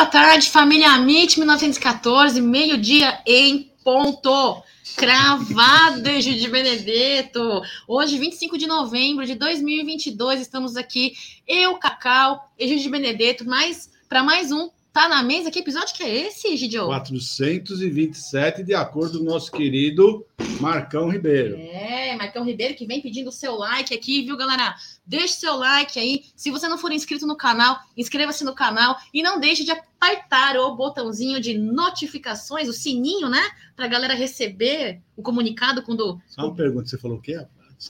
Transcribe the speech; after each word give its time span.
boa 0.00 0.08
tarde, 0.08 0.48
família 0.48 0.92
Amit 0.92 1.38
1914, 1.38 2.40
meio-dia 2.40 3.20
em 3.26 3.70
ponto. 3.84 4.62
Cravado, 4.96 6.02
de 6.02 6.48
Benedetto. 6.48 7.60
Hoje, 7.86 8.18
25 8.18 8.56
de 8.56 8.66
novembro 8.66 9.26
de 9.26 9.34
2022, 9.34 10.40
estamos 10.40 10.74
aqui, 10.74 11.12
eu, 11.46 11.76
Cacau, 11.76 12.50
Egídio 12.58 12.84
de 12.84 12.88
Benedetto, 12.88 13.44
mais 13.44 13.90
para 14.08 14.22
mais 14.22 14.50
um 14.50 14.70
Tá 15.00 15.08
na 15.08 15.22
mesa? 15.22 15.50
Que 15.50 15.60
episódio 15.60 15.94
que 15.94 16.02
é 16.02 16.26
esse, 16.26 16.54
Gidio? 16.58 16.84
427, 16.84 18.62
de 18.62 18.74
acordo 18.74 19.16
com 19.18 19.24
o 19.24 19.28
nosso 19.28 19.50
querido 19.50 20.26
Marcão 20.60 21.08
Ribeiro. 21.08 21.56
É, 21.56 22.14
Marcão 22.16 22.44
Ribeiro 22.44 22.74
que 22.74 22.84
vem 22.84 23.00
pedindo 23.00 23.28
o 23.28 23.32
seu 23.32 23.56
like 23.56 23.94
aqui, 23.94 24.20
viu, 24.20 24.36
galera? 24.36 24.74
Deixe 25.06 25.36
seu 25.36 25.56
like 25.56 25.98
aí. 25.98 26.24
Se 26.36 26.50
você 26.50 26.68
não 26.68 26.76
for 26.76 26.92
inscrito 26.92 27.26
no 27.26 27.34
canal, 27.34 27.78
inscreva-se 27.96 28.44
no 28.44 28.54
canal 28.54 28.94
e 29.14 29.22
não 29.22 29.40
deixe 29.40 29.64
de 29.64 29.70
apertar 29.70 30.58
o 30.58 30.76
botãozinho 30.76 31.40
de 31.40 31.56
notificações, 31.56 32.68
o 32.68 32.72
sininho, 32.74 33.30
né? 33.30 33.40
Pra 33.74 33.86
galera 33.86 34.12
receber 34.12 35.00
o 35.16 35.22
comunicado 35.22 35.82
quando. 35.82 36.20
Só 36.26 36.42
uma 36.42 36.54
pergunta, 36.54 36.90
você 36.90 36.98
falou 36.98 37.16
o 37.16 37.22
quê? 37.22 37.42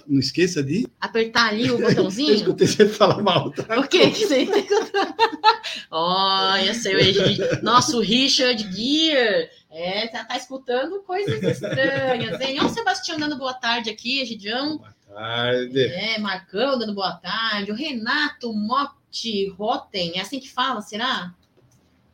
Não 0.06 0.20
esqueça 0.20 0.62
de 0.62 0.86
apertar 1.00 1.48
ali 1.48 1.70
o 1.70 1.78
botãozinho. 1.82 2.30
Eu 2.30 2.34
escutei 2.36 2.66
você 2.66 2.88
falar 2.88 3.22
mal. 3.22 3.50
Tá? 3.50 3.78
O 3.78 3.88
que 3.88 4.10
que 4.10 4.26
você 4.26 4.48
Olha, 5.90 6.72
seu 6.74 6.98
Egídio. 6.98 7.62
Nosso 7.62 8.00
Richard 8.00 8.62
Gear. 8.72 9.48
É, 9.72 10.08
tá, 10.08 10.24
tá, 10.24 10.36
escutando 10.36 11.00
coisas 11.02 11.42
estranhas, 11.42 12.40
hein? 12.40 12.58
Olha 12.58 12.66
o 12.66 12.74
Sebastião 12.74 13.18
dando 13.18 13.38
boa 13.38 13.54
tarde 13.54 13.90
aqui, 13.90 14.20
Egidião. 14.20 14.78
Boa 14.78 14.94
tarde. 15.08 15.80
É, 15.80 16.18
Marcão 16.18 16.78
dando 16.78 16.94
boa 16.94 17.12
tarde. 17.12 17.70
O 17.70 17.74
Renato 17.74 18.52
Motti 18.52 19.48
Rotten, 19.50 20.18
é 20.18 20.20
assim 20.20 20.40
que 20.40 20.50
fala, 20.50 20.80
será? 20.80 21.34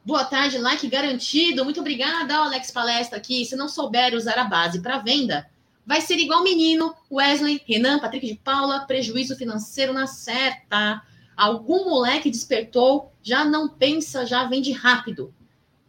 Boa 0.04 0.24
tarde, 0.24 0.58
like 0.58 0.86
garantido. 0.88 1.64
Muito 1.64 1.80
obrigada, 1.80 2.36
Alex 2.36 2.70
Palestra 2.70 3.18
aqui. 3.18 3.44
Se 3.44 3.56
não 3.56 3.68
souber 3.68 4.14
usar 4.14 4.38
a 4.38 4.44
base 4.44 4.80
para 4.80 4.98
venda, 4.98 5.46
vai 5.86 6.00
ser 6.00 6.18
igual 6.18 6.42
menino, 6.42 6.94
Wesley, 7.10 7.62
Renan, 7.64 8.00
Patrick 8.00 8.26
de 8.26 8.34
Paula, 8.34 8.80
prejuízo 8.80 9.36
financeiro 9.36 9.92
na 9.92 10.06
certa. 10.06 11.00
Algum 11.36 11.84
moleque 11.84 12.30
despertou, 12.30 13.12
já 13.22 13.44
não 13.44 13.68
pensa, 13.68 14.26
já 14.26 14.44
vende 14.46 14.72
rápido. 14.72 15.32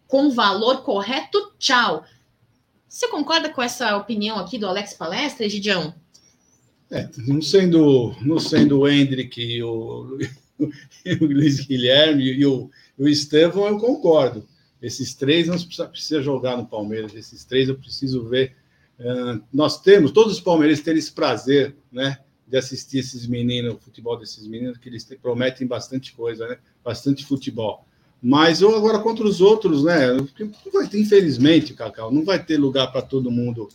Com 0.07 0.29
valor 0.29 0.83
correto, 0.83 1.53
tchau. 1.57 2.05
Você 2.87 3.07
concorda 3.09 3.49
com 3.49 3.61
essa 3.61 3.97
opinião 3.97 4.37
aqui 4.37 4.57
do 4.57 4.67
Alex 4.67 4.93
Palestra, 4.93 5.45
Egidião? 5.45 5.93
É, 6.89 7.09
não 7.27 7.41
sendo, 7.41 8.15
não 8.21 8.39
sendo 8.39 8.79
o 8.79 8.87
Hendrick 8.87 9.41
e 9.41 9.61
o, 9.61 10.17
o 10.59 11.25
Luiz 11.25 11.59
Guilherme 11.59 12.23
e 12.23 12.45
o, 12.45 12.69
o 12.97 13.07
Estevão, 13.07 13.67
eu 13.67 13.77
concordo. 13.77 14.47
Esses 14.81 15.13
três 15.15 15.47
não 15.47 15.57
precisa, 15.89 16.21
jogar 16.21 16.55
no 16.55 16.67
Palmeiras. 16.67 17.15
Esses 17.15 17.43
três 17.43 17.67
eu 17.67 17.77
preciso 17.77 18.27
ver 18.29 18.55
nós 19.53 19.81
temos, 19.81 20.11
todos 20.11 20.33
os 20.33 20.41
palmeirenses 20.41 20.83
têm 20.83 20.97
esse 20.97 21.11
prazer, 21.11 21.75
né, 21.91 22.17
de 22.47 22.57
assistir 22.57 22.99
esses 22.99 23.27
meninos, 23.27 23.75
o 23.75 23.79
futebol 23.79 24.17
desses 24.17 24.47
meninos, 24.47 24.77
que 24.77 24.89
eles 24.89 25.03
te, 25.03 25.15
prometem 25.15 25.67
bastante 25.67 26.13
coisa, 26.13 26.47
né, 26.47 26.57
bastante 26.83 27.25
futebol. 27.25 27.85
Mas 28.21 28.61
eu 28.61 28.75
agora 28.75 28.99
contra 28.99 29.25
os 29.25 29.41
outros, 29.41 29.83
né, 29.83 30.07
vai 30.73 30.87
ter, 30.87 30.99
infelizmente, 30.99 31.73
Cacau, 31.73 32.11
não 32.11 32.23
vai 32.23 32.43
ter 32.43 32.57
lugar 32.57 32.91
para 32.91 33.01
todo 33.01 33.29
mundo, 33.29 33.67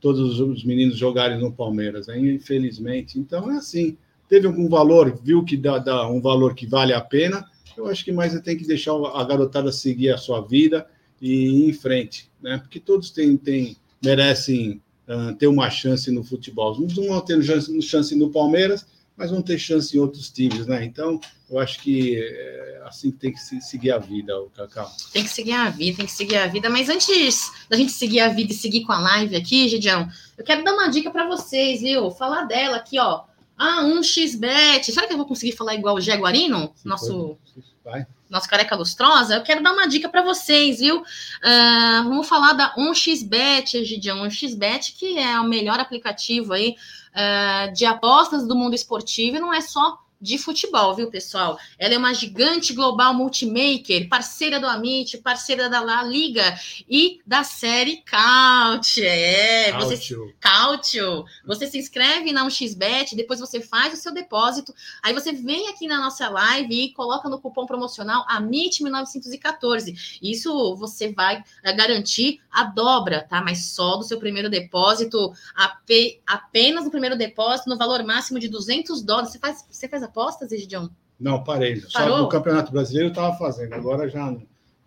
todos 0.00 0.40
os 0.40 0.64
meninos 0.64 0.96
jogarem 0.96 1.38
no 1.38 1.52
Palmeiras, 1.52 2.08
né, 2.08 2.18
infelizmente. 2.18 3.18
Então 3.18 3.50
é 3.52 3.58
assim, 3.58 3.96
teve 4.28 4.46
algum 4.46 4.68
valor, 4.68 5.16
viu 5.22 5.44
que 5.44 5.56
dá, 5.56 5.78
dá 5.78 6.08
um 6.08 6.20
valor 6.20 6.54
que 6.54 6.66
vale 6.66 6.92
a 6.92 7.00
pena, 7.00 7.48
eu 7.76 7.86
acho 7.86 8.04
que 8.04 8.10
mais 8.10 8.38
tem 8.40 8.56
que 8.56 8.66
deixar 8.66 8.92
a 8.92 9.22
garotada 9.22 9.70
seguir 9.70 10.10
a 10.10 10.16
sua 10.16 10.40
vida 10.40 10.86
e 11.20 11.66
ir 11.66 11.68
em 11.68 11.72
frente, 11.72 12.28
né, 12.42 12.58
porque 12.58 12.80
todos 12.80 13.10
têm, 13.10 13.36
têm 13.36 13.76
merecem 14.06 14.80
uh, 15.08 15.34
ter 15.34 15.46
uma 15.46 15.68
chance 15.68 16.10
no 16.10 16.24
futebol. 16.24 16.80
Uns 16.80 16.96
não 16.96 17.08
vão 17.08 17.20
ter 17.20 17.42
chance 17.82 18.14
no 18.14 18.30
Palmeiras, 18.30 18.86
mas 19.16 19.30
vão 19.30 19.42
ter 19.42 19.58
chance 19.58 19.96
em 19.96 20.00
outros 20.00 20.30
times, 20.30 20.66
né? 20.66 20.84
Então, 20.84 21.20
eu 21.50 21.58
acho 21.58 21.80
que 21.80 22.16
é 22.16 22.82
assim 22.84 23.10
que 23.10 23.18
tem 23.18 23.32
que 23.32 23.40
seguir 23.40 23.90
a 23.90 23.98
vida, 23.98 24.38
o 24.38 24.50
Cacau. 24.50 24.90
Tem 25.12 25.24
que 25.24 25.30
seguir 25.30 25.52
a 25.52 25.70
vida, 25.70 25.96
tem 25.98 26.06
que 26.06 26.12
seguir 26.12 26.36
a 26.36 26.46
vida. 26.46 26.68
Mas 26.70 26.88
antes 26.88 27.50
da 27.68 27.76
gente 27.76 27.92
seguir 27.92 28.20
a 28.20 28.28
vida 28.28 28.52
e 28.52 28.56
seguir 28.56 28.84
com 28.84 28.92
a 28.92 28.98
live 28.98 29.34
aqui, 29.36 29.68
Gidião, 29.68 30.08
eu 30.36 30.44
quero 30.44 30.62
dar 30.62 30.74
uma 30.74 30.88
dica 30.88 31.10
para 31.10 31.26
vocês, 31.26 31.80
viu? 31.80 32.10
Falar 32.10 32.44
dela 32.44 32.76
aqui, 32.76 32.98
ó. 32.98 33.24
Ah, 33.58 33.84
um 33.84 34.02
xbet. 34.02 34.92
Será 34.92 35.06
que 35.06 35.14
eu 35.14 35.16
vou 35.16 35.26
conseguir 35.26 35.52
falar 35.52 35.74
igual 35.74 35.96
o 35.96 36.00
Jaguarino? 36.00 36.72
Nosso. 36.84 37.38
Vai 37.86 38.06
nossa 38.28 38.48
careca 38.48 38.74
lustrosa, 38.74 39.36
eu 39.36 39.42
quero 39.42 39.62
dar 39.62 39.72
uma 39.72 39.86
dica 39.86 40.08
para 40.08 40.22
vocês, 40.22 40.80
viu? 40.80 41.00
Uh, 41.00 42.02
vamos 42.04 42.28
falar 42.28 42.54
da 42.54 42.74
1xBet, 42.74 43.84
Gidião. 43.84 44.24
1xBet, 44.24 44.96
que 44.98 45.16
é 45.18 45.38
o 45.38 45.44
melhor 45.44 45.78
aplicativo 45.78 46.52
aí 46.52 46.74
uh, 47.12 47.72
de 47.72 47.84
apostas 47.86 48.46
do 48.46 48.56
mundo 48.56 48.74
esportivo, 48.74 49.36
e 49.36 49.40
não 49.40 49.54
é 49.54 49.60
só 49.60 49.98
de 50.20 50.38
futebol, 50.38 50.94
viu, 50.94 51.10
pessoal? 51.10 51.58
Ela 51.78 51.94
é 51.94 51.98
uma 51.98 52.14
gigante 52.14 52.72
global 52.72 53.14
multimaker, 53.14 54.08
parceira 54.08 54.58
do 54.58 54.66
Amit, 54.66 55.18
parceira 55.18 55.68
da 55.68 55.80
La 55.80 56.02
Liga 56.02 56.58
e 56.88 57.20
da 57.26 57.44
série 57.44 58.02
Couch. 58.08 59.04
É, 59.04 59.72
você 59.72 59.96
Cautio. 60.40 61.24
Você 61.44 61.66
se 61.66 61.78
inscreve 61.78 62.32
na 62.32 62.46
1xBet, 62.46 63.14
depois 63.14 63.40
você 63.40 63.60
faz 63.60 63.92
o 63.92 63.96
seu 63.96 64.12
depósito, 64.12 64.74
aí 65.02 65.12
você 65.12 65.32
vem 65.32 65.68
aqui 65.68 65.86
na 65.86 66.00
nossa 66.00 66.28
live 66.28 66.74
e 66.74 66.92
coloca 66.92 67.28
no 67.28 67.40
cupom 67.40 67.66
promocional 67.66 68.26
AMIT1914. 68.26 70.18
Isso 70.22 70.76
você 70.76 71.12
vai 71.12 71.42
eh, 71.62 71.72
garantir 71.72 72.40
a 72.50 72.64
dobra, 72.64 73.22
tá? 73.28 73.42
Mas 73.42 73.66
só 73.66 73.96
do 73.96 74.04
seu 74.04 74.18
primeiro 74.18 74.48
depósito, 74.48 75.32
apenas 76.26 76.84
no 76.84 76.90
primeiro 76.90 77.16
depósito, 77.16 77.68
no 77.68 77.76
valor 77.76 78.02
máximo 78.04 78.38
de 78.38 78.48
200 78.48 79.02
dólares. 79.02 79.32
Você 79.32 79.38
faz, 79.38 79.64
você 79.70 79.88
faz 79.88 80.02
apostas, 80.06 80.52
Egidion? 80.52 80.88
Não, 81.18 81.44
parei. 81.44 81.80
Parou? 81.92 82.16
Só 82.16 82.22
no 82.22 82.28
Campeonato 82.28 82.72
Brasileiro 82.72 83.08
eu 83.08 83.12
estava 83.12 83.36
fazendo, 83.36 83.74
agora 83.74 84.08
já 84.08 84.30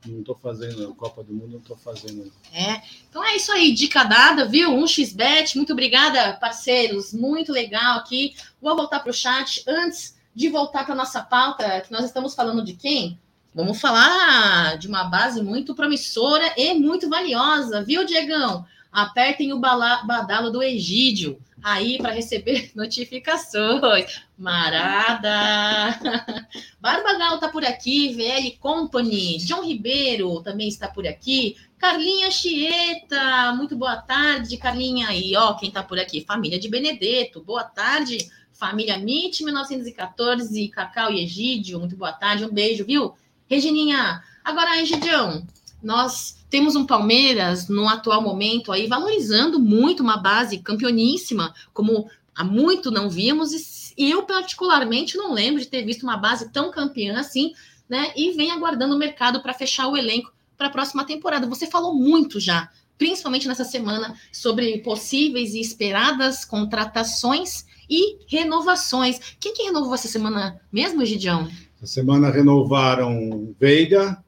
não 0.06 0.20
estou 0.20 0.36
fazendo, 0.36 0.94
Copa 0.96 1.24
do 1.24 1.34
Mundo 1.34 1.52
não 1.52 1.60
estou 1.60 1.76
fazendo. 1.76 2.32
É, 2.54 2.82
então 3.10 3.24
é 3.24 3.36
isso 3.36 3.52
aí, 3.52 3.74
dica 3.74 4.04
dada, 4.04 4.46
viu? 4.46 4.72
Um 4.72 4.88
xbet, 4.88 5.56
muito 5.58 5.74
obrigada, 5.74 6.34
parceiros, 6.34 7.14
muito 7.14 7.52
legal 7.52 7.98
aqui. 8.00 8.36
Vou 8.62 8.76
voltar 8.76 9.00
para 9.00 9.10
o 9.10 9.14
chat 9.14 9.64
antes 9.68 10.18
de 10.34 10.48
voltar 10.48 10.86
para 10.86 10.96
nossa 10.96 11.22
pauta, 11.22 11.82
que 11.82 11.92
nós 11.92 12.06
estamos 12.06 12.34
falando 12.34 12.64
de 12.64 12.74
quem? 12.74 13.20
Vamos 13.54 13.82
falar 13.82 14.78
de 14.78 14.88
uma 14.88 15.06
base 15.06 15.42
muito 15.42 15.76
promissora 15.76 16.54
e 16.56 16.74
muito 16.76 17.10
valiosa, 17.10 17.84
viu, 17.84 18.06
Diegão? 18.06 18.66
Apertem 18.92 19.52
o 19.52 19.60
badalo 19.60 20.50
do 20.50 20.64
Egídio 20.64 21.40
aí 21.64 21.98
para 21.98 22.14
receber 22.14 22.72
notificações. 22.76 24.22
Marada! 24.38 26.00
Barba 26.80 27.18
Gal 27.18 27.40
tá 27.40 27.50
por 27.50 27.66
aqui, 27.66 28.14
VL 28.14 28.58
Company, 28.60 29.38
John 29.40 29.64
Ribeiro 29.64 30.42
também 30.42 30.68
está 30.68 30.88
por 30.88 31.06
aqui, 31.06 31.58
Carlinha 31.78 32.30
Chieta, 32.30 33.54
muito 33.56 33.76
boa 33.76 33.98
tarde, 33.98 34.58
Carlinha. 34.58 35.14
E 35.14 35.36
ó, 35.36 35.54
quem 35.54 35.72
tá 35.72 35.82
por 35.82 36.00
aqui? 36.00 36.26
Família 36.26 36.60
de 36.60 36.70
Benedetto, 36.70 37.42
boa 37.42 37.64
tarde. 37.64 38.30
Família 38.52 38.96
MIT 38.96 39.46
1914, 39.46 40.68
Cacau 40.68 41.14
e 41.14 41.24
Egídio, 41.24 41.80
muito 41.80 41.96
boa 41.96 42.12
tarde, 42.12 42.44
um 42.44 42.52
beijo, 42.52 42.84
viu? 42.84 43.16
Regininha, 43.50 44.22
agora, 44.44 44.82
Egidião, 44.82 45.48
nós 45.82 46.39
temos 46.50 46.76
um 46.76 46.86
Palmeiras 46.86 47.68
no 47.68 47.88
atual 47.88 48.22
momento 48.22 48.72
aí 48.72 48.88
valorizando 48.88 49.60
muito 49.60 50.02
uma 50.02 50.18
base 50.18 50.60
campeoníssima, 50.60 51.54
como 51.74 52.10
há 52.36 52.44
muito 52.44 52.90
não 52.90 53.10
vimos, 53.10 53.94
e 53.98 54.10
eu 54.10 54.24
particularmente 54.24 55.18
não 55.18 55.34
lembro 55.34 55.62
de 55.62 55.68
ter 55.68 55.84
visto 55.84 56.04
uma 56.04 56.18
base 56.18 56.52
tão 56.52 56.72
campeã 56.72 57.20
assim, 57.20 57.54
né? 57.88 58.12
E 58.16 58.32
vem 58.32 58.52
aguardando 58.52 58.96
o 58.96 58.98
mercado 58.98 59.42
para 59.42 59.54
fechar 59.54 59.88
o 59.88 59.98
elenco 59.98 60.34
para 60.58 60.68
a 60.68 60.72
próxima 60.72 61.06
temporada. 61.06 61.48
Você 61.48 61.68
falou 61.68 61.94
muito 61.94 62.40
já, 62.40 62.70
principalmente 62.98 63.48
nessa 63.48 63.64
semana, 63.64 64.16
sobre 64.32 64.80
possíveis 64.80 65.54
e 65.54 65.60
esperadas 65.60 66.46
contratações 66.46 67.66
e 67.90 68.18
renovações. 68.28 69.20
Quem 69.40 69.54
que 69.54 69.64
renovou 69.64 69.94
essa 69.94 70.08
semana 70.08 70.60
mesmo, 70.72 71.06
Gidião? 71.06 71.50
Essa 71.78 71.94
semana 71.94 72.30
renovaram 72.30 73.54
Veiga, 73.60 74.24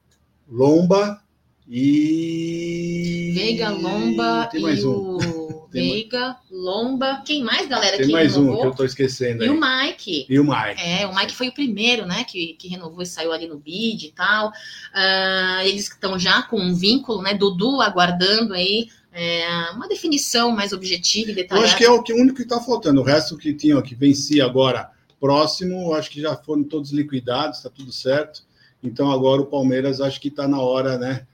Lomba 0.50 1.21
e. 1.68 3.32
Veiga, 3.34 3.70
Lomba 3.70 4.48
Tem 4.50 4.60
mais 4.60 4.80
e 4.80 4.86
um. 4.86 4.90
o 4.90 5.68
Veiga, 5.72 6.36
Lomba. 6.50 7.22
Quem 7.24 7.42
mais, 7.42 7.66
galera? 7.66 7.96
Tem 7.96 8.10
mais 8.10 8.34
renovou? 8.34 8.54
um 8.54 8.60
que 8.60 8.66
eu 8.66 8.74
tô 8.74 8.84
esquecendo. 8.84 9.42
E 9.42 9.48
o 9.48 9.58
Mike. 9.58 10.26
E 10.28 10.38
o 10.38 10.44
Mike. 10.44 10.82
É, 10.82 11.06
o 11.06 11.14
Mike 11.14 11.34
foi 11.34 11.48
o 11.48 11.54
primeiro, 11.54 12.04
né? 12.04 12.24
Que, 12.24 12.54
que 12.54 12.68
renovou 12.68 13.02
e 13.02 13.06
saiu 13.06 13.32
ali 13.32 13.46
no 13.46 13.58
bid 13.58 14.06
e 14.06 14.12
tal. 14.12 14.48
Uh, 14.48 15.60
eles 15.64 15.88
estão 15.88 16.18
já 16.18 16.42
com 16.42 16.60
um 16.60 16.74
vínculo, 16.74 17.22
né? 17.22 17.32
Dudu 17.32 17.80
aguardando 17.80 18.52
aí. 18.52 18.88
É, 19.14 19.70
uma 19.74 19.88
definição 19.88 20.52
mais 20.52 20.72
objetiva 20.72 21.30
e 21.30 21.34
detalhada. 21.34 21.66
Eu 21.66 21.68
acho 21.68 21.76
que 21.76 21.84
é 21.84 21.90
o 21.90 22.02
que, 22.02 22.12
o 22.12 22.16
único 22.16 22.36
que 22.36 22.42
está 22.42 22.60
faltando. 22.60 23.00
O 23.00 23.04
resto 23.04 23.36
que 23.36 23.52
tinha, 23.52 23.80
que 23.82 23.94
vencia 23.94 24.44
agora 24.44 24.90
próximo, 25.20 25.94
acho 25.94 26.10
que 26.10 26.20
já 26.20 26.34
foram 26.34 26.64
todos 26.64 26.90
liquidados, 26.92 27.58
está 27.58 27.70
tudo 27.70 27.92
certo. 27.92 28.42
Então 28.82 29.10
agora 29.10 29.40
o 29.40 29.46
Palmeiras 29.46 30.00
acho 30.00 30.20
que 30.20 30.28
está 30.28 30.48
na 30.48 30.60
hora, 30.60 30.98
né? 30.98 31.26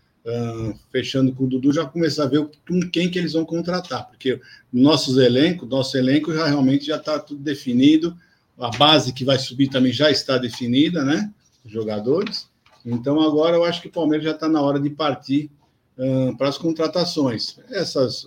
Fechando 0.90 1.32
com 1.32 1.44
o 1.44 1.46
Dudu, 1.46 1.72
já 1.72 1.84
começar 1.84 2.24
a 2.24 2.28
ver 2.28 2.48
com 2.68 2.80
quem 2.90 3.10
que 3.10 3.18
eles 3.18 3.32
vão 3.32 3.44
contratar, 3.44 4.08
porque 4.08 4.40
nossos 4.72 5.16
elencos, 5.16 5.68
nosso 5.68 5.96
elenco 5.96 6.34
já 6.34 6.46
realmente 6.46 6.86
já 6.86 6.96
está 6.96 7.18
tudo 7.18 7.42
definido, 7.42 8.16
a 8.58 8.70
base 8.70 9.12
que 9.12 9.24
vai 9.24 9.38
subir 9.38 9.68
também 9.68 9.92
já 9.92 10.10
está 10.10 10.36
definida, 10.36 11.04
né? 11.04 11.32
Os 11.64 11.70
jogadores. 11.70 12.48
Então 12.84 13.20
agora 13.20 13.56
eu 13.56 13.64
acho 13.64 13.80
que 13.80 13.88
o 13.88 13.92
Palmeiras 13.92 14.24
já 14.24 14.32
está 14.32 14.48
na 14.48 14.60
hora 14.60 14.80
de 14.80 14.90
partir 14.90 15.50
uh, 15.96 16.36
para 16.36 16.48
as 16.48 16.58
contratações. 16.58 17.58
Essas 17.70 18.26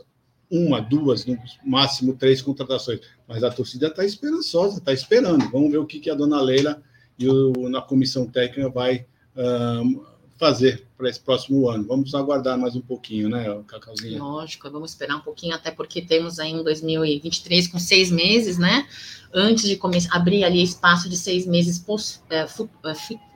uma, 0.50 0.82
duas, 0.82 1.26
no 1.26 1.38
máximo 1.66 2.14
três 2.14 2.42
contratações. 2.42 3.00
Mas 3.28 3.44
a 3.44 3.50
torcida 3.50 3.88
está 3.88 4.04
esperançosa, 4.04 4.80
está 4.80 4.92
esperando. 4.92 5.50
Vamos 5.50 5.72
ver 5.72 5.78
o 5.78 5.86
que, 5.86 6.00
que 6.00 6.10
a 6.10 6.16
dona 6.16 6.42
Leila 6.42 6.82
e 7.18 7.28
o, 7.28 7.70
na 7.70 7.82
comissão 7.82 8.26
técnica 8.26 8.70
vai 8.70 9.06
uh, 9.36 10.06
fazer 10.42 10.88
para 10.98 11.08
esse 11.08 11.20
próximo 11.20 11.70
ano. 11.70 11.86
Vamos 11.88 12.16
aguardar 12.16 12.58
mais 12.58 12.76
um 12.76 12.82
pouquinho, 12.82 13.30
né, 13.30 13.46
Cacauzinho? 13.68 14.24
Lógico, 14.24 14.72
vamos 14.72 14.90
esperar 14.90 15.18
um 15.18 15.20
pouquinho, 15.20 15.54
até 15.54 15.70
porque 15.70 16.02
temos 16.02 16.40
aí 16.40 16.56
um 16.56 16.64
2023 16.64 17.68
com 17.68 17.78
seis 17.78 18.10
meses, 18.10 18.58
né? 18.58 18.88
Antes 19.32 19.70
de 19.70 19.76
começar, 19.78 20.10
abrir 20.16 20.44
ali 20.44 20.64
espaço 20.64 21.08
de 21.08 21.16
seis 21.16 21.46
meses, 21.46 21.78
pos, 21.78 22.24
é, 22.28 22.40
é 22.40 22.48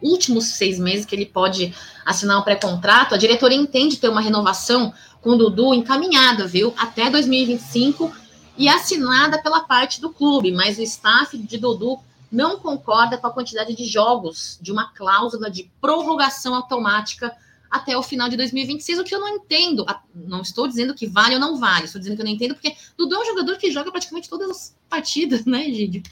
últimos 0.01 0.45
seis 0.45 0.79
meses 0.79 1.05
que 1.05 1.13
ele 1.13 1.27
pode 1.27 1.75
assinar 2.03 2.39
um 2.39 2.41
pré-contrato, 2.41 3.13
a 3.13 3.17
diretoria 3.17 3.55
entende 3.55 3.97
ter 3.97 4.09
uma 4.09 4.19
renovação 4.19 4.91
com 5.21 5.29
o 5.29 5.37
Dudu 5.37 5.75
encaminhada, 5.75 6.47
viu? 6.47 6.73
Até 6.75 7.11
2025 7.11 8.11
e 8.57 8.67
assinada 8.67 9.37
pela 9.43 9.59
parte 9.61 10.01
do 10.01 10.09
clube, 10.09 10.51
mas 10.51 10.79
o 10.79 10.81
staff 10.81 11.37
de 11.37 11.57
Dudu 11.59 11.99
não 12.35 12.59
concorda 12.59 13.17
com 13.17 13.27
a 13.27 13.31
quantidade 13.31 13.73
de 13.73 13.85
jogos 13.85 14.59
de 14.61 14.71
uma 14.71 14.91
cláusula 14.93 15.49
de 15.49 15.71
prorrogação 15.79 16.53
automática 16.53 17.35
até 17.71 17.97
o 17.97 18.03
final 18.03 18.29
de 18.29 18.37
2026, 18.37 18.99
o 18.99 19.03
que 19.03 19.15
eu 19.15 19.19
não 19.19 19.29
entendo. 19.29 19.85
Não 20.13 20.41
estou 20.41 20.67
dizendo 20.67 20.93
que 20.93 21.07
vale 21.07 21.35
ou 21.35 21.39
não 21.39 21.57
vale, 21.57 21.85
estou 21.85 21.99
dizendo 21.99 22.15
que 22.15 22.21
eu 22.21 22.25
não 22.25 22.31
entendo, 22.31 22.53
porque 22.53 22.75
Dudu 22.97 23.15
é 23.15 23.19
um 23.21 23.25
jogador 23.25 23.57
que 23.57 23.71
joga 23.71 23.91
praticamente 23.91 24.29
todas 24.29 24.49
as 24.49 24.77
partidas, 24.89 25.45
né, 25.45 25.63
Gídio? 25.71 26.03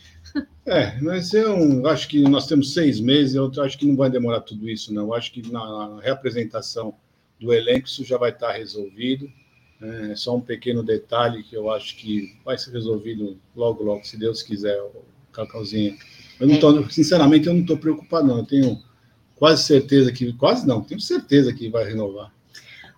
É, 0.66 1.00
mas 1.02 1.34
eu 1.34 1.88
acho 1.88 2.08
que 2.08 2.22
nós 2.22 2.48
temos 2.48 2.74
seis 2.74 3.00
meses, 3.00 3.36
eu 3.36 3.52
acho 3.62 3.78
que 3.78 3.86
não 3.86 3.96
vai 3.96 4.10
demorar 4.10 4.42
tudo 4.42 4.70
isso, 4.70 4.94
não. 4.94 5.04
Eu 5.04 5.14
acho 5.14 5.32
que 5.32 5.52
na 5.52 6.00
reapresentação 6.02 6.96
do 7.40 7.54
elenco, 7.54 7.88
isso 7.88 8.04
já 8.06 8.18
vai 8.18 8.32
estar 8.32 8.54
resolvido. 8.54 9.30
É 9.82 10.16
só 10.16 10.36
um 10.36 10.42
pequeno 10.42 10.82
detalhe 10.82 11.44
que 11.44 11.56
eu 11.56 11.70
acho 11.70 11.98
que 11.98 12.38
vai 12.46 12.58
ser 12.58 12.72
resolvido 12.72 13.38
logo, 13.54 13.84
logo, 13.84 14.06
se 14.06 14.18
Deus 14.18 14.42
quiser, 14.42 14.82
o 14.82 15.04
Cacauzinho. 15.34 15.98
Eu 16.40 16.48
não 16.48 16.60
tô, 16.60 16.90
sinceramente, 16.90 17.48
eu 17.48 17.54
não 17.54 17.62
estou 17.62 17.78
preocupado, 17.78 18.28
não. 18.28 18.38
Eu 18.38 18.46
tenho 18.46 18.82
quase 19.36 19.64
certeza 19.64 20.12
que, 20.12 20.34
quase 20.34 20.68
não, 20.68 20.82
tenho 20.82 21.00
certeza 21.00 21.54
que 21.54 21.70
vai 21.70 21.86
renovar. 21.86 22.32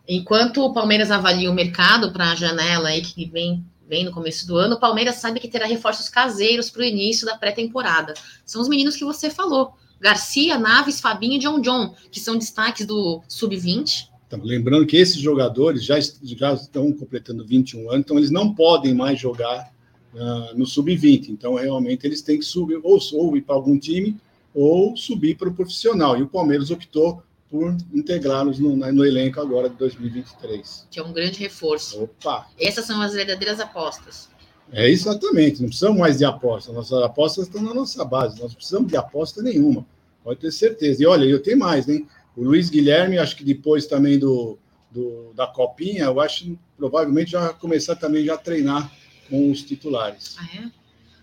Enquanto 0.07 0.63
o 0.63 0.73
Palmeiras 0.73 1.11
avalia 1.11 1.49
o 1.49 1.53
mercado 1.53 2.11
para 2.11 2.31
a 2.31 2.35
janela 2.35 2.89
aí 2.89 3.01
que 3.01 3.25
vem, 3.25 3.65
vem 3.87 4.05
no 4.05 4.11
começo 4.11 4.45
do 4.47 4.55
ano, 4.55 4.75
o 4.75 4.79
Palmeiras 4.79 5.15
sabe 5.15 5.39
que 5.39 5.47
terá 5.47 5.65
reforços 5.65 6.09
caseiros 6.09 6.69
para 6.69 6.81
o 6.81 6.85
início 6.85 7.25
da 7.25 7.37
pré-temporada. 7.37 8.13
São 8.45 8.61
os 8.61 8.69
meninos 8.69 8.95
que 8.95 9.03
você 9.03 9.29
falou. 9.29 9.73
Garcia, 9.99 10.59
Naves, 10.59 11.01
Fabinho 11.01 11.35
e 11.35 11.39
John 11.39 11.59
John, 11.61 11.95
que 12.11 12.19
são 12.19 12.37
destaques 12.37 12.85
do 12.85 13.23
Sub-20 13.27 14.09
então, 14.27 14.39
lembrando 14.43 14.85
que 14.85 14.97
esses 14.97 15.17
jogadores 15.17 15.83
já, 15.83 15.99
já 15.99 16.53
estão 16.53 16.91
completando 16.91 17.45
21 17.45 17.89
anos, 17.89 18.01
então 18.01 18.17
eles 18.17 18.31
não 18.31 18.53
podem 18.53 18.93
mais 18.93 19.19
jogar 19.19 19.71
uh, 20.15 20.57
no 20.57 20.65
sub-20. 20.65 21.29
Então, 21.29 21.55
realmente, 21.55 22.05
eles 22.05 22.21
têm 22.21 22.39
que 22.39 22.45
subir, 22.45 22.79
ou, 22.81 22.99
ou 23.13 23.37
ir 23.37 23.41
para 23.41 23.55
algum 23.55 23.77
time, 23.77 24.17
ou 24.53 24.95
subir 24.95 25.35
para 25.35 25.49
o 25.49 25.53
profissional. 25.53 26.17
E 26.17 26.23
o 26.23 26.27
Palmeiras 26.27 26.71
optou 26.71 27.21
por 27.49 27.75
integrá-los 27.93 28.57
no, 28.59 28.75
no, 28.75 29.05
elenco 29.05 29.39
agora 29.39 29.69
de 29.69 29.75
2023. 29.75 30.87
Que 30.89 30.99
é 30.99 31.03
um 31.03 31.13
grande 31.13 31.39
reforço. 31.39 32.03
Opa! 32.03 32.47
Essas 32.59 32.85
são 32.85 33.01
as 33.01 33.13
verdadeiras 33.13 33.59
apostas. 33.59 34.29
É 34.71 34.89
exatamente, 34.89 35.61
não 35.61 35.69
precisamos 35.69 35.99
mais 35.99 36.17
de 36.17 36.25
apostas. 36.25 36.73
Nossas 36.73 37.03
apostas 37.03 37.45
estão 37.45 37.61
na 37.61 37.73
nossa 37.73 38.03
base, 38.03 38.39
nós 38.39 38.49
não 38.49 38.55
precisamos 38.55 38.87
de 38.89 38.97
aposta 38.97 39.43
nenhuma, 39.43 39.85
pode 40.23 40.39
ter 40.39 40.51
certeza. 40.51 41.03
E 41.03 41.05
olha, 41.05 41.23
eu 41.23 41.41
tenho 41.41 41.59
mais, 41.59 41.87
hein? 41.87 42.07
O 42.35 42.43
Luiz 42.43 42.69
Guilherme, 42.69 43.19
acho 43.19 43.35
que 43.35 43.43
depois 43.43 43.85
também 43.85 44.17
do, 44.17 44.57
do, 44.89 45.31
da 45.35 45.45
Copinha, 45.45 46.05
eu 46.05 46.19
acho 46.19 46.45
que 46.45 46.59
provavelmente 46.75 47.31
já 47.31 47.53
começar 47.53 47.95
também 47.95 48.25
já 48.25 48.33
a 48.33 48.37
treinar 48.37 48.91
com 49.29 49.51
os 49.51 49.61
titulares. 49.61 50.35
Ah, 50.39 50.47
é? 50.55 50.71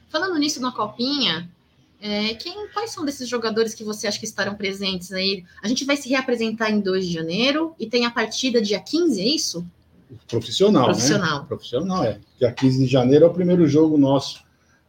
Falando 0.09 0.39
nisso 0.39 0.61
na 0.61 0.73
Copinha, 0.73 1.51
é, 2.01 2.35
quem, 2.35 2.69
quais 2.69 2.91
são 2.91 3.05
desses 3.05 3.29
jogadores 3.29 3.75
que 3.75 3.85
você 3.85 4.07
acha 4.07 4.19
que 4.19 4.25
estarão 4.25 4.55
presentes 4.55 5.13
aí? 5.13 5.45
A 5.63 5.69
gente 5.69 5.85
vai 5.85 5.97
se 5.97 6.09
reapresentar 6.09 6.71
em 6.71 6.81
2 6.81 7.07
de 7.07 7.13
janeiro 7.13 7.75
e 7.79 7.87
tem 7.87 8.05
a 8.05 8.11
partida 8.11 8.61
dia 8.61 8.81
15, 8.81 9.21
é 9.21 9.25
isso? 9.25 9.67
Profissional, 10.27 10.87
Profissional. 10.87 11.41
Né? 11.41 11.47
Profissional, 11.47 12.05
é. 12.05 12.21
Dia 12.39 12.53
15 12.53 12.85
de 12.85 12.91
janeiro 12.91 13.25
é 13.25 13.29
o 13.29 13.33
primeiro 13.33 13.67
jogo 13.67 13.97
nosso 13.97 14.43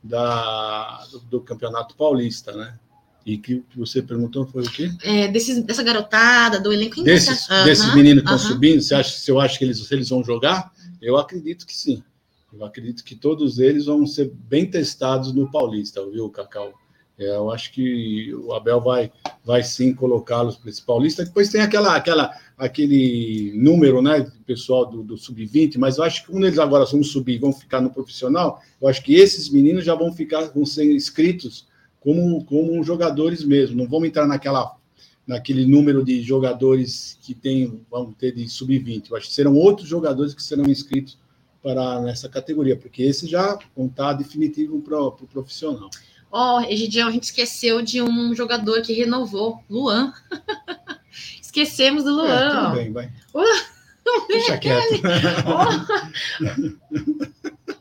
da, 0.04 1.06
do, 1.12 1.20
do 1.20 1.42
Campeonato 1.42 1.96
Paulista, 1.96 2.52
né? 2.52 2.78
E 3.26 3.38
que 3.38 3.64
você 3.76 4.02
perguntou 4.02 4.46
foi 4.46 4.64
o 4.64 4.70
quê? 4.70 4.92
É, 5.02 5.30
desses, 5.30 5.64
dessa 5.64 5.82
garotada, 5.82 6.60
do 6.60 6.74
elenco 6.74 7.02
Desses, 7.02 7.48
uhum, 7.48 7.64
desses 7.64 7.96
meninos 7.96 8.24
que 8.24 8.34
estão 8.34 8.38
subindo, 8.38 8.82
você 8.82 8.96
acha, 8.96 9.18
se 9.18 9.32
eu 9.32 9.40
acho 9.40 9.58
que 9.58 9.64
eles, 9.64 9.90
eles 9.92 10.10
vão 10.10 10.22
jogar? 10.24 10.74
Eu 11.02 11.16
acredito 11.16 11.66
que 11.66 11.74
sim. 11.74 12.04
Eu 12.56 12.66
acredito 12.66 13.04
que 13.04 13.16
todos 13.16 13.58
eles 13.58 13.88
vão 13.88 14.06
ser 14.06 14.32
bem 14.48 14.70
testados 14.70 15.34
no 15.34 15.50
Paulista, 15.50 16.08
viu, 16.08 16.30
Cacau? 16.30 16.72
É, 17.18 17.36
eu 17.36 17.52
acho 17.52 17.72
que 17.72 18.34
o 18.34 18.54
Abel 18.54 18.80
vai, 18.80 19.12
vai 19.44 19.64
sim 19.64 19.94
colocá-los 19.94 20.56
para 20.56 20.70
esse 20.70 20.82
Paulista. 20.82 21.26
Depois 21.26 21.50
tem 21.50 21.62
aquela, 21.62 21.96
aquela, 21.96 22.32
aquele 22.58 23.54
número, 23.56 24.02
né, 24.02 24.32
pessoal 24.46 24.86
do, 24.86 25.04
do 25.04 25.18
sub-20, 25.18 25.78
mas 25.78 25.98
eu 25.98 26.04
acho 26.04 26.22
que 26.22 26.32
quando 26.32 26.46
eles 26.46 26.60
agora 26.60 26.86
vão 26.86 27.04
subir, 27.04 27.40
vão 27.40 27.54
ficar 27.54 27.82
no 27.82 27.90
profissional, 27.92 28.62
eu 28.82 28.88
acho 28.88 29.04
que 29.04 29.16
esses 29.16 29.50
meninos 29.50 29.86
já 29.86 29.96
vão 29.96 30.12
ficar, 30.12 30.46
vão 30.46 30.66
ser 30.66 30.92
inscritos 30.92 31.68
como, 32.00 32.44
como 32.46 32.84
jogadores 32.84 33.44
mesmo. 33.44 33.78
Não 33.78 33.88
vamos 33.88 34.08
entrar 34.08 34.28
naquela 34.28 34.76
naquele 35.26 35.66
número 35.66 36.04
de 36.04 36.22
jogadores 36.22 37.18
que 37.22 37.34
tem, 37.34 37.80
vamos 37.90 38.14
ter 38.18 38.34
de 38.34 38.46
sub-20. 38.50 39.10
Eu 39.10 39.16
acho 39.16 39.28
que 39.28 39.34
serão 39.34 39.56
outros 39.56 39.88
jogadores 39.88 40.34
que 40.34 40.44
serão 40.44 40.66
inscritos 40.66 41.18
para 41.64 42.02
nessa 42.02 42.28
categoria, 42.28 42.76
porque 42.76 43.02
esse 43.02 43.26
já 43.26 43.58
estar 43.78 44.14
definitivo 44.14 44.82
para 44.82 45.00
o 45.02 45.12
pro 45.12 45.26
profissional. 45.26 45.90
Ó, 46.30 46.58
oh, 46.58 46.62
Egidião, 46.62 47.08
a 47.08 47.12
gente 47.12 47.24
esqueceu 47.24 47.82
de 47.82 48.02
um 48.02 48.36
jogador 48.36 48.82
que 48.82 48.92
renovou, 48.92 49.64
Luan. 49.70 50.12
Esquecemos 51.42 52.04
do 52.04 52.12
Luan. 52.12 52.28
É, 52.28 52.50
tudo 52.50 52.76
bem, 52.76 52.92
vai. 52.92 53.12
Uh, 54.06 54.28
Deixa 54.28 54.58
quieto. 54.58 55.02
Oh. 55.48 55.70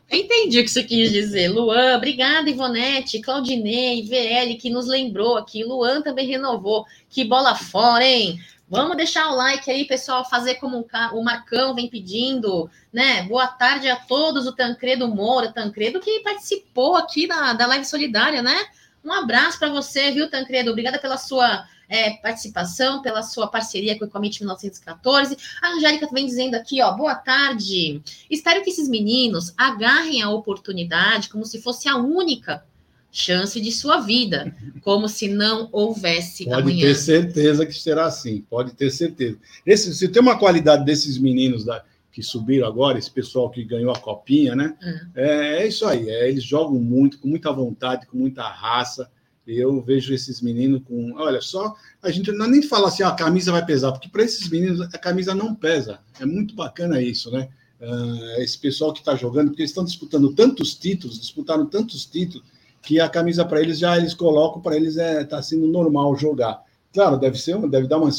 Entendi 0.09 0.59
o 0.59 0.63
que 0.63 0.69
você 0.69 0.81
quis 0.81 1.11
dizer. 1.11 1.49
Luan, 1.49 1.97
obrigada, 1.97 2.49
Ivonete, 2.49 3.19
Claudinei, 3.19 4.03
VL, 4.03 4.55
que 4.57 4.69
nos 4.69 4.87
lembrou 4.87 5.35
aqui. 5.35 5.65
Luan 5.65 6.01
também 6.01 6.25
renovou. 6.25 6.85
Que 7.09 7.25
bola 7.25 7.55
fora, 7.55 8.05
hein? 8.05 8.39
Vamos 8.73 8.97
deixar 8.97 9.29
o 9.29 9.35
like 9.35 9.69
aí, 9.69 9.85
pessoal, 9.85 10.27
fazer 10.27 10.55
como 10.55 10.83
o 11.11 11.23
Marcão 11.23 11.75
vem 11.75 11.87
pedindo, 11.87 12.67
né? 12.91 13.21
Boa 13.21 13.45
tarde 13.45 13.87
a 13.87 13.95
todos, 13.95 14.47
o 14.47 14.51
Tancredo 14.51 15.07
Moura, 15.07 15.53
Tancredo 15.53 15.99
que 15.99 16.21
participou 16.21 16.95
aqui 16.95 17.27
da, 17.27 17.53
da 17.53 17.67
live 17.67 17.85
solidária, 17.85 18.41
né? 18.41 18.57
Um 19.05 19.13
abraço 19.13 19.59
para 19.59 19.69
você, 19.69 20.09
viu, 20.09 20.27
Tancredo? 20.27 20.71
Obrigada 20.71 20.97
pela 20.97 21.17
sua 21.17 21.67
é, 21.87 22.13
participação, 22.13 23.03
pela 23.03 23.21
sua 23.21 23.45
parceria 23.47 23.95
com 23.95 24.05
o 24.05 24.07
Ecomit 24.07 24.39
1914. 24.41 25.37
A 25.61 25.73
Angélica 25.73 26.09
vem 26.11 26.25
dizendo 26.25 26.55
aqui, 26.55 26.81
ó, 26.81 26.93
boa 26.93 27.13
tarde. 27.13 28.01
Espero 28.27 28.63
que 28.63 28.71
esses 28.71 28.89
meninos 28.89 29.53
agarrem 29.55 30.23
a 30.23 30.31
oportunidade 30.31 31.29
como 31.29 31.45
se 31.45 31.61
fosse 31.61 31.87
a 31.87 31.95
única 31.95 32.65
chance 33.13 33.61
de 33.61 33.71
sua 33.71 33.99
vida, 33.99 34.53
como 34.81 35.07
se 35.07 35.27
não 35.27 35.69
houvesse 35.71 36.45
pode 36.45 36.61
amanhã. 36.61 36.87
Pode 36.87 36.93
ter 36.93 36.95
certeza 36.95 37.65
que 37.65 37.73
será 37.73 38.07
assim, 38.07 38.41
pode 38.49 38.73
ter 38.73 38.89
certeza. 38.89 39.37
Esse, 39.63 39.93
se 39.93 40.09
tem 40.09 40.19
uma 40.19 40.37
qualidade 40.37 40.83
desses 40.83 41.19
meninos 41.19 41.63
da, 41.63 41.85
que 42.11 42.23
subiram 42.23 42.67
agora, 42.67 42.97
esse 42.97 43.11
pessoal 43.11 43.51
que 43.51 43.63
ganhou 43.63 43.91
a 43.91 43.99
copinha, 43.99 44.55
né? 44.55 44.75
Uhum. 44.83 45.11
É, 45.15 45.63
é, 45.63 45.67
isso 45.67 45.85
aí, 45.85 46.09
é, 46.09 46.27
eles 46.27 46.43
jogam 46.43 46.79
muito, 46.79 47.19
com 47.19 47.27
muita 47.27 47.51
vontade, 47.53 48.07
com 48.07 48.17
muita 48.17 48.41
raça. 48.43 49.09
Eu 49.45 49.79
vejo 49.81 50.13
esses 50.13 50.41
meninos 50.41 50.81
com. 50.83 51.13
Olha 51.15 51.41
só, 51.41 51.75
a 52.01 52.09
gente 52.09 52.31
não 52.31 52.47
nem 52.47 52.63
fala 52.63 52.87
assim, 52.87 53.03
ah, 53.03 53.09
a 53.09 53.15
camisa 53.15 53.51
vai 53.51 53.63
pesar, 53.63 53.91
porque 53.91 54.09
para 54.09 54.23
esses 54.23 54.49
meninos 54.49 54.81
a 54.81 54.97
camisa 54.97 55.35
não 55.35 55.53
pesa. 55.53 55.99
É 56.19 56.25
muito 56.25 56.55
bacana 56.55 56.99
isso, 56.99 57.29
né? 57.29 57.49
Uh, 57.79 58.41
esse 58.41 58.57
pessoal 58.57 58.93
que 58.93 58.99
está 58.99 59.13
jogando, 59.15 59.49
porque 59.49 59.61
eles 59.61 59.71
estão 59.71 59.83
disputando 59.83 60.33
tantos 60.33 60.73
títulos, 60.73 61.19
disputaram 61.19 61.65
tantos 61.65 62.05
títulos, 62.05 62.47
que 62.83 62.99
a 62.99 63.09
camisa 63.09 63.45
para 63.45 63.61
eles 63.61 63.79
já 63.79 63.97
eles 63.97 64.13
colocam, 64.13 64.61
para 64.61 64.75
eles 64.75 64.97
é 64.97 65.23
tá 65.23 65.41
sendo 65.41 65.65
normal 65.65 66.15
jogar. 66.15 66.61
Claro, 66.93 67.17
deve 67.17 67.39
ser, 67.39 67.57
deve 67.69 67.87
dar 67.87 67.97
uma 67.97 68.11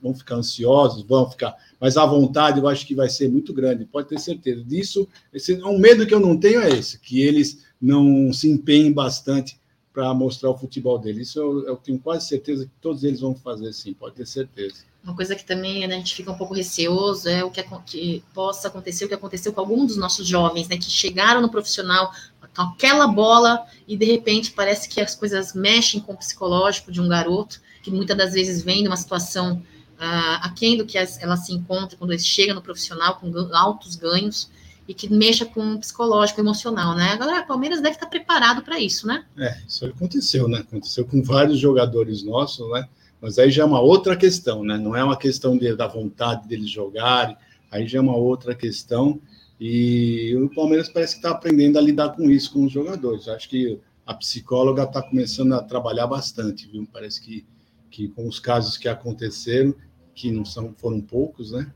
vão 0.00 0.14
ficar, 0.14 0.36
ansiosos, 0.36 1.02
vão 1.02 1.30
ficar, 1.30 1.54
mas 1.78 1.98
a 1.98 2.06
vontade 2.06 2.58
eu 2.58 2.66
acho 2.66 2.86
que 2.86 2.94
vai 2.94 3.10
ser 3.10 3.28
muito 3.28 3.52
grande, 3.52 3.84
pode 3.84 4.08
ter 4.08 4.18
certeza 4.18 4.64
disso. 4.64 5.06
Esse, 5.30 5.62
um 5.62 5.78
medo 5.78 6.06
que 6.06 6.14
eu 6.14 6.20
não 6.20 6.38
tenho 6.38 6.62
é 6.62 6.70
esse, 6.70 6.98
que 6.98 7.20
eles 7.20 7.62
não 7.78 8.32
se 8.32 8.50
empenhem 8.50 8.90
bastante 8.90 9.60
para 9.94 10.12
mostrar 10.12 10.50
o 10.50 10.58
futebol 10.58 10.98
dele. 10.98 11.22
Isso 11.22 11.38
eu, 11.38 11.68
eu, 11.68 11.76
tenho 11.76 12.00
quase 12.00 12.26
certeza 12.26 12.64
que 12.64 12.72
todos 12.80 13.04
eles 13.04 13.20
vão 13.20 13.32
fazer, 13.32 13.72
sim, 13.72 13.94
pode 13.94 14.16
ter 14.16 14.26
certeza. 14.26 14.82
Uma 15.04 15.14
coisa 15.14 15.36
que 15.36 15.44
também 15.44 15.86
né, 15.86 15.94
a 15.94 15.98
gente 15.98 16.14
fica 16.14 16.32
um 16.32 16.36
pouco 16.36 16.52
receoso 16.52 17.28
é 17.28 17.44
o 17.44 17.50
que, 17.50 17.62
que 17.86 18.24
possa 18.34 18.66
acontecer, 18.66 19.04
o 19.04 19.08
que 19.08 19.14
aconteceu 19.14 19.52
com 19.52 19.60
alguns 19.60 19.88
dos 19.88 19.96
nossos 19.96 20.26
jovens, 20.26 20.66
né, 20.66 20.76
que 20.76 20.90
chegaram 20.90 21.40
no 21.40 21.48
profissional 21.48 22.10
aquela 22.56 23.06
bola 23.06 23.64
e 23.86 23.96
de 23.96 24.04
repente 24.04 24.52
parece 24.52 24.88
que 24.88 25.00
as 25.00 25.14
coisas 25.14 25.54
mexem 25.54 26.00
com 26.00 26.12
o 26.12 26.16
psicológico 26.16 26.92
de 26.92 27.00
um 27.00 27.08
garoto 27.08 27.60
que 27.82 27.90
muitas 27.90 28.16
das 28.16 28.32
vezes 28.32 28.62
vem 28.62 28.82
de 28.82 28.88
uma 28.88 28.96
situação 28.96 29.62
uh, 29.94 30.38
aquém 30.40 30.76
do 30.76 30.86
que 30.86 30.96
ela 30.98 31.36
se 31.36 31.52
encontra 31.52 31.96
quando 31.96 32.12
ele 32.12 32.22
chega 32.22 32.54
no 32.54 32.62
profissional 32.62 33.16
com 33.16 33.30
altos 33.52 33.96
ganhos 33.96 34.50
e 34.86 34.92
que 34.92 35.10
mexa 35.12 35.46
com 35.46 35.74
o 35.74 35.78
psicológico, 35.78 36.40
emocional, 36.40 36.94
né? 36.94 37.12
Agora, 37.12 37.40
o 37.40 37.46
Palmeiras 37.46 37.80
deve 37.80 37.96
estar 37.96 38.06
preparado 38.06 38.62
para 38.62 38.78
isso, 38.78 39.06
né? 39.06 39.24
É, 39.36 39.56
isso 39.66 39.86
aconteceu, 39.86 40.46
né? 40.46 40.58
Aconteceu 40.58 41.06
com 41.06 41.22
vários 41.22 41.58
jogadores 41.58 42.22
nossos, 42.22 42.70
né? 42.70 42.86
Mas 43.20 43.38
aí 43.38 43.50
já 43.50 43.62
é 43.62 43.66
uma 43.66 43.80
outra 43.80 44.14
questão, 44.14 44.62
né? 44.62 44.76
Não 44.76 44.94
é 44.94 45.02
uma 45.02 45.16
questão 45.16 45.56
de, 45.56 45.74
da 45.74 45.86
vontade 45.86 46.46
deles 46.46 46.68
jogarem, 46.68 47.36
aí 47.70 47.86
já 47.88 47.98
é 47.98 48.02
uma 48.02 48.16
outra 48.16 48.54
questão. 48.54 49.18
E 49.60 50.34
o 50.36 50.48
Palmeiras 50.50 50.88
parece 50.88 51.14
que 51.14 51.18
está 51.20 51.30
aprendendo 51.30 51.78
a 51.78 51.82
lidar 51.82 52.10
com 52.10 52.30
isso 52.30 52.52
com 52.52 52.64
os 52.64 52.72
jogadores. 52.72 53.28
Acho 53.28 53.48
que 53.48 53.80
a 54.06 54.14
psicóloga 54.14 54.84
está 54.84 55.02
começando 55.02 55.54
a 55.54 55.62
trabalhar 55.62 56.06
bastante, 56.06 56.68
viu? 56.68 56.86
Parece 56.92 57.20
que, 57.20 57.46
que 57.90 58.08
com 58.08 58.26
os 58.26 58.38
casos 58.38 58.76
que 58.76 58.88
aconteceram, 58.88 59.74
que 60.14 60.30
não 60.30 60.44
são, 60.44 60.74
foram 60.76 61.00
poucos, 61.00 61.52
né? 61.52 61.72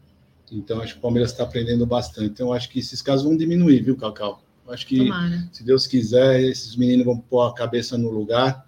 Então, 0.50 0.80
acho 0.80 0.94
que 0.94 0.98
o 0.98 1.02
Palmeiras 1.02 1.30
está 1.30 1.44
aprendendo 1.44 1.86
bastante. 1.86 2.30
Então, 2.30 2.52
acho 2.52 2.68
que 2.68 2.78
esses 2.78 3.02
casos 3.02 3.24
vão 3.24 3.36
diminuir, 3.36 3.82
viu, 3.82 3.96
Cacau? 3.96 4.42
Acho 4.66 4.86
que, 4.86 4.98
Tomara. 4.98 5.48
se 5.52 5.64
Deus 5.64 5.86
quiser, 5.86 6.42
esses 6.42 6.76
meninos 6.76 7.06
vão 7.06 7.18
pôr 7.18 7.42
a 7.42 7.54
cabeça 7.54 7.96
no 7.96 8.10
lugar, 8.10 8.66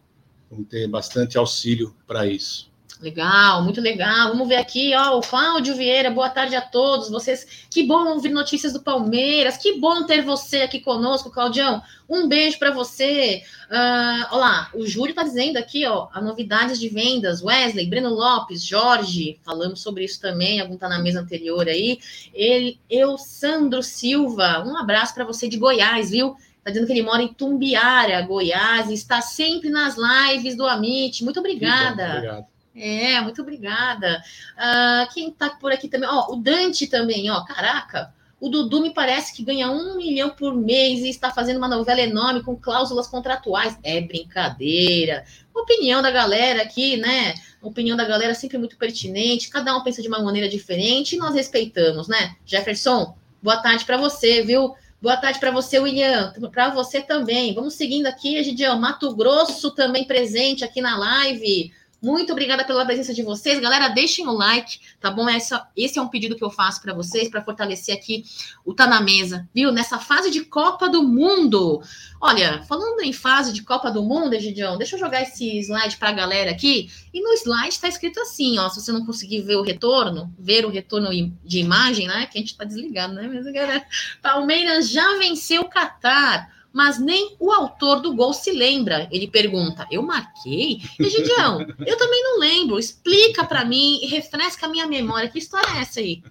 vão 0.51 0.65
ter 0.65 0.87
bastante 0.89 1.37
auxílio 1.37 1.95
para 2.07 2.27
isso. 2.27 2.70
Legal, 3.01 3.65
muito 3.65 3.81
legal. 3.81 4.29
Vamos 4.29 4.47
ver 4.47 4.57
aqui, 4.57 4.95
ó, 4.95 5.17
o 5.17 5.23
Cláudio 5.23 5.75
Vieira, 5.75 6.11
boa 6.11 6.29
tarde 6.29 6.55
a 6.55 6.61
todos 6.61 7.09
vocês. 7.09 7.65
Que 7.71 7.83
bom 7.83 8.07
ouvir 8.09 8.29
notícias 8.29 8.75
do 8.75 8.83
Palmeiras. 8.83 9.57
Que 9.57 9.81
bom 9.81 10.05
ter 10.05 10.23
você 10.23 10.63
aqui 10.63 10.81
conosco, 10.81 11.31
Claudião. 11.31 11.83
Um 12.07 12.29
beijo 12.29 12.59
para 12.59 12.71
você. 12.71 13.43
Uh, 13.71 14.35
olá, 14.35 14.69
o 14.75 14.87
Júlio 14.87 15.13
está 15.13 15.23
dizendo 15.23 15.57
aqui, 15.57 15.87
ó, 15.87 16.09
a 16.13 16.21
novidades 16.21 16.79
de 16.79 16.91
vendas. 16.91 17.43
Wesley, 17.43 17.87
Breno 17.87 18.11
Lopes, 18.11 18.63
Jorge, 18.63 19.41
falamos 19.43 19.81
sobre 19.81 20.05
isso 20.05 20.21
também. 20.21 20.61
Algum 20.61 20.77
tá 20.77 20.87
na 20.87 20.99
mesa 20.99 21.21
anterior 21.21 21.67
aí. 21.69 21.99
Ele, 22.35 22.79
eu, 22.91 23.17
Sandro 23.17 23.83
Silva, 23.83 24.63
um 24.67 24.77
abraço 24.77 25.15
para 25.15 25.25
você 25.25 25.49
de 25.49 25.57
Goiás, 25.57 26.11
viu? 26.11 26.37
Está 26.59 26.71
dizendo 26.71 26.87
que 26.87 26.93
ele 26.93 27.03
mora 27.03 27.23
em 27.23 27.33
Tumbiara, 27.33 28.21
Goiás, 28.21 28.91
e 28.91 28.95
está 28.95 29.23
sempre 29.23 29.71
nas 29.71 29.97
lives 29.97 30.55
do 30.55 30.67
Amit. 30.67 31.25
Muito 31.25 31.41
obrigada. 31.41 32.17
Obrigado. 32.19 32.50
É, 32.75 33.21
muito 33.21 33.43
obrigada. 33.43 34.23
Uh, 34.57 35.13
quem 35.13 35.31
tá 35.31 35.51
por 35.51 35.73
aqui 35.73 35.89
também? 35.89 36.09
Ó, 36.09 36.33
o 36.33 36.37
Dante 36.37 36.87
também, 36.87 37.31
ó. 37.31 37.45
Caraca, 37.45 38.13
o 38.41 38.49
Dudu 38.49 38.81
me 38.81 38.95
parece 38.95 39.35
que 39.37 39.45
ganha 39.45 39.71
um 39.71 39.97
milhão 39.97 40.31
por 40.31 40.57
mês 40.57 41.01
e 41.01 41.11
está 41.11 41.31
fazendo 41.31 41.59
uma 41.59 41.69
novela 41.69 42.01
enorme 42.01 42.43
com 42.43 42.57
cláusulas 42.57 43.07
contratuais. 43.07 43.79
É 43.83 44.01
brincadeira. 44.01 45.25
Opinião 45.55 46.01
da 46.01 46.11
galera 46.11 46.63
aqui, 46.63 46.97
né? 46.97 47.35
Opinião 47.61 47.97
da 47.97 48.05
galera 48.05 48.35
sempre 48.35 48.57
muito 48.57 48.79
pertinente. 48.79 49.51
Cada 49.51 49.77
um 49.77 49.83
pensa 49.83 50.01
de 50.01 50.09
uma 50.09 50.23
maneira 50.23 50.49
diferente 50.49 51.17
e 51.17 51.19
nós 51.19 51.35
respeitamos, 51.35 52.09
né? 52.09 52.35
Jefferson, 52.47 53.15
boa 53.43 53.59
tarde 53.59 53.85
para 53.85 53.99
você, 53.99 54.43
viu? 54.43 54.75
Boa 55.03 55.17
tarde 55.19 55.39
para 55.39 55.51
você, 55.51 55.79
William. 55.79 56.33
Para 56.51 56.71
você 56.71 57.03
também. 57.03 57.55
Vamos 57.55 57.75
seguindo 57.75 58.07
aqui, 58.07 58.37
Egidião. 58.37 58.79
Mato 58.79 59.15
Grosso 59.15 59.71
também 59.71 60.05
presente 60.05 60.65
aqui 60.65 60.81
na 60.81 60.97
live. 60.97 61.73
Muito 62.03 62.33
obrigada 62.33 62.65
pela 62.65 62.87
presença 62.87 63.13
de 63.13 63.23
vocês. 63.23 63.61
Galera, 63.61 63.89
deixem 63.89 64.27
o 64.27 64.33
like, 64.33 64.81
tá 64.99 65.11
bom? 65.11 65.29
Essa, 65.29 65.69
esse 65.77 65.99
é 65.99 66.03
um 66.03 66.09
pedido 66.09 66.35
que 66.35 66.43
eu 66.43 66.51
faço 66.51 66.81
para 66.81 66.95
vocês, 66.95 67.29
para 67.29 67.43
fortalecer 67.43 67.95
aqui 67.95 68.25
o 68.65 68.73
Tá 68.73 68.87
na 68.87 69.01
Mesa, 69.01 69.49
viu? 69.55 69.71
Nessa 69.71 69.99
fase 69.99 70.31
de 70.31 70.45
Copa 70.45 70.89
do 70.89 71.03
Mundo. 71.03 71.83
Olha, 72.21 72.63
falando 72.63 73.01
em 73.01 73.13
fase 73.13 73.53
de 73.53 73.63
Copa 73.63 73.91
do 73.91 74.03
Mundo, 74.03 74.35
Egidião, 74.35 74.79
deixa 74.79 74.97
eu 74.97 75.01
jogar 75.01 75.23
esse 75.23 75.59
slide 75.59 75.99
para 75.99 76.09
a 76.09 76.13
galera 76.13 76.51
aqui. 76.51 76.91
E 77.13 77.21
no 77.21 77.33
slide 77.35 77.69
está 77.69 77.89
escrito 77.89 78.19
assim, 78.21 78.59
ó, 78.59 78.69
se 78.69 78.81
você 78.81 78.93
não 78.93 79.05
conseguir 79.05 79.43
ver 79.43 79.57
o 79.57 79.63
retorno, 79.63 80.33
ver 80.39 80.65
o 80.65 80.71
retorno 80.71 81.11
de 81.45 81.59
imagem, 81.59 82.07
né? 82.07 82.27
Que 82.27 82.39
a 82.39 82.41
gente 82.41 82.53
está 82.53 82.65
desligado, 82.65 83.13
né? 83.13 83.29
Mas, 83.29 83.45
galera, 83.53 83.85
Palmeiras 84.23 84.89
já 84.89 85.19
venceu 85.19 85.63
o 85.63 85.69
Catar 85.69 86.60
mas 86.73 86.99
nem 86.99 87.37
o 87.39 87.51
autor 87.51 88.01
do 88.01 88.15
gol 88.15 88.33
se 88.33 88.53
lembra. 88.53 89.09
Ele 89.11 89.27
pergunta: 89.29 89.87
Eu 89.91 90.03
marquei? 90.03 90.81
Egidião, 90.99 91.61
eu 91.85 91.97
também 91.97 92.23
não 92.23 92.39
lembro. 92.39 92.79
Explica 92.79 93.45
para 93.45 93.65
mim 93.65 94.01
e 94.03 94.07
refresca 94.07 94.67
a 94.67 94.69
minha 94.69 94.87
memória. 94.87 95.29
Que 95.29 95.39
história 95.39 95.69
é 95.77 95.81
essa 95.81 96.01
aí? 96.01 96.23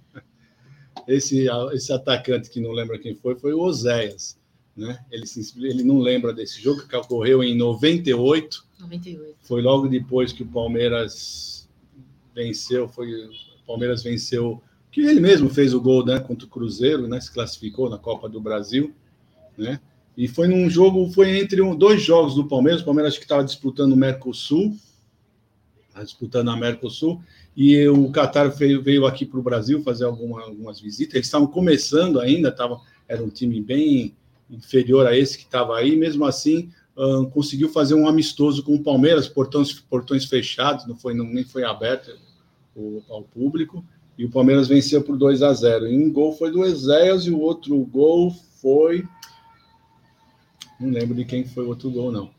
Esse, 1.07 1.47
esse 1.73 1.91
atacante 1.91 2.49
que 2.49 2.59
não 2.59 2.71
lembra 2.71 2.99
quem 2.99 3.15
foi, 3.15 3.35
foi 3.35 3.53
o 3.53 3.59
Oséias. 3.59 4.37
Né? 4.75 4.97
Ele, 5.11 5.25
ele 5.57 5.83
não 5.83 5.99
lembra 5.99 6.33
desse 6.33 6.61
jogo 6.61 6.87
que 6.87 6.95
ocorreu 6.95 7.43
em 7.43 7.55
98. 7.55 8.65
98. 8.79 9.35
Foi 9.41 9.61
logo 9.61 9.87
depois 9.87 10.31
que 10.31 10.43
o 10.43 10.47
Palmeiras 10.47 11.67
venceu, 12.33 12.87
foi 12.87 13.25
o 13.25 13.31
Palmeiras 13.67 14.01
venceu, 14.01 14.63
que 14.89 15.01
ele 15.01 15.19
mesmo 15.19 15.49
fez 15.49 15.73
o 15.73 15.81
gol, 15.81 16.05
né, 16.05 16.19
contra 16.19 16.47
o 16.47 16.49
Cruzeiro, 16.49 17.07
né, 17.07 17.19
se 17.19 17.31
classificou 17.31 17.89
na 17.89 17.97
Copa 17.97 18.29
do 18.29 18.39
Brasil, 18.39 18.95
né? 19.57 19.79
E 20.17 20.27
foi 20.27 20.47
num 20.47 20.69
jogo, 20.69 21.09
foi 21.11 21.39
entre 21.39 21.61
um, 21.61 21.75
dois 21.75 22.01
jogos 22.01 22.35
do 22.35 22.45
Palmeiras. 22.45 22.81
O 22.81 22.85
Palmeiras 22.85 23.17
que 23.17 23.23
estava 23.23 23.43
disputando 23.43 23.93
o 23.93 23.97
Mercosul, 23.97 24.75
disputando 26.03 26.49
a 26.49 26.55
Mercosul, 26.55 27.21
e 27.55 27.87
o 27.87 28.09
Qatar 28.11 28.49
veio, 28.55 28.81
veio 28.81 29.05
aqui 29.05 29.25
para 29.25 29.39
o 29.39 29.43
Brasil 29.43 29.81
fazer 29.81 30.05
alguma, 30.05 30.41
algumas 30.43 30.79
visitas. 30.79 31.15
Eles 31.15 31.27
estavam 31.27 31.47
começando 31.47 32.19
ainda, 32.19 32.51
tava, 32.51 32.79
era 33.07 33.23
um 33.23 33.29
time 33.29 33.61
bem 33.61 34.15
inferior 34.49 35.05
a 35.05 35.17
esse 35.17 35.37
que 35.37 35.43
estava 35.43 35.77
aí, 35.77 35.95
mesmo 35.95 36.25
assim 36.25 36.71
conseguiu 37.31 37.69
fazer 37.69 37.93
um 37.93 38.07
amistoso 38.07 38.61
com 38.63 38.75
o 38.75 38.83
Palmeiras, 38.83 39.27
portões, 39.27 39.73
portões 39.73 40.25
fechados, 40.25 40.85
não 40.85 40.95
foi, 40.97 41.13
não, 41.13 41.25
nem 41.25 41.43
foi 41.43 41.63
aberto 41.63 42.11
o, 42.75 43.01
ao 43.09 43.23
público, 43.23 43.85
e 44.17 44.25
o 44.25 44.29
Palmeiras 44.29 44.67
venceu 44.67 45.01
por 45.01 45.17
2 45.17 45.41
a 45.41 45.53
0. 45.53 45.87
E 45.87 45.97
um 45.97 46.11
gol 46.11 46.33
foi 46.33 46.51
do 46.51 46.65
Ezeas 46.65 47.25
e 47.25 47.31
o 47.31 47.39
outro 47.39 47.77
gol 47.85 48.35
foi 48.61 49.05
não 50.79 50.89
lembro 50.89 51.15
de 51.15 51.25
quem 51.25 51.45
foi 51.45 51.65
o 51.65 51.69
outro 51.69 51.89
gol, 51.89 52.11
não. 52.11 52.29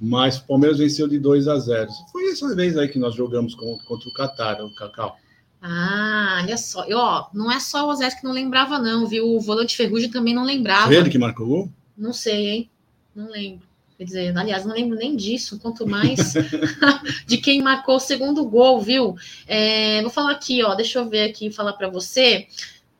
Mas 0.00 0.38
o 0.38 0.46
Palmeiras 0.46 0.78
venceu 0.78 1.06
de 1.06 1.18
2 1.18 1.46
a 1.46 1.58
0. 1.58 1.88
Foi 2.10 2.30
essa 2.30 2.54
vez 2.56 2.76
aí 2.76 2.88
que 2.88 2.98
nós 2.98 3.14
jogamos 3.14 3.54
contra 3.54 4.08
o 4.08 4.12
Qatar, 4.12 4.64
o 4.64 4.74
Cacau. 4.74 5.16
Ah, 5.60 6.40
olha 6.42 6.56
só. 6.56 6.84
Eu, 6.86 6.98
ó, 6.98 7.28
não 7.32 7.50
é 7.50 7.60
só 7.60 7.86
o 7.86 7.90
Osés 7.90 8.14
que 8.14 8.24
não 8.24 8.32
lembrava, 8.32 8.80
não, 8.80 9.06
viu? 9.06 9.28
O 9.28 9.40
volante 9.40 9.76
Ferrugem 9.76 10.10
também 10.10 10.34
não 10.34 10.42
lembrava. 10.42 10.86
Foi 10.86 10.96
ele 10.96 11.08
que 11.08 11.18
marcou 11.18 11.46
o 11.46 11.48
gol? 11.48 11.70
Não 11.96 12.12
sei, 12.12 12.48
hein? 12.48 12.70
Não 13.14 13.30
lembro. 13.30 13.64
Quer 13.96 14.04
dizer, 14.04 14.36
aliás, 14.36 14.64
não 14.64 14.74
lembro 14.74 14.98
nem 14.98 15.14
disso, 15.14 15.60
quanto 15.60 15.86
mais 15.86 16.34
de 17.24 17.38
quem 17.38 17.62
marcou 17.62 17.94
o 17.96 18.00
segundo 18.00 18.44
gol, 18.44 18.80
viu? 18.80 19.14
É, 19.46 20.02
vou 20.02 20.10
falar 20.10 20.32
aqui, 20.32 20.64
ó, 20.64 20.74
deixa 20.74 20.98
eu 20.98 21.08
ver 21.08 21.30
aqui 21.30 21.52
falar 21.52 21.74
para 21.74 21.88
você. 21.88 22.48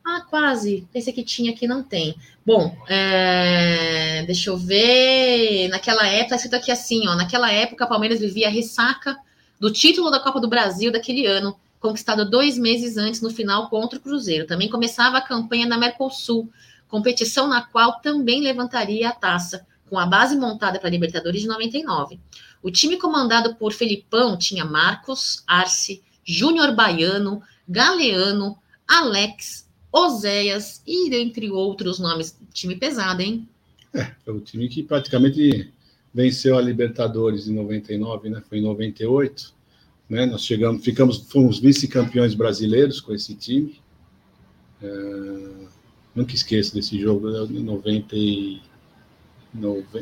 Ah, 0.05 0.21
quase. 0.21 0.87
Pensei 0.91 1.13
que 1.13 1.23
tinha 1.23 1.51
aqui, 1.51 1.65
não 1.65 1.81
tem. 1.81 2.15
Bom, 2.45 2.75
é... 2.89 4.23
deixa 4.25 4.49
eu 4.49 4.57
ver. 4.57 5.69
Naquela 5.69 6.05
época, 6.05 6.29
tá 6.29 6.35
escrito 6.35 6.55
aqui 6.55 6.71
assim, 6.71 7.07
ó. 7.07 7.15
Naquela 7.15 7.51
época, 7.51 7.87
Palmeiras 7.87 8.19
vivia 8.19 8.47
a 8.47 8.51
ressaca 8.51 9.17
do 9.59 9.71
título 9.71 10.11
da 10.11 10.19
Copa 10.19 10.41
do 10.41 10.47
Brasil 10.49 10.91
daquele 10.91 11.25
ano, 11.25 11.57
conquistado 11.79 12.29
dois 12.29 12.57
meses 12.57 12.97
antes 12.97 13.21
no 13.21 13.29
final 13.29 13.69
contra 13.69 13.97
o 13.97 14.01
Cruzeiro. 14.01 14.45
Também 14.45 14.69
começava 14.69 15.17
a 15.17 15.21
campanha 15.21 15.67
da 15.67 15.77
Mercosul, 15.77 16.49
competição 16.89 17.47
na 17.47 17.61
qual 17.61 18.01
também 18.01 18.41
levantaria 18.41 19.07
a 19.07 19.13
taça, 19.13 19.65
com 19.89 19.97
a 19.97 20.05
base 20.05 20.35
montada 20.35 20.79
para 20.79 20.89
a 20.89 20.91
Libertadores 20.91 21.41
de 21.41 21.47
99. 21.47 22.19
O 22.61 22.69
time 22.69 22.97
comandado 22.97 23.55
por 23.55 23.71
Felipão 23.71 24.37
tinha 24.37 24.65
Marcos, 24.65 25.43
Arce, 25.47 26.03
Júnior 26.25 26.75
Baiano, 26.75 27.41
Galeano, 27.67 28.57
Alex, 28.85 29.69
Oséias 29.93 30.81
e 30.87 31.09
dentre 31.09 31.51
outros 31.51 31.99
nomes. 31.99 32.35
Time 32.51 32.75
pesado, 32.75 33.21
hein? 33.21 33.47
É, 33.93 34.11
foi 34.25 34.33
o 34.33 34.41
time 34.41 34.67
que 34.67 34.81
praticamente 34.81 35.71
venceu 36.11 36.57
a 36.57 36.61
Libertadores 36.61 37.47
em 37.47 37.53
99, 37.53 38.29
né? 38.29 38.41
Foi 38.49 38.57
em 38.57 38.61
98, 38.61 39.53
né? 40.09 40.25
Nós 40.25 40.43
chegamos, 40.43 40.83
ficamos, 40.83 41.17
fomos 41.29 41.59
vice-campeões 41.59 42.33
brasileiros 42.33 42.99
com 42.99 43.13
esse 43.13 43.35
time. 43.35 43.79
É, 44.81 44.87
nunca 46.15 46.33
esqueço 46.33 46.73
desse 46.73 46.99
jogo, 46.99 47.29
90 47.29 48.15
e, 48.15 48.61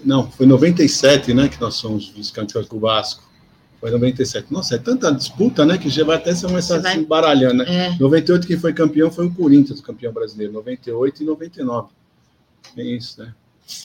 não, 0.06 0.32
foi 0.32 0.46
97, 0.46 1.34
né? 1.34 1.50
Que 1.50 1.60
nós 1.60 1.76
somos 1.76 2.08
vice-campeões 2.10 2.68
com 2.68 2.78
o 2.78 2.80
Vasco. 2.80 3.30
Foi 3.82 3.90
97. 3.90 4.54
Nossa, 4.54 4.76
é 4.76 4.78
tanta 4.78 5.12
disputa, 5.12 5.66
né? 5.66 5.76
Que 5.76 5.90
já 5.90 6.06
vai 6.06 6.16
até 6.16 6.36
se 6.36 6.46
começar 6.46 6.78
vai... 6.80 6.94
se 6.94 7.00
embaralhando, 7.00 7.56
né? 7.66 7.88
É. 7.88 7.98
98, 8.00 8.46
quem 8.46 8.58
foi 8.60 8.74
campeão 8.74 9.10
foi 9.12 9.26
o 9.26 9.34
Corinthians, 9.34 9.82
campeão 9.82 10.14
brasileiro. 10.14 10.54
98 10.54 11.24
e 11.24 11.26
99. 11.26 11.90
É 12.78 12.84
isso, 12.84 13.20
né? 13.20 13.34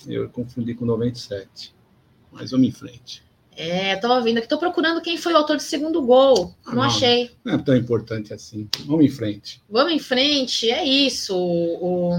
Eu 0.06 0.28
confundi 0.28 0.74
com 0.74 0.84
97. 0.84 1.74
Mas 2.30 2.50
vamos 2.50 2.68
em 2.68 2.72
frente. 2.72 3.24
É, 3.56 3.96
tava 3.96 4.20
vendo 4.20 4.36
aqui, 4.36 4.46
tô 4.46 4.58
procurando 4.58 5.00
quem 5.00 5.16
foi 5.16 5.32
o 5.32 5.38
autor 5.38 5.56
do 5.56 5.62
segundo 5.62 6.02
gol. 6.02 6.54
Ah, 6.66 6.70
não, 6.70 6.76
não. 6.76 6.82
achei. 6.82 7.30
Não 7.42 7.54
é 7.54 7.58
tão 7.58 7.74
importante 7.74 8.34
assim. 8.34 8.68
Vamos 8.84 9.06
em 9.06 9.08
frente. 9.08 9.62
Vamos 9.70 9.94
em 9.94 9.98
frente, 9.98 10.70
é 10.70 10.84
isso. 10.84 11.34
O- 11.34 12.12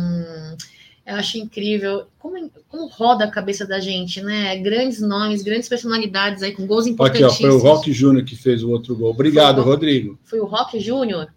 eu 1.07 1.15
acho 1.15 1.37
incrível 1.37 2.05
como, 2.19 2.51
como 2.67 2.87
roda 2.87 3.23
a 3.23 3.31
cabeça 3.31 3.65
da 3.65 3.79
gente, 3.79 4.21
né? 4.21 4.57
Grandes 4.57 4.99
nomes, 5.01 5.41
grandes 5.41 5.69
personalidades 5.69 6.43
aí 6.43 6.51
com 6.51 6.67
gols 6.67 6.83
Aqui, 6.85 6.91
ó, 6.91 6.93
importantíssimos. 6.93 7.39
foi 7.39 7.49
o 7.51 7.57
Rock 7.73 7.93
Júnior 7.93 8.25
que 8.25 8.35
fez 8.35 8.61
o 8.61 8.69
outro 8.69 8.95
gol. 8.95 9.11
Obrigado, 9.11 9.55
Foi 9.55 9.63
o- 9.63 9.65
Rodrigo. 9.65 10.19
Foi 10.23 10.39
o 10.41 10.45
Rock 10.45 10.79
Júnior? 10.79 11.27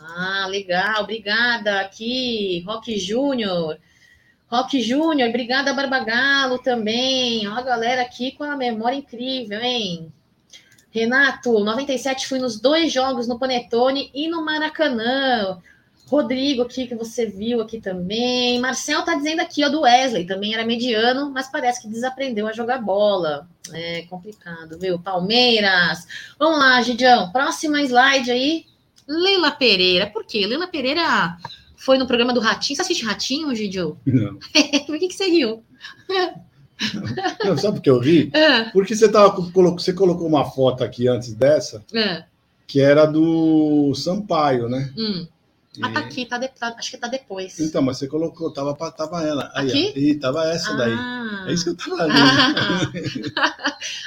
Ah, 0.00 0.46
legal, 0.48 1.02
obrigada 1.02 1.80
aqui, 1.80 2.64
Rock 2.66 2.98
Júnior. 2.98 3.76
Rock 4.50 4.80
Júnior, 4.80 5.28
obrigada, 5.28 5.74
Barbagalo 5.74 6.58
também. 6.58 7.46
Ó, 7.46 7.52
a 7.52 7.60
galera 7.62 8.00
aqui 8.00 8.32
com 8.32 8.42
a 8.44 8.56
memória 8.56 8.96
incrível, 8.96 9.60
hein? 9.60 10.10
Renato, 10.90 11.52
97 11.62 12.26
fui 12.26 12.38
nos 12.38 12.58
dois 12.58 12.90
jogos 12.90 13.28
no 13.28 13.38
Panetone 13.38 14.10
e 14.14 14.26
no 14.26 14.42
Maracanã. 14.42 15.58
Rodrigo 16.08 16.62
aqui, 16.62 16.86
que 16.86 16.94
você 16.94 17.26
viu 17.26 17.60
aqui 17.60 17.80
também. 17.80 18.58
Marcel 18.60 19.04
tá 19.04 19.14
dizendo 19.14 19.40
aqui, 19.40 19.62
ó, 19.62 19.68
do 19.68 19.82
Wesley, 19.82 20.26
também 20.26 20.54
era 20.54 20.64
mediano, 20.64 21.30
mas 21.30 21.50
parece 21.50 21.82
que 21.82 21.88
desaprendeu 21.88 22.48
a 22.48 22.52
jogar 22.52 22.78
bola. 22.78 23.46
É 23.72 24.02
complicado, 24.02 24.78
viu? 24.78 24.98
Palmeiras. 24.98 26.06
Vamos 26.38 26.58
lá, 26.58 26.80
Gidião. 26.80 27.30
Próxima 27.30 27.82
slide 27.82 28.30
aí. 28.30 28.64
Leila 29.06 29.50
Pereira. 29.50 30.06
Por 30.06 30.24
quê? 30.24 30.46
Leila 30.46 30.66
Pereira 30.66 31.36
foi 31.76 31.98
no 31.98 32.06
programa 32.06 32.32
do 32.32 32.40
Ratinho. 32.40 32.76
Você 32.76 32.82
assiste 32.82 33.04
Ratinho, 33.04 33.54
Gidio? 33.54 33.98
Não. 34.06 34.38
Por 34.86 34.98
que, 34.98 35.08
que 35.08 35.14
você 35.14 35.28
riu? 35.28 35.62
Não, 37.44 37.58
sabe 37.58 37.78
o 37.78 37.82
que 37.82 37.90
eu 37.90 38.00
vi? 38.00 38.30
Ah, 38.34 38.70
Porque 38.72 38.96
você, 38.96 39.10
tava, 39.10 39.30
colocou, 39.30 39.78
você 39.78 39.92
colocou 39.92 40.26
uma 40.26 40.44
foto 40.44 40.82
aqui 40.82 41.06
antes 41.06 41.34
dessa, 41.34 41.84
ah, 41.94 42.24
que 42.66 42.80
era 42.80 43.04
do 43.04 43.94
Sampaio, 43.94 44.68
né? 44.68 44.90
hum. 44.96 45.26
Ah, 45.82 45.90
tá 45.92 46.00
aqui, 46.00 46.24
tá 46.26 46.38
de- 46.38 46.48
tá- 46.48 46.74
acho 46.78 46.90
que 46.90 46.96
tá 46.98 47.08
depois. 47.08 47.58
Então, 47.60 47.80
mas 47.82 47.98
você 47.98 48.06
colocou, 48.08 48.52
tava, 48.52 48.74
tava 48.92 49.22
ela. 49.22 49.50
Aí, 49.54 49.68
Aqui? 49.68 49.92
ó. 49.94 49.98
E 49.98 50.14
tava 50.18 50.44
essa 50.50 50.74
daí. 50.76 50.92
Ah. 50.92 51.44
É 51.48 51.52
isso 51.52 51.64
que 51.64 51.70
eu 51.70 51.76
tava 51.76 52.06
vendo. 52.92 53.32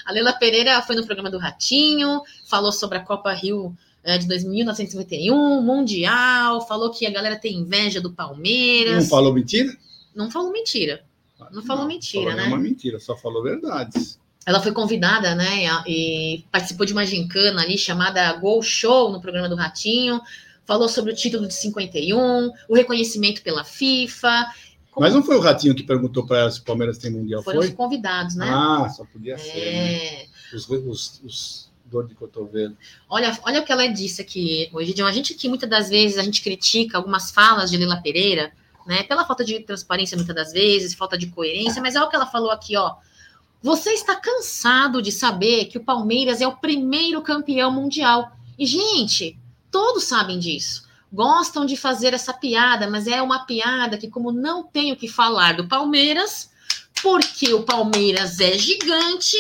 a 0.06 0.12
Leila 0.12 0.34
Pereira 0.34 0.82
foi 0.82 0.96
no 0.96 1.06
programa 1.06 1.30
do 1.30 1.38
Ratinho, 1.38 2.22
falou 2.46 2.72
sobre 2.72 2.98
a 2.98 3.02
Copa 3.02 3.32
Rio 3.34 3.76
eh, 4.04 4.18
de 4.18 4.28
1951, 4.28 5.62
Mundial, 5.62 6.66
falou 6.68 6.92
que 6.92 7.06
a 7.06 7.12
galera 7.12 7.36
tem 7.38 7.56
inveja 7.58 8.02
do 8.02 8.10
Não 8.10 8.16
Palmeiras. 8.16 9.10
falou 9.10 9.34
mentira? 9.34 9.76
Não 10.16 10.30
falou 10.30 10.52
mentira. 10.52 11.04
Não 11.52 11.64
falou 11.64 11.86
mentira, 11.88 12.24
falou 12.24 12.36
né? 12.38 12.44
nenhuma 12.44 12.62
mentira, 12.62 13.00
só 13.00 13.16
falou 13.18 13.42
verdades. 13.44 14.20
Ela 14.46 14.60
foi 14.62 14.72
convidada, 14.72 15.36
né, 15.36 15.66
e 15.88 16.44
participou 16.52 16.86
de 16.86 16.94
uma 16.94 17.06
gincana 17.06 17.62
ali 17.62 17.78
chamada 17.78 18.32
Gol 18.34 18.62
Show 18.64 19.12
no 19.12 19.22
programa 19.22 19.48
do 19.48 19.56
Ratinho. 19.56 20.20
Falou 20.72 20.88
sobre 20.88 21.12
o 21.12 21.14
título 21.14 21.46
de 21.50 21.54
51, 21.54 22.50
o 22.70 22.74
reconhecimento 22.74 23.42
pela 23.42 23.62
FIFA. 23.62 24.54
Como 24.90 25.06
Mas 25.06 25.14
não 25.14 25.22
foi 25.22 25.36
o 25.36 25.42
Ratinho 25.42 25.76
que 25.76 25.84
perguntou 25.84 26.26
para 26.26 26.40
ela 26.40 26.50
se 26.50 26.62
o 26.62 26.64
Palmeiras 26.64 26.98
tem 26.98 27.12
Mundial, 27.12 27.44
foram 27.44 27.60
os 27.60 27.66
foi? 27.66 27.76
convidados, 27.76 28.36
né? 28.36 28.50
Ah, 28.50 28.88
só 28.88 29.04
podia 29.04 29.38
ser, 29.38 29.54
né? 29.54 29.96
é. 29.96 30.26
Os, 30.54 30.70
os, 30.70 31.22
os 31.26 31.72
dor 31.84 32.08
de 32.08 32.16
cotovelo. 32.16 32.78
Olha, 33.10 33.38
olha 33.44 33.60
o 33.60 33.66
que 33.66 33.72
ela 33.74 33.86
disse 33.88 34.22
aqui 34.22 34.70
hoje. 34.72 34.96
A 35.04 35.12
gente 35.12 35.34
que 35.34 35.50
muitas 35.50 35.70
das 35.70 35.90
vezes 35.90 36.18
a 36.18 36.24
gente 36.24 36.42
critica 36.42 36.98
algumas 36.98 37.32
falas 37.32 37.70
de 37.70 37.76
Leila 37.76 38.02
Pereira, 38.02 38.54
né? 38.88 39.04
Pela 39.04 39.26
falta 39.26 39.44
de 39.44 39.60
transparência 39.60 40.16
muitas 40.16 40.34
das 40.34 40.54
vezes, 40.54 40.94
falta 40.94 41.18
de 41.18 41.28
coerência, 41.28 41.82
mas 41.82 41.96
é 41.96 42.02
o 42.02 42.08
que 42.08 42.16
ela 42.16 42.28
falou 42.28 42.50
aqui, 42.50 42.78
ó. 42.78 42.96
Você 43.62 43.90
está 43.90 44.16
cansado 44.16 45.02
de 45.02 45.12
saber 45.12 45.66
que 45.66 45.78
o 45.78 45.84
Palmeiras 45.84 46.40
é 46.40 46.48
o 46.48 46.56
primeiro 46.56 47.22
campeão 47.22 47.70
mundial. 47.70 48.32
E, 48.58 48.66
gente, 48.66 49.38
todos 49.72 50.04
sabem 50.04 50.38
disso. 50.38 50.90
Gostam 51.12 51.66
de 51.66 51.76
fazer 51.76 52.14
essa 52.14 52.34
piada, 52.34 52.90
mas 52.90 53.08
é 53.08 53.22
uma 53.22 53.46
piada 53.46 53.98
que, 53.98 54.10
como 54.10 54.32
não 54.32 54.64
tenho 54.64 54.96
que 54.96 55.08
falar 55.08 55.56
do 55.56 55.68
Palmeiras, 55.68 56.52
porque 57.02 57.54
o 57.54 57.64
Palmeiras 57.64 58.40
é 58.40 58.58
gigante, 58.58 59.38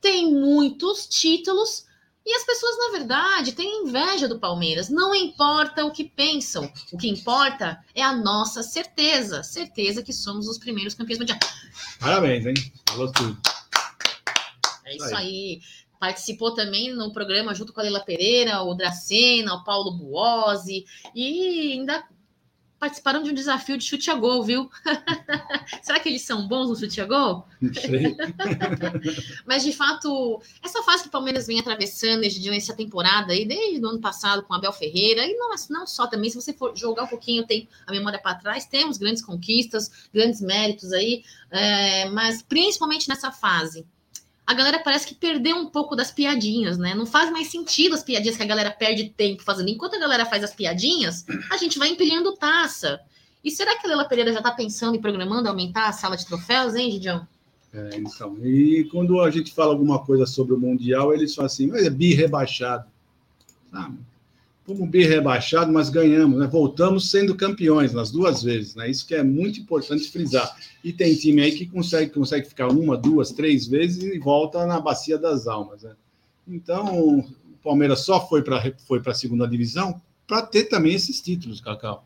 tem 0.00 0.32
muitos 0.32 1.06
títulos 1.06 1.88
e 2.28 2.34
as 2.34 2.44
pessoas, 2.44 2.76
na 2.76 2.98
verdade, 2.98 3.52
têm 3.52 3.84
inveja 3.84 4.28
do 4.28 4.38
Palmeiras. 4.38 4.90
Não 4.90 5.14
importa 5.14 5.86
o 5.86 5.90
que 5.90 6.04
pensam. 6.04 6.70
O 6.92 6.98
que 6.98 7.08
importa 7.08 7.82
é 7.94 8.02
a 8.02 8.14
nossa 8.14 8.62
certeza. 8.62 9.42
Certeza 9.42 10.02
que 10.02 10.12
somos 10.12 10.46
os 10.46 10.58
primeiros 10.58 10.92
campeões 10.92 11.20
mundiais. 11.20 11.40
Parabéns, 11.98 12.44
hein? 12.44 12.54
Falou 12.86 13.10
tudo. 13.12 13.40
É 14.84 14.94
isso 14.94 15.16
aí. 15.16 15.62
Participou 15.98 16.54
também 16.54 16.94
no 16.94 17.12
programa 17.12 17.54
junto 17.54 17.72
com 17.72 17.80
a 17.80 17.82
Leila 17.82 18.00
Pereira, 18.00 18.62
o 18.62 18.74
Dracena, 18.74 19.54
o 19.54 19.64
Paulo 19.64 19.92
Buozzi. 19.92 20.84
E 21.14 21.72
ainda 21.72 22.04
participaram 22.78 23.22
de 23.22 23.30
um 23.30 23.34
desafio 23.34 23.76
de 23.76 23.84
chute 23.84 24.10
a 24.10 24.14
gol, 24.14 24.42
viu? 24.42 24.70
Será 25.82 25.98
que 25.98 26.08
eles 26.08 26.22
são 26.22 26.46
bons 26.46 26.68
no 26.68 26.76
chute 26.76 27.00
a 27.00 27.06
gol? 27.06 27.44
Não 27.60 27.74
sei. 27.74 28.16
Mas, 29.44 29.64
de 29.64 29.72
fato, 29.72 30.40
essa 30.62 30.82
fase 30.82 31.02
que 31.02 31.08
o 31.08 31.12
Palmeiras 31.12 31.46
vem 31.46 31.58
atravessando 31.58 32.20
desde 32.20 32.48
essa 32.50 32.74
temporada 32.74 33.32
aí, 33.32 33.44
desde 33.44 33.84
o 33.84 33.88
ano 33.88 34.00
passado 34.00 34.42
com 34.44 34.54
Abel 34.54 34.72
Ferreira, 34.72 35.26
e 35.26 35.34
não, 35.34 35.50
não 35.70 35.86
só 35.86 36.06
também, 36.06 36.30
se 36.30 36.40
você 36.40 36.52
for 36.52 36.76
jogar 36.76 37.04
um 37.04 37.08
pouquinho, 37.08 37.46
tem 37.46 37.68
a 37.86 37.90
memória 37.90 38.18
para 38.18 38.36
trás, 38.36 38.64
temos 38.64 38.96
grandes 38.96 39.24
conquistas, 39.24 40.08
grandes 40.14 40.40
méritos 40.40 40.92
aí, 40.92 41.24
é, 41.50 42.08
mas 42.10 42.42
principalmente 42.42 43.08
nessa 43.08 43.32
fase. 43.32 43.84
A 44.48 44.54
galera 44.54 44.78
parece 44.78 45.06
que 45.06 45.14
perdeu 45.14 45.56
um 45.56 45.66
pouco 45.66 45.94
das 45.94 46.10
piadinhas, 46.10 46.78
né? 46.78 46.94
Não 46.94 47.04
faz 47.04 47.30
mais 47.30 47.48
sentido 47.48 47.94
as 47.94 48.02
piadinhas 48.02 48.34
que 48.34 48.42
a 48.42 48.46
galera 48.46 48.70
perde 48.70 49.10
tempo 49.10 49.42
fazendo. 49.42 49.68
Enquanto 49.68 49.96
a 49.96 49.98
galera 49.98 50.24
faz 50.24 50.42
as 50.42 50.54
piadinhas, 50.54 51.26
a 51.50 51.58
gente 51.58 51.78
vai 51.78 51.90
empilhando 51.90 52.34
taça. 52.34 52.98
E 53.44 53.50
será 53.50 53.76
que 53.76 53.84
a 53.84 53.88
Leila 53.90 54.08
Pereira 54.08 54.32
já 54.32 54.38
está 54.38 54.50
pensando 54.50 54.96
e 54.96 54.98
programando 54.98 55.50
aumentar 55.50 55.90
a 55.90 55.92
sala 55.92 56.16
de 56.16 56.24
troféus, 56.24 56.74
hein, 56.74 56.90
Gidião? 56.90 57.28
É, 57.74 57.90
então, 57.96 58.38
e 58.42 58.88
quando 58.90 59.20
a 59.20 59.30
gente 59.30 59.52
fala 59.52 59.72
alguma 59.72 59.98
coisa 59.98 60.24
sobre 60.24 60.54
o 60.54 60.58
Mundial, 60.58 61.12
eles 61.12 61.34
falam 61.34 61.44
assim, 61.44 61.66
mas 61.66 61.84
é 61.84 61.90
bi 61.90 62.14
rebaixado. 62.14 62.86
Sabe? 63.70 63.98
Fomos 64.68 64.90
bi 64.90 65.02
rebaixado, 65.02 65.72
mas 65.72 65.88
ganhamos, 65.88 66.38
né? 66.38 66.46
Voltamos 66.46 67.10
sendo 67.10 67.34
campeões 67.34 67.94
nas 67.94 68.10
duas 68.10 68.42
vezes, 68.42 68.74
né? 68.74 68.90
Isso 68.90 69.06
que 69.06 69.14
é 69.14 69.22
muito 69.22 69.58
importante 69.58 70.10
frisar. 70.10 70.54
E 70.84 70.92
tem 70.92 71.14
time 71.14 71.40
aí 71.40 71.52
que 71.52 71.64
consegue, 71.64 72.10
consegue 72.10 72.46
ficar 72.46 72.68
uma, 72.68 72.94
duas, 72.94 73.32
três 73.32 73.66
vezes 73.66 74.02
e 74.02 74.18
volta 74.18 74.66
na 74.66 74.78
bacia 74.78 75.16
das 75.16 75.46
almas, 75.46 75.84
né? 75.84 75.92
Então, 76.46 77.18
o 77.18 77.24
Palmeiras 77.64 78.00
só 78.00 78.28
foi 78.28 78.42
para 78.42 78.74
foi 78.86 79.00
a 79.06 79.14
segunda 79.14 79.48
divisão 79.48 80.02
para 80.26 80.42
ter 80.42 80.64
também 80.64 80.92
esses 80.92 81.18
títulos, 81.22 81.62
Cacau. 81.62 82.04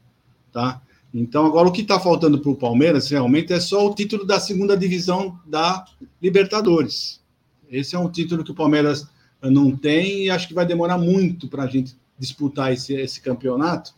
Tá? 0.53 0.81
Então, 1.13 1.45
agora 1.45 1.67
o 1.67 1.73
que 1.73 1.83
está 1.83 1.99
faltando 1.99 2.39
para 2.39 2.51
o 2.53 2.57
Palmeiras 2.57 3.11
realmente 3.11 3.53
é 3.53 3.59
só 3.59 3.85
o 3.85 3.93
título 3.93 4.25
da 4.25 4.39
segunda 4.39 4.77
divisão 4.77 5.37
da 5.45 5.85
Libertadores. 6.23 7.21
Esse 7.69 7.97
é 7.97 7.99
um 7.99 8.09
título 8.09 8.45
que 8.45 8.53
o 8.53 8.55
Palmeiras 8.55 9.09
não 9.43 9.77
tem 9.77 10.27
e 10.27 10.31
acho 10.31 10.47
que 10.47 10.55
vai 10.55 10.65
demorar 10.65 10.97
muito 10.97 11.49
para 11.49 11.65
a 11.65 11.67
gente 11.67 12.01
disputar 12.23 12.73
esse, 12.73 12.95
esse 12.95 13.21
campeonato, 13.21 13.93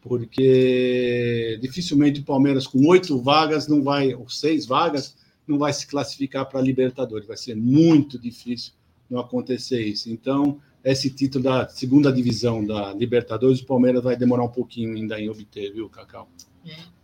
porque 0.00 1.58
dificilmente 1.60 2.20
o 2.20 2.24
Palmeiras, 2.24 2.66
com 2.66 2.86
oito 2.86 3.20
vagas, 3.20 3.68
não 3.68 3.82
vai, 3.82 4.14
ou 4.14 4.26
seis 4.26 4.64
vagas, 4.64 5.14
não 5.46 5.58
vai 5.58 5.70
se 5.74 5.86
classificar 5.86 6.48
para 6.48 6.60
a 6.60 6.62
Libertadores. 6.62 7.26
Vai 7.26 7.36
ser 7.36 7.54
muito 7.54 8.18
difícil 8.18 8.72
não 9.10 9.20
acontecer 9.20 9.82
isso. 9.82 10.10
Então, 10.10 10.58
esse 10.82 11.10
título 11.10 11.44
da 11.44 11.68
segunda 11.68 12.10
divisão 12.10 12.64
da 12.64 12.94
Libertadores, 12.94 13.60
o 13.60 13.66
Palmeiras 13.66 14.02
vai 14.02 14.16
demorar 14.16 14.44
um 14.44 14.50
pouquinho 14.50 14.96
ainda 14.96 15.20
em 15.20 15.28
obter, 15.28 15.70
viu, 15.72 15.90
Cacau? 15.90 16.26
É. 16.64 16.97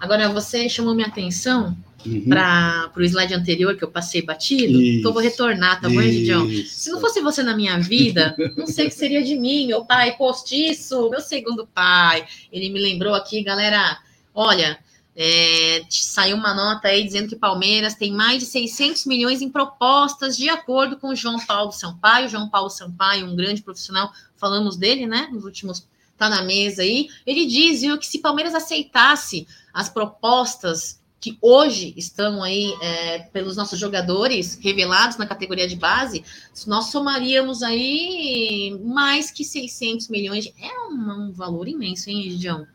Agora, 0.00 0.28
você 0.28 0.68
chamou 0.68 0.94
minha 0.94 1.08
atenção 1.08 1.76
Uhum. 2.06 2.28
para 2.28 2.92
o 2.96 3.02
slide 3.02 3.34
anterior 3.34 3.76
que 3.76 3.82
eu 3.82 3.90
passei 3.90 4.22
batido, 4.22 4.80
Isso. 4.80 4.98
então 5.00 5.10
eu 5.10 5.12
vou 5.12 5.20
retornar, 5.20 5.80
tá 5.80 5.88
bom? 5.88 6.00
Isso. 6.00 6.68
Se 6.68 6.90
não 6.90 7.00
fosse 7.00 7.20
você 7.20 7.42
na 7.42 7.56
minha 7.56 7.76
vida, 7.80 8.36
não 8.56 8.68
sei 8.68 8.86
o 8.86 8.88
que 8.88 8.94
seria 8.94 9.22
de 9.22 9.34
mim, 9.36 9.66
meu 9.66 9.84
pai 9.84 10.16
postiço, 10.16 11.10
meu 11.10 11.20
segundo 11.20 11.66
pai. 11.66 12.24
Ele 12.52 12.70
me 12.70 12.80
lembrou 12.80 13.14
aqui, 13.14 13.42
galera, 13.42 13.98
olha, 14.32 14.78
é, 15.16 15.82
saiu 15.90 16.36
uma 16.36 16.54
nota 16.54 16.86
aí 16.86 17.02
dizendo 17.02 17.28
que 17.28 17.34
Palmeiras 17.34 17.96
tem 17.96 18.12
mais 18.12 18.38
de 18.38 18.46
600 18.46 19.04
milhões 19.04 19.42
em 19.42 19.50
propostas, 19.50 20.36
de 20.36 20.48
acordo 20.48 20.96
com 20.96 21.08
o 21.08 21.16
João 21.16 21.44
Paulo 21.44 21.72
Sampaio. 21.72 22.28
João 22.28 22.48
Paulo 22.48 22.70
Sampaio, 22.70 23.26
um 23.26 23.34
grande 23.34 23.60
profissional, 23.60 24.12
falamos 24.36 24.76
dele, 24.76 25.04
né, 25.04 25.28
nos 25.32 25.44
últimos, 25.44 25.84
tá 26.18 26.28
na 26.28 26.42
mesa 26.42 26.82
aí. 26.82 27.08
Ele 27.24 27.46
diz, 27.46 27.80
viu, 27.80 27.96
que 27.96 28.06
se 28.06 28.18
Palmeiras 28.18 28.54
aceitasse 28.54 29.46
as 29.72 29.88
propostas 29.88 30.98
que 31.20 31.36
hoje 31.42 31.94
estão 31.96 32.42
aí 32.42 32.72
é, 32.80 33.18
pelos 33.32 33.56
nossos 33.56 33.78
jogadores 33.78 34.58
revelados 34.62 35.16
na 35.16 35.26
categoria 35.26 35.66
de 35.66 35.76
base, 35.76 36.24
nós 36.66 36.86
somaríamos 36.86 37.62
aí 37.62 38.78
mais 38.84 39.30
que 39.30 39.44
600 39.44 40.08
milhões. 40.08 40.52
É 40.60 40.88
um, 40.88 41.26
um, 41.26 41.32
valor 41.32 41.66
imenso, 41.66 42.08
hein, 42.08 42.30
Gidião? 42.30 42.66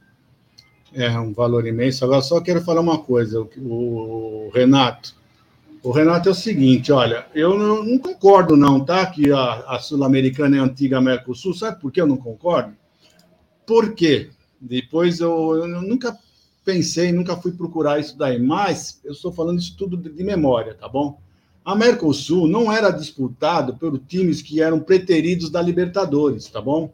É 0.93 1.09
um 1.17 1.33
valor 1.33 1.65
imenso. 1.65 2.03
Agora, 2.03 2.21
só 2.21 2.41
quero 2.41 2.61
falar 2.61 2.81
uma 2.81 2.99
coisa: 2.99 3.41
o, 3.41 3.47
o 3.57 4.51
Renato, 4.53 5.15
O 5.81 5.91
Renato 5.91 6.27
é 6.27 6.31
o 6.31 6.35
seguinte, 6.35 6.91
olha, 6.91 7.25
eu 7.33 7.57
não, 7.57 7.83
não 7.83 7.97
concordo 7.97 8.57
não, 8.57 8.83
tá? 8.83 9.05
Que 9.05 9.31
a, 9.31 9.63
a 9.67 9.79
Sul-Americana 9.79 10.57
é 10.57 10.59
a 10.59 10.63
antiga 10.63 10.99
Mercosul. 10.99 11.53
Sabe 11.53 11.79
por 11.79 11.91
que 11.91 12.01
eu 12.01 12.07
não 12.07 12.17
concordo? 12.17 12.75
Por 13.65 13.93
quê? 13.93 14.29
Depois 14.59 15.19
eu, 15.19 15.55
eu 15.55 15.67
nunca 15.81 16.17
pensei, 16.63 17.11
nunca 17.11 17.35
fui 17.35 17.51
procurar 17.51 17.99
isso 17.99 18.17
daí, 18.17 18.39
mas 18.39 18.99
eu 19.03 19.11
estou 19.11 19.31
falando 19.31 19.59
isso 19.59 19.75
tudo 19.77 19.97
de, 19.97 20.23
memória, 20.23 20.73
tá 20.73 20.87
bom? 20.87 21.19
A 21.63 21.75
Mercosul 21.75 22.47
não 22.47 22.71
era 22.71 22.89
disputado 22.89 23.75
por 23.75 23.97
times 23.99 24.41
que 24.41 24.61
eram 24.61 24.79
preteridos 24.79 25.49
da 25.49 25.61
Libertadores, 25.61 26.47
tá 26.47 26.61
bom? 26.61 26.93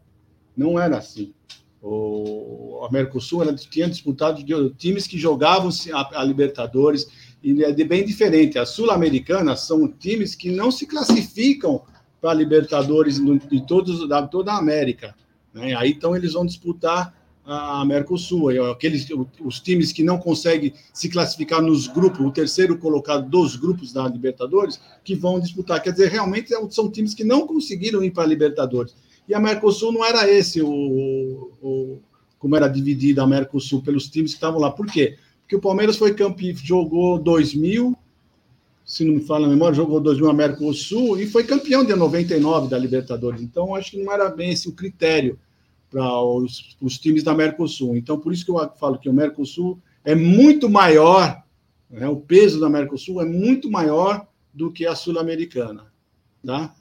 Não 0.55 0.79
era 0.79 0.97
assim. 0.97 1.34
O, 1.82 2.82
a 2.88 2.91
Mercosul 2.91 3.43
era, 3.43 3.53
tinha 3.55 3.89
disputado 3.89 4.43
de 4.43 4.69
times 4.71 5.08
que 5.08 5.17
jogavam 5.17 5.69
a, 5.93 6.21
a 6.21 6.23
Libertadores, 6.23 7.08
e 7.41 7.63
é 7.63 7.71
de 7.71 7.84
bem 7.84 8.05
diferente. 8.05 8.60
As 8.60 8.69
sul-americanas 8.69 9.62
são 9.62 9.88
times 9.88 10.36
que 10.36 10.51
não 10.51 10.71
se 10.71 10.86
classificam 10.86 11.82
para 12.19 12.32
a 12.32 12.34
Libertadores 12.34 13.19
de 13.19 13.65
todos, 13.65 14.08
da, 14.08 14.27
toda 14.27 14.51
a 14.51 14.58
América. 14.58 15.15
Né? 15.60 15.76
Aí 15.76 15.91
então 15.91 16.15
eles 16.15 16.34
vão 16.34 16.45
disputar 16.45 17.13
a 17.45 17.84
Mercosul. 17.84 18.50
Aqueles, 18.72 19.08
os 19.43 19.60
times 19.60 19.91
que 19.91 20.04
não 20.04 20.19
conseguem 20.19 20.74
se 20.93 21.10
classificar 21.10 21.62
nos 21.62 21.88
grupos, 21.88 22.26
o 22.26 22.32
terceiro 22.32 22.78
colocado 22.78 23.28
dos 23.28 23.56
grupos 23.56 23.91
da 23.91 24.08
Libertadores, 24.08 24.80
que 25.04 25.15
vão 25.15 25.39
disputar. 25.39 25.82
Quer 25.82 25.91
dizer, 25.91 26.10
realmente 26.10 26.54
é 26.54 26.69
são 26.69 26.91
times 26.91 27.13
que 27.13 27.24
não 27.24 27.48
conseguiram 27.48 28.04
ir 28.04 28.12
para 28.12 28.24
a 28.24 28.28
Libertadores. 28.28 28.95
E 29.28 29.34
a 29.34 29.39
Mercosul 29.39 29.91
não 29.91 30.06
era 30.06 30.30
esse 30.30 30.62
o, 30.62 31.52
o 31.62 32.00
como 32.38 32.56
era 32.56 32.67
dividida 32.67 33.22
a 33.22 33.28
Mercosul 33.28 33.82
pelos 33.82 34.08
times 34.08 34.32
que 34.32 34.38
estavam 34.38 34.60
lá. 34.60 34.72
Por 34.72 34.86
quê? 34.86 35.17
Porque 35.41 35.56
o 35.56 35.60
Palmeiras 35.60 35.98
foi 35.98 36.13
campeão, 36.13 36.56
jogou 36.56 37.19
2000, 37.19 37.98
se 38.86 39.04
não 39.04 39.15
me 39.15 39.22
fala 39.22 39.45
a 39.45 39.50
memória, 39.50 39.76
jogou 39.76 40.00
2000 40.00 40.30
a 40.30 40.34
Mercosul 40.34 41.19
e 41.19 41.28
foi 41.28 41.43
campeão 41.43 41.84
de 41.84 41.93
99 41.93 42.69
da 42.69 42.78
Libertadores. 42.78 43.41
Então, 43.41 43.76
acho 43.76 43.91
que 43.91 44.02
não 44.02 44.12
era 44.12 44.30
bem 44.30 44.52
esse 44.52 44.69
o 44.69 44.72
critério 44.72 45.38
para 45.89 46.21
os, 46.21 46.78
os, 46.82 46.97
times 46.97 47.23
da 47.23 47.34
Mercosul. 47.34 47.95
Então, 47.95 48.19
por 48.19 48.32
isso 48.32 48.45
que 48.45 48.52
eu 48.52 48.69
falo 48.78 48.99
que 48.99 49.10
o 49.10 49.13
Mercosul 49.13 49.82
é 50.04 50.15
muito 50.15 50.69
maior, 50.69 51.43
né, 51.89 52.08
o 52.08 52.17
peso 52.17 52.60
da 52.60 52.69
Mercosul 52.69 53.21
é 53.21 53.25
muito 53.25 53.69
maior 53.69 54.28
do 54.54 54.71
que 54.71 54.86
a 54.86 54.95
Sul-Americana. 54.95 55.91
Tá? 56.45 56.73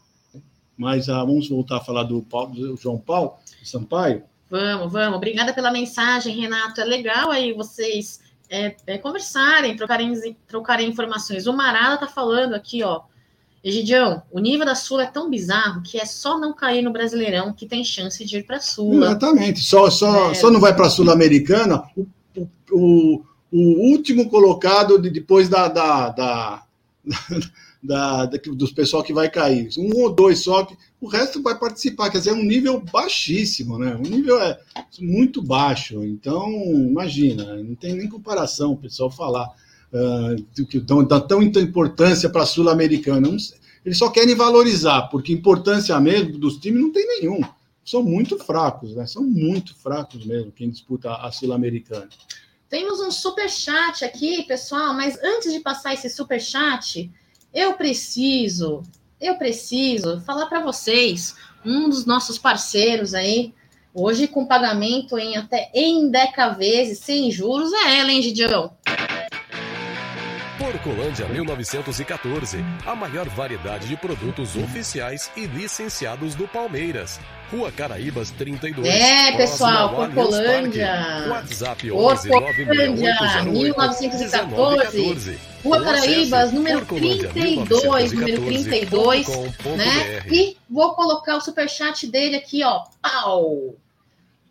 Mas 0.77 1.09
ah, 1.09 1.25
vamos 1.25 1.49
voltar 1.49 1.79
a 1.79 1.85
falar 1.85 2.05
do, 2.05 2.23
Paulo, 2.23 2.55
do 2.55 2.77
João 2.77 2.99
Paulo 2.99 3.35
Sampaio. 3.65 4.23
Vamos, 4.49 4.93
vamos. 4.93 5.17
Obrigada 5.17 5.53
pela 5.53 5.71
mensagem, 5.71 6.39
Renato. 6.39 6.81
É 6.81 6.85
legal 6.85 7.31
aí 7.31 7.53
vocês 7.53 8.21
é, 8.49 8.77
é, 8.87 8.99
conversarem, 8.99 9.77
trocarem, 9.77 10.37
trocarem 10.47 10.89
informações. 10.89 11.47
O 11.47 11.53
Marada 11.53 11.95
está 11.95 12.07
falando 12.07 12.55
aqui, 12.55 12.83
ó. 12.83 13.03
Egidião, 13.63 14.23
o 14.31 14.39
nível 14.39 14.65
da 14.65 14.75
Sula 14.75 15.05
é 15.05 15.07
tão 15.07 15.29
bizarro 15.29 15.83
que 15.83 15.99
é 15.99 16.05
só 16.05 16.39
não 16.39 16.53
cair 16.53 16.83
no 16.83 16.93
Brasileirão 16.93 17.53
que 17.53 17.67
tem 17.67 17.85
chance 17.85 18.25
de 18.25 18.39
ir 18.39 18.45
para 18.45 18.57
a 18.57 18.61
Sula. 18.61 19.07
Exatamente. 19.07 19.61
Só, 19.61 19.91
só, 19.91 20.31
é. 20.31 20.35
só 20.35 20.51
não 20.51 20.61
vai 20.61 20.75
para 20.75 20.87
a 20.87 20.91
Sul-Americana 20.91 21.83
o, 21.97 22.49
o, 22.71 23.23
o, 23.51 23.91
último 23.91 24.29
colocado 24.29 24.99
de, 24.99 25.11
depois 25.11 25.49
da, 25.49 25.69
da, 25.69 26.09
da 26.11 26.63
da, 27.83 28.27
da, 28.27 28.39
dos 28.55 28.73
pessoal 28.73 29.03
que 29.03 29.13
vai 29.13 29.31
cair. 29.31 29.69
Um 29.79 30.03
ou 30.03 30.13
dois 30.13 30.41
só, 30.41 30.65
que 30.65 30.77
o 31.01 31.09
resto 31.09 31.43
vai 31.43 31.59
participar. 31.59 32.11
Quer 32.11 32.19
dizer, 32.19 32.31
é 32.31 32.35
um 32.35 32.45
nível 32.45 32.81
baixíssimo, 32.81 33.79
né? 33.79 33.97
Um 33.97 34.09
nível 34.09 34.41
é 34.41 34.59
muito 35.01 35.43
baixo. 35.43 36.03
Então, 36.05 36.51
imagina, 36.75 37.57
não 37.57 37.75
tem 37.75 37.95
nem 37.95 38.09
comparação 38.09 38.73
o 38.73 38.77
pessoal 38.77 39.11
falar 39.11 39.49
uh, 39.93 40.67
que 40.67 40.81
dão, 40.81 41.05
dá 41.05 41.21
tão 41.21 41.43
importância 41.43 42.29
para 42.29 42.43
a 42.43 42.47
Sul-Americana. 42.47 43.29
Eles 43.85 43.99
só 43.99 44.11
querem 44.11 44.35
valorizar, 44.35 45.03
porque 45.09 45.33
importância 45.33 45.99
mesmo 46.01 46.39
dos 46.39 46.59
times 46.59 46.83
não 46.83 46.93
tem 46.93 47.07
nenhum. 47.21 47.41
São 47.85 48.03
muito 48.03 48.39
fracos, 48.39 48.95
né? 48.95 49.07
São 49.07 49.23
muito 49.23 49.75
fracos 49.75 50.27
mesmo 50.27 50.53
quem 50.53 50.69
disputa 50.69 51.15
a 51.15 51.33
Sul-Americana. 51.33 52.09
Temos 52.69 53.01
um 53.01 53.11
super 53.11 53.49
chat 53.49 54.05
aqui, 54.05 54.43
pessoal, 54.43 54.93
mas 54.93 55.19
antes 55.25 55.53
de 55.53 55.61
passar 55.61 55.95
esse 55.95 56.11
super 56.11 56.39
chat, 56.39 57.11
eu 57.55 57.73
preciso, 57.75 58.83
eu 59.19 59.39
preciso 59.39 60.21
falar 60.21 60.47
para 60.47 60.61
vocês, 60.61 61.35
um 61.65 61.89
dos 61.89 62.05
nossos 62.05 62.39
parceiros 62.39 63.15
aí, 63.15 63.55
hoje 63.95 64.29
com 64.29 64.45
pagamento 64.45 65.17
em 65.19 65.39
até 65.39 65.71
em 65.73 66.11
deca 66.11 66.51
vezes, 66.51 66.99
sem 66.99 67.31
juros, 67.31 67.73
é 67.73 68.01
ela, 68.01 68.13
hein, 68.13 68.21
Gidião? 68.21 68.71
Porcolândia 70.59 71.27
1914, 71.29 72.59
a 72.85 72.97
maior 72.97 73.29
variedade 73.29 73.87
de 73.87 73.97
produtos 73.97 74.57
oficiais 74.57 75.31
e 75.37 75.47
licenciados 75.47 76.35
do 76.35 76.49
Palmeiras. 76.49 77.21
Rua 77.49 77.71
Caraíbas 77.71 78.33
32. 78.33 78.85
É, 78.89 79.37
pessoal, 79.37 79.95
Porcolândia. 79.95 81.27
WhatsApp 81.29 81.93
11 81.93 82.29
Porcolândia 82.29 83.15
1914. 83.45 85.39
Rua 85.63 85.81
Caraíbas, 85.81 86.53
número 86.53 86.85
32, 86.85 88.13
número 88.13 88.45
32, 88.45 89.29
né? 89.29 90.25
E 90.29 90.57
vou 90.69 90.93
colocar 90.95 91.37
o 91.37 91.41
superchat 91.41 92.05
dele 92.09 92.35
aqui, 92.35 92.65
ó. 92.65 92.83
Pau! 93.01 93.77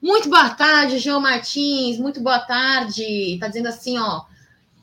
Muito 0.01 0.29
boa 0.29 0.51
tarde, 0.51 0.99
João 0.99 1.19
Martins. 1.19 1.99
Muito 1.99 2.21
boa 2.21 2.39
tarde. 2.39 3.37
Tá 3.41 3.49
dizendo 3.49 3.67
assim, 3.67 3.97
ó. 3.97 4.21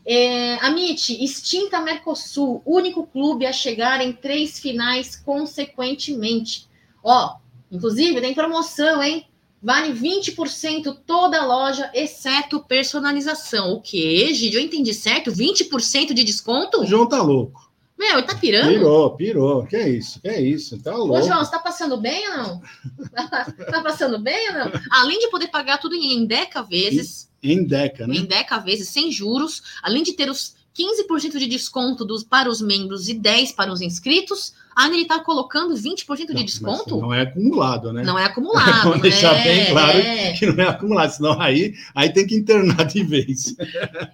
É, 0.07 0.55
Amit, 0.57 1.25
extinta 1.25 1.81
Mercosul, 1.81 2.63
único 2.67 3.07
clube 3.07 3.47
a 3.47 3.53
chegar 3.53 4.01
em 4.01 4.13
três 4.13 4.59
finais 4.59 5.17
consequentemente. 5.17 6.69
Ó, 7.03 7.37
inclusive 7.73 8.21
tem 8.21 8.35
promoção, 8.35 9.03
hein? 9.03 9.27
Vale 9.63 9.95
20% 9.95 10.95
toda 11.07 11.41
a 11.41 11.47
loja, 11.47 11.91
exceto 11.95 12.63
personalização. 12.63 13.73
O 13.73 13.81
quê, 13.81 14.29
Gide? 14.35 14.57
Eu 14.57 14.63
entendi 14.63 14.93
certo? 14.93 15.33
20% 15.33 16.13
de 16.13 16.23
desconto? 16.23 16.85
João 16.85 17.09
tá 17.09 17.23
louco. 17.23 17.73
Meu, 17.97 18.23
tá 18.25 18.35
pirando? 18.35 18.69
Pirou, 18.69 19.17
pirou. 19.17 19.67
Que 19.67 19.77
é 19.77 19.89
isso? 19.89 20.21
Que 20.21 20.29
é 20.29 20.41
isso? 20.41 20.83
Tá 20.83 20.95
louco. 20.95 21.15
Ô, 21.15 21.23
João, 21.23 21.45
você 21.45 21.51
tá 21.51 21.59
passando 21.59 21.97
bem 21.97 22.29
ou 22.29 22.37
não? 22.37 22.63
tá 23.71 23.83
passando 23.83 24.19
bem 24.19 24.49
ou 24.49 24.55
não? 24.55 24.73
Além 24.91 25.19
de 25.19 25.29
poder 25.29 25.49
pagar 25.49 25.79
tudo 25.79 25.95
em 25.95 26.27
Deca 26.27 26.63
vezes. 26.63 27.31
Em 27.43 27.65
Deca, 27.65 28.07
né? 28.07 28.17
Em 28.17 28.25
Deca 28.25 28.59
vezes, 28.59 28.89
sem 28.89 29.13
juros. 29.13 29.63
Além 29.83 30.03
de 30.03 30.13
ter 30.13 30.29
os 30.29 30.57
15% 30.77 31.39
de 31.39 31.47
desconto 31.47 32.05
dos, 32.05 32.25
para 32.25 32.51
os 32.51 32.61
membros 32.61 33.09
e 33.09 33.15
10% 33.15 33.55
para 33.55 33.73
os 33.73 33.81
inscritos 33.81 34.53
ah, 34.77 34.89
ele 34.89 35.03
está 35.03 35.21
colocando 35.21 35.75
20% 35.75 36.27
de 36.27 36.35
não, 36.35 36.45
desconto? 36.45 37.01
Não 37.01 37.15
é 37.15 37.23
acumulado, 37.23 37.93
né? 37.93 38.03
Não 38.03 38.19
é 38.19 38.25
acumulado. 38.25 38.83
Vamos 38.83 38.97
né? 38.97 39.03
deixar 39.03 39.35
bem 39.43 39.71
claro 39.71 39.99
é. 39.99 40.33
que 40.33 40.47
não 40.47 40.65
é 40.65 40.69
acumulado, 40.69 41.11
senão 41.11 41.41
aí, 41.41 41.75
aí 41.95 42.13
tem 42.13 42.27
que 42.27 42.35
internar 42.35 42.85
de 42.85 43.05
vez. 43.05 43.55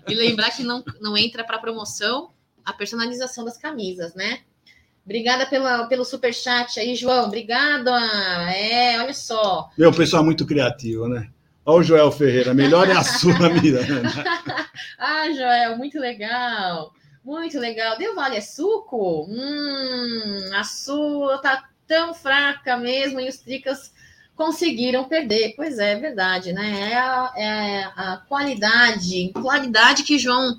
E 0.09 0.15
lembrar 0.15 0.51
que 0.51 0.63
não, 0.63 0.83
não 1.01 1.17
entra 1.17 1.45
para 1.45 1.59
promoção 1.59 2.31
a 2.65 2.73
personalização 2.73 3.45
das 3.45 3.57
camisas, 3.57 4.15
né? 4.15 4.41
Obrigada 5.05 5.47
pela, 5.47 5.87
pelo 5.87 6.05
super 6.05 6.33
chat 6.33 6.79
aí, 6.79 6.95
João. 6.95 7.27
Obrigada. 7.27 7.91
É, 8.55 9.01
olha 9.01 9.15
só. 9.15 9.71
Meu, 9.77 9.93
pessoal 9.93 10.23
é 10.23 10.27
muito 10.27 10.47
criativo, 10.47 11.09
né? 11.09 11.29
Olha 11.65 11.81
o 11.81 11.83
Joel 11.83 12.13
Ferreira, 12.13 12.55
melhor 12.55 12.89
é 12.89 12.93
a 12.93 13.03
sua 13.03 13.49
Miranda. 13.51 14.09
ah, 14.99 15.31
Joel, 15.31 15.77
muito 15.77 15.99
legal. 15.99 16.93
Muito 17.25 17.59
legal. 17.59 17.99
Deu 17.99 18.15
Vale 18.15 18.37
é 18.37 18.41
suco? 18.41 19.27
Hum, 19.29 20.51
a 20.55 20.65
sua 20.65 21.39
tá 21.39 21.69
tão 21.87 22.15
fraca 22.15 22.77
mesmo 22.77 23.21
e 23.21 23.29
os 23.29 23.39
tricas 23.39 23.93
conseguiram 24.35 25.05
perder. 25.05 25.55
Pois 25.55 25.79
é, 25.79 25.93
é 25.93 25.97
verdade, 25.97 26.53
né? 26.53 26.93
É 26.93 26.97
a, 26.97 27.33
é 27.37 27.85
a 27.85 28.23
qualidade, 28.29 29.31
qualidade 29.35 30.03
que 30.03 30.19
João, 30.19 30.59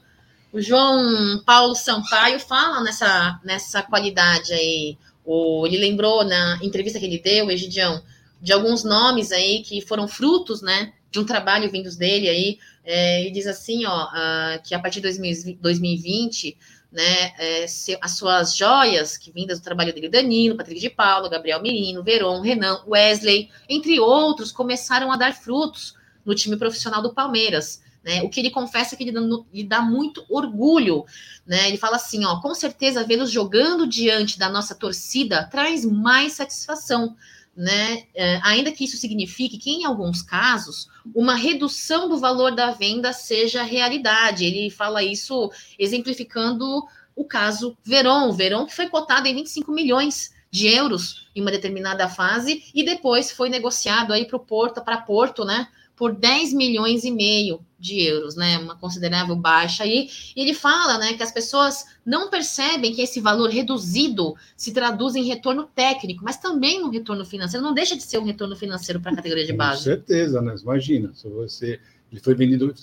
o 0.51 0.61
João 0.61 1.41
Paulo 1.45 1.75
Sampaio 1.75 2.39
fala 2.39 2.81
nessa, 2.83 3.39
nessa 3.43 3.81
qualidade 3.81 4.53
aí. 4.53 4.97
O, 5.23 5.65
ele 5.65 5.77
lembrou 5.77 6.23
na 6.23 6.59
entrevista 6.61 6.99
que 6.99 7.05
ele 7.05 7.19
deu, 7.19 7.49
Egidião, 7.49 8.03
de 8.41 8.51
alguns 8.51 8.83
nomes 8.83 9.31
aí 9.31 9.61
que 9.61 9.81
foram 9.81 10.07
frutos, 10.07 10.61
né, 10.61 10.93
de 11.11 11.19
um 11.19 11.25
trabalho 11.25 11.69
vindos 11.69 11.95
dele 11.95 12.27
aí, 12.27 12.59
é, 12.83 13.21
ele 13.21 13.31
diz 13.31 13.45
assim, 13.45 13.85
ó, 13.85 14.05
uh, 14.05 14.63
que 14.63 14.73
a 14.73 14.79
partir 14.79 15.01
de 15.01 15.55
2020, 15.55 16.57
né, 16.91 17.33
é, 17.37 17.65
as 18.01 18.17
suas 18.17 18.55
joias 18.57 19.17
que 19.17 19.31
vindas 19.31 19.59
do 19.59 19.63
trabalho 19.63 19.93
dele, 19.93 20.09
Danilo, 20.09 20.57
Patrick 20.57 20.79
de 20.79 20.89
Paulo, 20.89 21.29
Gabriel 21.29 21.61
Mirino, 21.61 22.03
Veron, 22.03 22.41
Renan, 22.41 22.81
Wesley, 22.87 23.49
entre 23.69 23.99
outros, 23.99 24.51
começaram 24.51 25.11
a 25.11 25.17
dar 25.17 25.33
frutos 25.33 25.95
no 26.25 26.33
time 26.33 26.57
profissional 26.57 27.01
do 27.01 27.13
Palmeiras. 27.13 27.81
Né, 28.03 28.23
o 28.23 28.29
que 28.29 28.39
ele 28.39 28.49
confessa 28.49 28.95
que 28.95 29.03
lhe 29.03 29.63
dá, 29.63 29.79
muito 29.79 30.25
orgulho, 30.27 31.05
né? 31.45 31.67
Ele 31.67 31.77
fala 31.77 31.97
assim, 31.97 32.25
ó, 32.25 32.41
com 32.41 32.51
certeza 32.55 33.03
vê-los 33.03 33.29
jogando 33.29 33.85
diante 33.85 34.39
da 34.39 34.49
nossa 34.49 34.73
torcida 34.73 35.47
traz 35.51 35.85
mais 35.85 36.33
satisfação, 36.33 37.15
né? 37.55 38.05
É, 38.15 38.39
ainda 38.41 38.71
que 38.71 38.85
isso 38.85 38.97
signifique 38.97 39.59
que, 39.59 39.69
em 39.69 39.85
alguns 39.85 40.23
casos, 40.23 40.89
uma 41.13 41.35
redução 41.35 42.09
do 42.09 42.17
valor 42.17 42.55
da 42.55 42.71
venda 42.71 43.13
seja 43.13 43.61
realidade. 43.61 44.45
Ele 44.45 44.71
fala 44.71 45.03
isso 45.03 45.51
exemplificando 45.77 46.83
o 47.15 47.23
caso 47.23 47.77
Veron. 47.83 48.29
O 48.29 48.33
Veron 48.33 48.65
que 48.65 48.75
foi 48.75 48.89
cotado 48.89 49.27
em 49.27 49.35
25 49.35 49.71
milhões 49.71 50.33
de 50.49 50.67
euros 50.67 51.27
em 51.35 51.41
uma 51.41 51.51
determinada 51.51 52.09
fase 52.09 52.63
e 52.73 52.83
depois 52.83 53.31
foi 53.31 53.49
negociado 53.49 54.11
aí 54.11 54.25
para 54.25 54.39
Porto, 54.39 54.81
para 54.81 54.97
Porto, 54.97 55.45
né? 55.45 55.67
Por 56.01 56.15
10 56.15 56.53
milhões 56.53 57.03
e 57.03 57.11
meio 57.11 57.59
de 57.77 58.01
euros, 58.01 58.35
né? 58.35 58.57
Uma 58.57 58.75
considerável 58.75 59.35
baixa 59.35 59.83
aí. 59.83 60.09
E 60.35 60.41
ele 60.41 60.55
fala, 60.55 60.97
né, 60.97 61.13
que 61.13 61.21
as 61.21 61.31
pessoas 61.31 61.85
não 62.03 62.27
percebem 62.27 62.91
que 62.91 63.03
esse 63.03 63.21
valor 63.21 63.51
reduzido 63.51 64.33
se 64.57 64.73
traduz 64.73 65.13
em 65.13 65.23
retorno 65.23 65.69
técnico, 65.75 66.23
mas 66.23 66.37
também 66.37 66.81
no 66.81 66.89
retorno 66.89 67.23
financeiro. 67.23 67.63
Não 67.63 67.71
deixa 67.75 67.95
de 67.95 68.01
ser 68.01 68.17
um 68.17 68.25
retorno 68.25 68.55
financeiro 68.55 68.99
para 68.99 69.11
a 69.11 69.15
categoria 69.17 69.45
de 69.45 69.53
base. 69.53 69.77
Com 69.77 69.83
certeza, 69.83 70.41
né? 70.41 70.55
Imagina, 70.59 71.13
se 71.13 71.29
você 71.29 71.79
ele 72.11 72.19
foi 72.19 72.33
vendido 72.33 72.73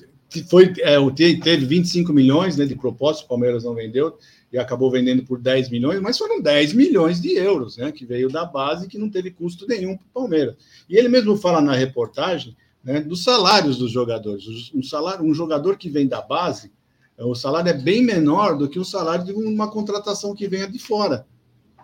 foi 0.48 0.72
é, 0.82 0.96
teve 1.42 1.66
25 1.66 2.12
milhões 2.12 2.56
né, 2.56 2.66
de 2.66 2.76
propósito, 2.76 3.24
o 3.24 3.28
Palmeiras 3.28 3.64
não 3.64 3.74
vendeu 3.74 4.16
e 4.52 4.58
acabou 4.58 4.92
vendendo 4.92 5.24
por 5.24 5.40
10 5.40 5.70
milhões, 5.70 6.00
mas 6.00 6.16
foram 6.16 6.40
10 6.40 6.72
milhões 6.72 7.20
de 7.20 7.34
euros, 7.34 7.78
né, 7.78 7.90
que 7.90 8.06
veio 8.06 8.28
da 8.28 8.44
base 8.44 8.86
que 8.86 8.96
não 8.96 9.10
teve 9.10 9.32
custo 9.32 9.66
nenhum 9.66 9.96
para 9.96 10.06
o 10.06 10.20
Palmeiras. 10.20 10.54
E 10.88 10.96
ele 10.96 11.08
mesmo 11.08 11.36
fala 11.36 11.60
na 11.60 11.74
reportagem 11.74 12.54
né, 12.88 13.02
dos 13.02 13.22
salários 13.22 13.76
dos 13.76 13.92
jogadores. 13.92 14.72
Um, 14.74 14.82
salário, 14.82 15.22
um 15.22 15.34
jogador 15.34 15.76
que 15.76 15.90
vem 15.90 16.08
da 16.08 16.22
base, 16.22 16.72
é, 17.18 17.24
o 17.24 17.34
salário 17.34 17.68
é 17.68 17.74
bem 17.74 18.02
menor 18.02 18.56
do 18.56 18.66
que 18.66 18.78
o 18.78 18.84
salário 18.84 19.26
de 19.26 19.32
uma 19.32 19.70
contratação 19.70 20.34
que 20.34 20.48
venha 20.48 20.66
de 20.66 20.78
fora. 20.78 21.26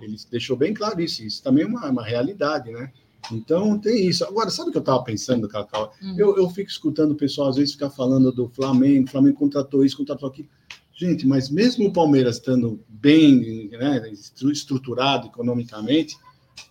Ele 0.01 0.17
deixou 0.31 0.57
bem 0.57 0.73
claro 0.73 0.99
isso. 1.03 1.23
Isso 1.23 1.43
também 1.43 1.65
é 1.65 1.67
uma, 1.67 1.91
uma 1.91 2.03
realidade, 2.03 2.71
né? 2.71 2.91
Então 3.31 3.79
tem 3.79 4.07
isso. 4.07 4.25
Agora, 4.25 4.49
sabe 4.49 4.71
o 4.71 4.73
que 4.73 4.79
eu 4.79 4.81
estava 4.81 5.05
pensando, 5.05 5.47
Cacau? 5.47 5.93
Uhum. 6.03 6.15
Eu, 6.19 6.39
eu 6.39 6.49
fico 6.49 6.71
escutando 6.71 7.11
o 7.11 7.17
pessoal 7.17 7.49
às 7.49 7.57
vezes 7.57 7.75
ficar 7.75 7.91
falando 7.91 8.33
do 8.33 8.49
Flamengo, 8.49 9.07
o 9.07 9.11
Flamengo 9.11 9.37
contratou 9.37 9.85
isso, 9.85 9.99
contratou 9.99 10.31
aquilo. 10.31 10.49
Gente, 10.95 11.27
mas 11.27 11.51
mesmo 11.51 11.87
o 11.87 11.93
Palmeiras 11.93 12.37
estando 12.37 12.83
bem 12.89 13.69
né, 13.73 14.11
estruturado 14.11 15.27
economicamente, 15.27 16.17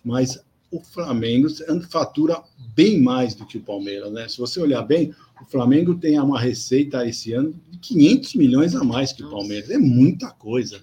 mas 0.02 0.42
o 0.70 0.80
Flamengo 0.80 1.48
fatura 1.88 2.42
bem 2.74 3.00
mais 3.00 3.34
do 3.34 3.46
que 3.46 3.58
o 3.58 3.62
Palmeiras, 3.62 4.12
né? 4.12 4.28
Se 4.28 4.38
você 4.38 4.60
olhar 4.60 4.82
bem, 4.82 5.14
o 5.40 5.44
Flamengo 5.44 5.94
tem 5.94 6.18
uma 6.18 6.40
receita 6.40 7.06
esse 7.06 7.32
ano 7.32 7.54
de 7.70 7.78
500 7.78 8.34
milhões 8.34 8.74
a 8.74 8.82
mais 8.82 9.12
que 9.12 9.22
o 9.22 9.30
Palmeiras. 9.30 9.70
É 9.70 9.78
muita 9.78 10.30
coisa. 10.30 10.82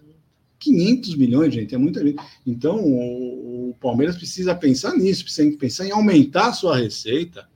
500 0.59 1.15
milhões, 1.15 1.53
gente, 1.53 1.73
é 1.73 1.77
muita 1.77 2.05
gente. 2.05 2.21
Então, 2.45 2.79
o, 2.79 3.71
o 3.71 3.75
Palmeiras 3.81 4.15
precisa 4.15 4.53
pensar 4.53 4.95
nisso, 4.95 5.23
precisa 5.23 5.57
pensar 5.57 5.85
em 5.87 5.91
aumentar 5.91 6.49
a 6.49 6.53
sua 6.53 6.77
receita, 6.77 7.49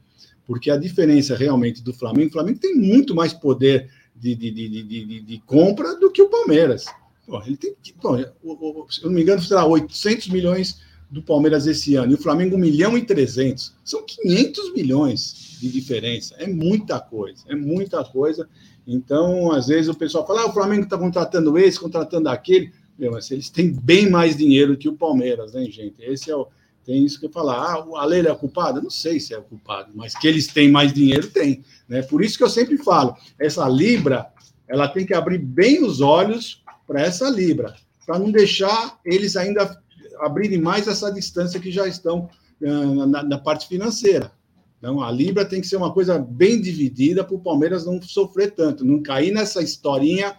porque 0.45 0.71
a 0.71 0.77
diferença 0.77 1.35
realmente 1.35 1.83
do 1.83 1.93
Flamengo, 1.93 2.29
o 2.29 2.33
Flamengo 2.33 2.59
tem 2.59 2.75
muito 2.75 3.13
mais 3.13 3.31
poder 3.31 3.89
de, 4.15 4.35
de, 4.35 4.51
de, 4.51 4.83
de, 4.83 5.21
de 5.21 5.39
compra 5.45 5.95
do 5.95 6.11
que 6.11 6.21
o 6.21 6.29
Palmeiras. 6.29 6.85
Bom, 7.27 7.41
ele 7.45 7.57
tem, 7.57 7.75
bom, 8.01 8.17
se 8.89 9.01
eu 9.01 9.09
não 9.09 9.15
me 9.15 9.21
engano, 9.21 9.41
será 9.41 9.65
800 9.65 10.29
milhões 10.29 10.81
do 11.15 11.21
Palmeiras 11.21 11.65
esse 11.65 11.95
ano, 11.95 12.12
e 12.12 12.15
o 12.15 12.21
Flamengo 12.21 12.58
1 12.58 12.60
milhão 12.60 12.97
e 12.97 13.01
300. 13.01 13.73
São 13.86 14.04
500 14.06 14.73
milhões 14.73 15.58
de 15.62 15.69
diferença. 15.69 16.36
É 16.38 16.45
muita 16.45 16.99
coisa, 16.99 17.41
é 17.47 17.56
muita 17.56 18.04
coisa. 18.04 18.49
Então, 18.86 19.49
às 19.49 19.67
vezes 19.67 19.88
o 19.88 19.95
pessoal 19.95 20.28
fala, 20.28 20.41
ah, 20.41 20.47
o 20.47 20.51
Flamengo 20.51 20.84
está 20.84 20.97
contratando 20.97 21.58
esse, 21.58 21.80
contratando 21.80 22.28
aquele. 22.28 22.69
Meu, 22.99 23.13
mas 23.13 23.32
eles 23.32 23.49
têm 23.49 23.71
bem 23.71 24.10
mais 24.10 24.36
dinheiro 24.36 24.75
que 24.75 24.89
o 24.89 24.97
Palmeiras, 24.97 25.54
né, 25.54 25.63
gente? 25.71 25.95
Esse 25.99 26.30
é 26.30 26.36
o. 26.36 26.47
Tem 26.84 27.06
isso 27.06 27.17
que 27.17 27.28
eu 27.28 27.32
falar. 27.32 27.60
Ah, 27.63 28.01
a 28.01 28.06
Leila 28.06 28.32
é 28.32 28.36
culpada? 28.36 28.82
Não 28.82 28.89
sei 28.89 29.17
se 29.17 29.34
é 29.34 29.39
culpado, 29.39 29.93
mas 29.95 30.13
que 30.15 30.28
eles 30.28 30.47
têm 30.47 30.69
mais 30.69 30.91
dinheiro, 30.91 31.28
tem. 31.28 31.63
Né? 31.88 32.01
Por 32.01 32.21
isso 32.25 32.38
que 32.38 32.43
eu 32.43 32.49
sempre 32.49 32.78
falo: 32.78 33.15
essa 33.39 33.65
Libra, 33.69 34.28
ela 34.67 34.89
tem 34.89 35.06
que 35.06 35.13
abrir 35.13 35.38
bem 35.38 35.82
os 35.82 36.01
olhos 36.01 36.62
para 36.86 37.01
essa 37.01 37.30
Libra, 37.30 37.73
para 38.06 38.19
não 38.19 38.30
deixar 38.30 38.99
eles 39.06 39.38
ainda 39.38 39.82
abrirem 40.19 40.62
mais 40.62 40.88
essa 40.88 41.12
distância 41.12 41.60
que 41.60 41.71
já 41.71 41.88
estão 41.88 42.30
uh, 42.62 43.06
na, 43.06 43.23
na 43.23 43.38
parte 43.38 43.67
financeira. 43.67 44.32
Então, 44.78 45.01
a 45.01 45.12
Libra 45.12 45.45
tem 45.45 45.62
que 45.62 45.67
ser 45.67 45.78
uma 45.78 45.91
coisa 45.91 46.19
bem 46.19 46.62
dividida 46.62 47.23
para 47.23 47.36
o 47.36 47.39
Palmeiras 47.39 47.86
não 47.86 48.01
sofrer 48.01 48.51
tanto, 48.51 48.86
não 48.86 49.01
cair 49.01 49.32
nessa 49.32 49.62
historinha 49.62 50.36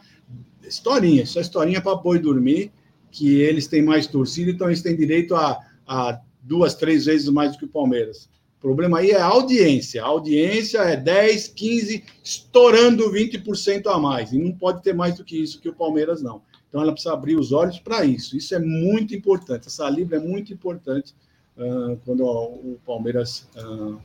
historinha, 0.67 1.25
só 1.25 1.41
historinha 1.41 1.81
para 1.81 1.95
boi 1.95 2.19
dormir, 2.19 2.73
que 3.11 3.41
eles 3.41 3.67
têm 3.67 3.83
mais 3.83 4.07
torcida, 4.07 4.51
então 4.51 4.67
eles 4.67 4.83
têm 4.83 4.97
direito 4.97 5.35
a, 5.35 5.59
a 5.87 6.21
duas, 6.43 6.75
três 6.75 7.07
vezes 7.07 7.29
mais 7.29 7.53
do 7.53 7.59
que 7.59 7.65
o 7.65 7.69
Palmeiras. 7.69 8.29
O 8.59 8.61
problema 8.61 8.99
aí 8.99 9.11
é 9.11 9.21
a 9.21 9.27
audiência. 9.27 10.03
A 10.03 10.07
audiência 10.07 10.79
é 10.79 10.97
10, 10.97 11.49
15, 11.49 12.05
estourando 12.25 13.11
20% 13.13 13.87
a 13.87 13.99
mais. 13.99 14.33
E 14.33 14.39
não 14.39 14.53
pode 14.53 14.83
ter 14.83 14.95
mais 14.95 15.17
do 15.17 15.25
que 15.25 15.41
isso 15.41 15.61
que 15.61 15.69
o 15.69 15.75
Palmeiras, 15.75 16.23
não. 16.23 16.43
Então 16.77 16.83
ela 16.83 16.93
precisa 16.93 17.15
abrir 17.15 17.37
os 17.37 17.53
olhos 17.53 17.79
para 17.79 18.05
isso. 18.05 18.37
Isso 18.37 18.55
é 18.55 18.59
muito 18.59 19.15
importante. 19.15 19.67
Essa 19.67 19.89
Libra 19.89 20.19
é 20.19 20.21
muito 20.21 20.53
importante 20.53 21.15
uh, 21.57 21.99
quando 22.05 22.23
o 22.23 22.79
Palmeiras 22.85 23.49
uh, 23.57 23.99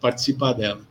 participar 0.00 0.52
dela. 0.52 0.82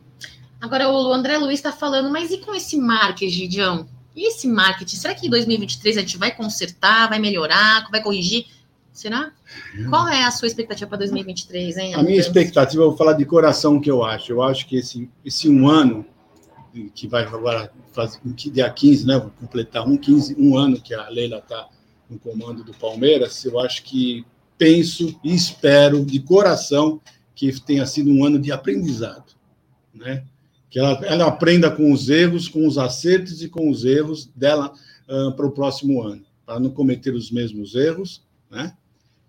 Agora 0.60 0.90
o 0.90 1.10
André 1.14 1.38
Luiz 1.38 1.58
está 1.58 1.72
falando, 1.72 2.10
mas 2.10 2.30
e 2.30 2.36
com 2.36 2.54
esse 2.54 2.76
marketing, 2.76 3.32
Gidião? 3.32 3.88
E 4.14 4.28
esse 4.28 4.46
marketing, 4.46 4.96
será 4.96 5.14
que 5.14 5.26
em 5.26 5.30
2023 5.30 5.96
a 5.96 6.00
gente 6.00 6.18
vai 6.18 6.36
consertar, 6.36 7.08
vai 7.08 7.18
melhorar, 7.18 7.88
vai 7.90 8.02
corrigir? 8.02 8.44
Será? 8.92 9.32
Qual 9.88 10.06
é 10.08 10.22
a 10.22 10.30
sua 10.30 10.48
expectativa 10.48 10.86
para 10.86 10.98
2023, 10.98 11.78
hein? 11.78 11.94
A 11.94 12.02
minha 12.02 12.20
expectativa, 12.20 12.82
eu 12.82 12.90
vou 12.90 12.96
falar 12.98 13.14
de 13.14 13.24
coração 13.24 13.80
que 13.80 13.90
eu 13.90 14.04
acho. 14.04 14.32
Eu 14.32 14.42
acho 14.42 14.66
que 14.66 14.76
esse, 14.76 15.08
esse 15.24 15.48
um 15.48 15.66
ano, 15.66 16.04
que 16.94 17.06
vai 17.06 17.24
agora 17.24 17.72
fazer, 17.92 18.20
dia 18.24 18.70
15, 18.70 19.06
né? 19.06 19.30
Completar 19.40 19.86
um, 19.86 19.96
15, 19.96 20.36
um 20.38 20.56
ano 20.56 20.80
que 20.80 20.94
a 20.94 21.08
Leila 21.08 21.38
está 21.38 21.68
no 22.08 22.18
comando 22.18 22.62
do 22.62 22.72
Palmeiras, 22.74 23.44
eu 23.44 23.58
acho 23.58 23.82
que 23.82 24.24
penso 24.56 25.18
e 25.24 25.34
espero 25.34 26.04
de 26.04 26.20
coração 26.20 27.00
que 27.34 27.60
tenha 27.60 27.84
sido 27.84 28.10
um 28.10 28.24
ano 28.24 28.38
de 28.38 28.52
aprendizado, 28.52 29.34
né? 29.92 30.24
que 30.76 30.78
ela, 30.78 31.00
ela 31.06 31.26
aprenda 31.26 31.70
com 31.70 31.90
os 31.90 32.10
erros, 32.10 32.48
com 32.48 32.66
os 32.66 32.76
acertos 32.76 33.42
e 33.42 33.48
com 33.48 33.70
os 33.70 33.84
erros 33.84 34.26
dela 34.36 34.72
uh, 35.08 35.32
para 35.32 35.46
o 35.46 35.50
próximo 35.50 36.02
ano, 36.02 36.22
para 36.44 36.60
não 36.60 36.68
cometer 36.68 37.14
os 37.14 37.30
mesmos 37.30 37.74
erros, 37.74 38.22
né? 38.50 38.76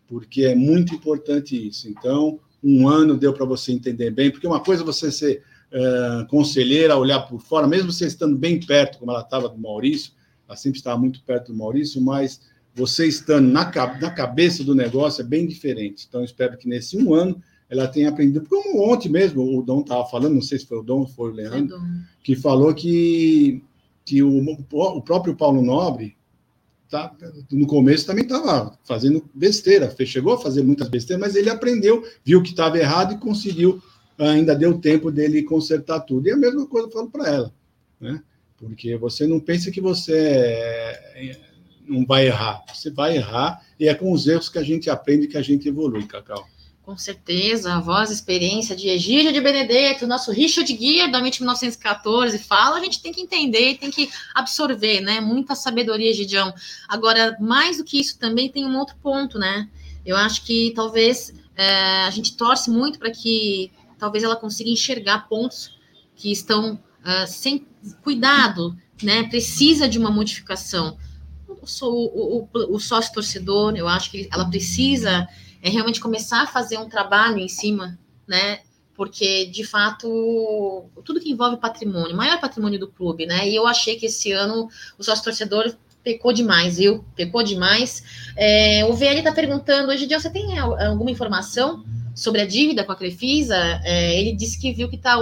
Porque 0.07 0.43
é 0.43 0.53
muito 0.53 0.93
importante 0.93 1.55
isso. 1.67 1.87
Então, 1.87 2.39
um 2.63 2.87
ano 2.87 3.17
deu 3.17 3.31
para 3.31 3.45
você 3.45 3.71
entender 3.71 4.11
bem, 4.11 4.29
porque 4.29 4.45
uma 4.45 4.59
coisa 4.59 4.83
é 4.83 4.85
você 4.85 5.09
ser 5.09 5.43
uh, 5.71 6.27
conselheira, 6.27 6.97
olhar 6.97 7.21
por 7.21 7.41
fora, 7.41 7.67
mesmo 7.67 7.91
você 7.91 8.07
estando 8.07 8.35
bem 8.35 8.59
perto, 8.59 8.99
como 8.99 9.11
ela 9.11 9.21
estava 9.21 9.49
do 9.49 9.57
Maurício, 9.57 10.13
ela 10.47 10.55
sempre 10.55 10.79
estava 10.79 10.97
muito 10.97 11.21
perto 11.23 11.51
do 11.51 11.57
Maurício, 11.57 12.01
mas 12.01 12.41
você 12.73 13.07
estando 13.07 13.47
na, 13.49 13.65
na 13.99 14.11
cabeça 14.11 14.63
do 14.63 14.75
negócio 14.75 15.21
é 15.21 15.25
bem 15.25 15.47
diferente. 15.47 16.05
Então, 16.07 16.23
espero 16.23 16.57
que 16.57 16.67
nesse 16.67 16.95
um 16.97 17.13
ano 17.13 17.41
ela 17.69 17.87
tem 17.87 18.05
aprendido, 18.05 18.47
como 18.47 18.89
ontem 18.89 19.09
mesmo 19.09 19.57
o 19.57 19.61
Dom 19.61 19.81
estava 19.81 20.05
falando, 20.05 20.35
não 20.35 20.41
sei 20.41 20.59
se 20.59 20.65
foi 20.65 20.77
o 20.77 20.83
Dom 20.83 20.99
ou 20.99 21.07
foi 21.07 21.31
o 21.31 21.33
Leandro, 21.33 21.77
que 22.23 22.35
falou 22.35 22.73
que, 22.73 23.61
que 24.05 24.23
o, 24.23 24.41
o 24.71 25.01
próprio 25.01 25.35
Paulo 25.35 25.61
Nobre 25.61 26.15
tá, 26.89 27.13
no 27.51 27.67
começo 27.67 28.05
também 28.05 28.23
estava 28.23 28.77
fazendo 28.85 29.29
besteira, 29.33 29.93
chegou 30.05 30.33
a 30.33 30.39
fazer 30.39 30.63
muitas 30.63 30.87
besteiras, 30.87 31.19
mas 31.19 31.35
ele 31.35 31.49
aprendeu, 31.49 32.05
viu 32.23 32.41
que 32.41 32.51
estava 32.51 32.77
errado 32.77 33.13
e 33.13 33.17
conseguiu, 33.17 33.81
ainda 34.17 34.55
deu 34.55 34.79
tempo 34.79 35.11
dele 35.11 35.43
consertar 35.43 36.01
tudo. 36.01 36.27
E 36.27 36.31
a 36.31 36.37
mesma 36.37 36.65
coisa 36.65 36.87
eu 36.87 36.91
falo 36.91 37.09
para 37.09 37.27
ela, 37.27 37.53
né? 37.99 38.21
Porque 38.57 38.97
você 38.97 39.27
não 39.27 39.39
pensa 39.39 39.69
que 39.69 39.79
você 39.79 40.17
é, 40.17 41.39
não 41.87 42.05
vai 42.05 42.27
errar, 42.27 42.63
você 42.73 42.89
vai 42.89 43.17
errar, 43.17 43.63
e 43.79 43.87
é 43.87 43.93
com 43.93 44.11
os 44.11 44.27
erros 44.27 44.49
que 44.49 44.57
a 44.57 44.63
gente 44.63 44.89
aprende 44.89 45.27
que 45.27 45.37
a 45.37 45.41
gente 45.41 45.67
evolui, 45.67 46.05
Cacau. 46.05 46.47
Com 46.81 46.97
certeza, 46.97 47.73
a 47.73 47.81
voz, 47.81 48.09
a 48.09 48.13
experiência 48.13 48.73
de 48.73 48.87
Egídio 48.87 49.33
de 49.33 49.41
Benedetto, 49.41 50.07
nosso 50.07 50.31
Richard 50.31 50.71
Gere 50.73 51.11
da 51.11 51.21
mente 51.21 51.41
1914 51.41 52.39
fala, 52.39 52.77
a 52.77 52.79
gente 52.79 53.01
tem 53.01 53.11
que 53.11 53.19
entender, 53.19 53.77
tem 53.77 53.91
que 53.91 54.09
absorver, 54.33 55.01
né? 55.01 55.19
Muita 55.19 55.53
sabedoria, 55.53 56.13
Gidião. 56.13 56.53
Agora, 56.87 57.35
mais 57.41 57.77
do 57.77 57.83
que 57.83 57.99
isso, 57.99 58.17
também 58.17 58.49
tem 58.49 58.65
um 58.65 58.77
outro 58.77 58.95
ponto, 59.03 59.37
né? 59.37 59.69
Eu 60.05 60.15
acho 60.15 60.45
que 60.45 60.71
talvez 60.73 61.33
é, 61.57 62.03
a 62.05 62.09
gente 62.09 62.37
torce 62.37 62.69
muito 62.69 62.97
para 62.97 63.11
que 63.11 63.69
talvez 63.97 64.23
ela 64.23 64.35
consiga 64.35 64.69
enxergar 64.69 65.27
pontos 65.27 65.77
que 66.15 66.31
estão 66.31 66.73
uh, 66.73 67.27
sem 67.27 67.65
cuidado, 68.03 68.75
né? 69.01 69.23
Precisa 69.23 69.87
de 69.87 69.97
uma 69.99 70.09
modificação. 70.09 70.97
O, 71.81 72.47
o, 72.47 72.75
o, 72.75 72.79
sócio 72.79 73.13
torcedor, 73.13 73.75
eu 73.75 73.87
acho 73.87 74.11
que 74.11 74.27
ela 74.31 74.45
precisa 74.49 75.27
é 75.61 75.69
realmente 75.69 75.99
começar 75.99 76.43
a 76.43 76.47
fazer 76.47 76.77
um 76.77 76.87
trabalho 76.87 77.39
em 77.39 77.47
cima, 77.47 77.97
né? 78.27 78.61
Porque, 78.95 79.45
de 79.45 79.63
fato, 79.63 80.85
tudo 81.03 81.19
que 81.19 81.29
envolve 81.29 81.57
patrimônio, 81.57 82.15
maior 82.15 82.39
patrimônio 82.39 82.79
do 82.79 82.87
clube, 82.87 83.25
né? 83.25 83.47
E 83.47 83.55
eu 83.55 83.67
achei 83.67 83.95
que 83.95 84.07
esse 84.07 84.31
ano 84.31 84.69
o 84.97 85.03
sócio 85.03 85.23
torcedor 85.23 85.75
pecou 86.03 86.31
demais, 86.31 86.77
viu? 86.77 87.03
Pecou 87.15 87.43
demais. 87.43 88.31
É, 88.35 88.85
o 88.85 88.93
VL 88.93 89.17
está 89.17 89.31
perguntando, 89.31 89.91
hoje 89.91 90.07
dia 90.07 90.19
você 90.19 90.29
tem 90.29 90.57
alguma 90.57 91.11
informação 91.11 91.83
sobre 92.17 92.41
a 92.41 92.45
dívida 92.45 92.83
com 92.83 92.91
a 92.91 92.95
Crefisa? 92.95 93.55
É, 93.83 94.19
ele 94.19 94.33
disse 94.33 94.59
que 94.59 94.73
viu 94.73 94.89
que 94.89 94.95
está 94.95 95.17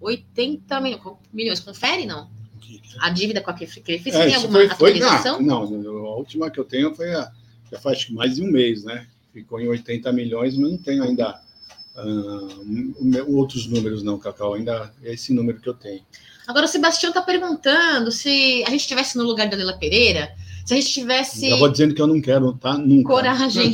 80 0.00 0.80
milhões. 1.32 1.60
Confere, 1.60 2.06
não? 2.06 2.28
a 2.98 3.10
dívida 3.10 3.40
com 3.40 3.50
a 3.50 3.54
fez? 3.54 4.06
É, 4.06 4.26
tem 4.26 4.34
alguma 4.34 4.52
foi, 4.52 4.68
foi 4.68 4.74
atualização? 4.74 5.40
não, 5.40 5.68
não, 5.70 5.96
a 6.06 6.16
última 6.16 6.50
que 6.50 6.58
eu 6.58 6.64
tenho 6.64 6.94
foi 6.94 7.12
a, 7.14 7.30
já 7.70 7.78
faz 7.78 8.08
mais 8.10 8.36
de 8.36 8.42
um 8.42 8.50
mês, 8.50 8.84
né? 8.84 9.06
Ficou 9.32 9.60
em 9.60 9.68
80 9.68 10.12
milhões, 10.12 10.56
mas 10.56 10.70
não 10.70 10.78
tenho 10.78 11.02
ainda 11.02 11.40
um- 11.96 13.36
outros 13.36 13.66
números, 13.66 14.02
não, 14.02 14.18
Cacau. 14.18 14.54
Ainda 14.54 14.92
é 15.02 15.12
esse 15.14 15.32
número 15.32 15.60
que 15.60 15.68
eu 15.68 15.74
tenho. 15.74 16.02
Agora 16.46 16.66
o 16.66 16.68
Sebastião 16.68 17.10
está 17.10 17.22
perguntando 17.22 18.10
se 18.10 18.62
a 18.66 18.70
gente 18.70 18.80
estivesse 18.80 19.16
no 19.16 19.24
lugar 19.24 19.48
da 19.48 19.56
Leila 19.56 19.78
Pereira, 19.78 20.34
se 20.64 20.74
a 20.74 20.76
gente 20.76 20.92
tivesse 20.92 21.50
Já 21.50 21.56
vou 21.56 21.68
dizendo 21.68 21.94
que 21.94 22.00
eu 22.00 22.06
não 22.06 22.20
quero, 22.20 22.52
tá? 22.54 22.76
Nunca. 22.78 23.08
coragem 23.08 23.72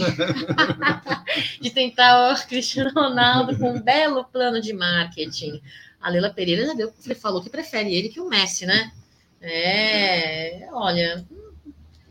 de 1.60 1.70
tentar 1.70 2.32
o 2.32 2.46
Cristiano 2.46 2.90
Ronaldo 2.94 3.56
com 3.58 3.72
um 3.72 3.80
belo 3.80 4.24
plano 4.24 4.60
de 4.60 4.72
marketing. 4.72 5.60
A 6.00 6.10
Leila 6.10 6.30
Pereira 6.30 6.66
já 6.66 6.74
deu, 6.74 6.92
ele 7.04 7.14
falou 7.14 7.42
que 7.42 7.50
prefere 7.50 7.94
ele 7.94 8.08
que 8.08 8.20
o 8.20 8.28
Messi, 8.28 8.64
né? 8.64 8.92
É, 9.40 10.68
olha, 10.72 11.24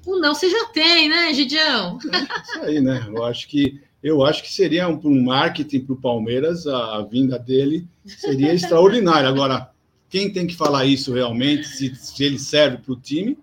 o 0.06 0.20
não 0.20 0.34
você 0.34 0.50
já 0.50 0.66
tem, 0.66 1.10
né, 1.10 1.34
Gidião? 1.34 1.98
Isso 1.98 2.62
aí, 2.62 2.80
né? 2.82 3.06
Eu 3.08 3.26
acho 3.26 3.48
que 3.48 3.82
eu 4.02 4.24
acho 4.24 4.44
que 4.44 4.54
seria 4.54 4.88
um, 4.88 5.00
um 5.04 5.24
marketing 5.24 5.82
para 5.82 5.94
o 5.94 6.02
Palmeiras, 6.02 6.68
a, 6.68 6.98
a 6.98 7.02
vinda 7.02 7.38
dele 7.38 7.86
seria 8.06 8.54
extraordinária. 8.54 9.28
Agora, 9.28 9.72
quem 10.10 10.32
tem 10.32 10.48
que 10.48 10.56
falar 10.56 10.86
isso 10.86 11.14
realmente, 11.14 11.68
se, 11.68 11.94
se 11.96 12.24
ele 12.24 12.40
serve 12.40 12.78
para 12.78 12.94
o 12.94 12.96
time, 12.96 13.38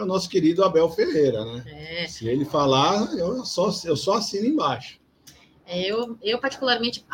é 0.00 0.04
o 0.04 0.06
nosso 0.06 0.28
querido 0.28 0.64
Abel 0.64 0.88
Ferreira, 0.90 1.44
né? 1.44 1.62
É, 1.66 2.06
Se 2.06 2.26
ele 2.28 2.44
falar, 2.44 3.12
eu 3.16 3.44
só, 3.44 3.70
eu 3.84 3.96
só 3.96 4.14
assino 4.14 4.46
embaixo. 4.46 4.98
É, 5.66 5.90
eu, 5.90 6.16
eu 6.22 6.38
particularmente, 6.38 7.04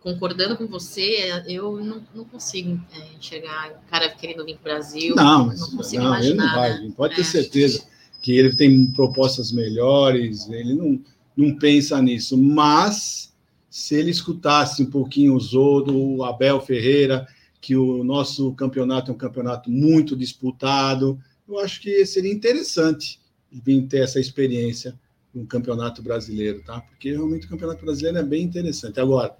concordando 0.00 0.56
com 0.56 0.66
você, 0.66 1.42
eu 1.46 1.82
não, 1.82 2.02
não 2.14 2.24
consigo 2.24 2.80
é, 2.92 3.16
enxergar 3.18 3.72
o 3.72 3.90
cara 3.90 4.08
querendo 4.10 4.44
vir 4.44 4.54
para 4.58 4.60
o 4.60 4.74
Brasil. 4.74 5.16
Não, 5.16 5.46
mas 5.46 5.60
não 5.60 5.70
consigo 5.76 6.02
não, 6.02 6.14
ele 6.16 6.32
imaginar. 6.32 6.46
não 6.46 6.54
vai. 6.54 6.80
né? 6.80 6.92
Pode 6.96 7.14
ter 7.16 7.22
É. 7.22 7.24
certeza 7.24 7.84
que 8.22 8.32
ele 8.32 8.54
tem 8.54 8.86
propostas 8.92 9.50
melhores, 9.52 10.48
ele 10.48 10.74
não, 10.74 11.00
não 11.36 11.56
pensa 11.58 12.00
nisso. 12.00 12.36
Mas 12.38 13.34
se 13.68 13.94
ele 13.96 14.10
escutasse 14.10 14.82
um 14.82 14.90
pouquinho 14.90 15.34
o 15.34 15.40
Zodo, 15.40 15.96
o 15.98 16.22
Abel 16.24 16.60
Ferreira, 16.60 17.26
que 17.60 17.74
o 17.76 18.04
nosso 18.04 18.52
campeonato 18.52 19.10
é 19.10 19.14
um 19.14 19.18
campeonato 19.18 19.70
muito 19.70 20.14
disputado, 20.16 21.18
eu 21.48 21.58
acho 21.58 21.80
que 21.80 22.04
seria 22.06 22.32
interessante 22.32 23.20
vir 23.50 23.86
ter 23.86 23.98
essa 23.98 24.18
experiência 24.18 24.98
no 25.32 25.46
campeonato 25.46 26.02
brasileiro, 26.02 26.62
tá? 26.64 26.80
Porque 26.80 27.10
realmente 27.10 27.46
o 27.46 27.48
campeonato 27.48 27.84
brasileiro 27.84 28.18
é 28.18 28.22
bem 28.22 28.42
interessante. 28.42 29.00
Agora, 29.00 29.36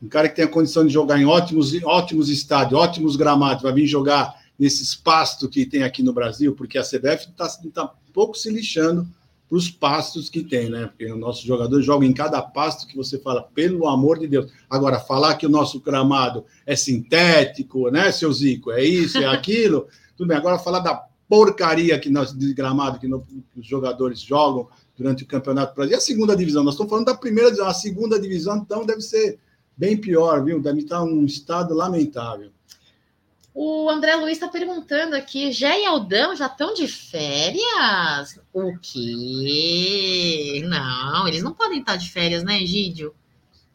um 0.00 0.08
cara 0.08 0.28
que 0.28 0.36
tem 0.36 0.44
a 0.44 0.48
condição 0.48 0.86
de 0.86 0.92
jogar 0.92 1.18
em 1.18 1.24
ótimos, 1.24 1.72
ótimos 1.82 2.28
estádios, 2.28 2.78
ótimos 2.78 3.16
gramados, 3.16 3.62
vai 3.62 3.72
vir 3.72 3.86
jogar 3.86 4.38
nesses 4.58 4.94
pastos 4.94 5.48
que 5.48 5.64
tem 5.64 5.82
aqui 5.82 6.02
no 6.02 6.12
Brasil, 6.12 6.54
porque 6.54 6.78
a 6.78 6.82
CBF 6.82 7.30
está 7.30 7.48
tá 7.72 7.84
um 7.84 8.12
pouco 8.12 8.36
se 8.36 8.50
lixando 8.50 9.08
para 9.48 9.56
os 9.56 9.70
pastos 9.70 10.28
que 10.28 10.42
tem, 10.42 10.68
né? 10.68 10.86
Porque 10.86 11.10
os 11.10 11.18
nossos 11.18 11.42
jogadores 11.42 11.86
jogam 11.86 12.06
em 12.06 12.12
cada 12.12 12.42
pasto 12.42 12.86
que 12.86 12.96
você 12.96 13.18
fala, 13.18 13.42
pelo 13.42 13.88
amor 13.88 14.18
de 14.18 14.26
Deus. 14.26 14.52
Agora, 14.68 15.00
falar 15.00 15.36
que 15.36 15.46
o 15.46 15.50
nosso 15.50 15.80
gramado 15.80 16.44
é 16.66 16.76
sintético, 16.76 17.90
né, 17.90 18.12
seu 18.12 18.32
Zico? 18.32 18.70
É 18.70 18.84
isso, 18.84 19.16
é 19.18 19.26
aquilo. 19.26 19.88
Tudo 20.16 20.28
bem. 20.28 20.36
Agora, 20.36 20.58
falar 20.58 20.80
da 20.80 21.07
porcaria 21.28 21.98
que 21.98 22.08
nós, 22.08 22.32
de 22.36 22.54
gramado 22.54 22.98
que, 22.98 23.06
no- 23.06 23.20
que 23.52 23.60
os 23.60 23.66
jogadores 23.66 24.20
jogam 24.20 24.68
durante 24.96 25.22
o 25.22 25.26
Campeonato 25.26 25.74
Brasileiro. 25.74 26.00
E 26.00 26.02
a 26.02 26.04
segunda 26.04 26.34
divisão? 26.36 26.64
Nós 26.64 26.74
estamos 26.74 26.90
falando 26.90 27.06
da 27.06 27.14
primeira 27.14 27.50
divisão. 27.50 27.68
A 27.68 27.74
segunda 27.74 28.18
divisão, 28.18 28.56
então, 28.56 28.84
deve 28.86 29.00
ser 29.02 29.38
bem 29.76 29.96
pior, 29.96 30.44
viu? 30.44 30.60
Deve 30.60 30.80
estar 30.80 31.02
um 31.02 31.24
estado 31.24 31.74
lamentável. 31.74 32.50
O 33.54 33.90
André 33.90 34.14
Luiz 34.14 34.34
está 34.34 34.46
perguntando 34.48 35.16
aqui: 35.16 35.50
Jé 35.52 35.82
e 35.82 35.86
Aldão 35.86 36.34
já 36.36 36.46
estão 36.46 36.72
de 36.74 36.86
férias? 36.86 38.38
O 38.52 38.78
quê? 38.78 40.62
Não, 40.66 41.26
eles 41.26 41.42
não 41.42 41.52
podem 41.52 41.80
estar 41.80 41.96
de 41.96 42.08
férias, 42.10 42.44
né, 42.44 42.62
Egídio? 42.62 43.14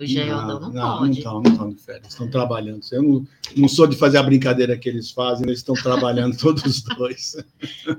O 0.06 0.26
não, 0.26 0.60
não, 0.60 0.70
não 0.72 0.98
pode. 1.00 1.18
estão, 1.18 1.42
não 1.42 1.52
estão 1.52 1.70
de 1.70 1.76
férias, 1.82 2.08
estão 2.10 2.30
trabalhando. 2.30 2.82
Eu 2.92 3.04
não, 3.04 3.28
não 3.58 3.68
sou 3.68 3.88
de 3.88 3.96
fazer 3.96 4.18
a 4.18 4.24
brincadeira 4.24 4.78
que 4.78 4.90
eles 4.90 5.12
fazem, 5.12 5.46
eles 5.48 5.60
estão 5.60 5.76
trabalhando 5.76 6.36
todos 6.40 6.64
os 6.66 6.82
dois. 6.84 7.36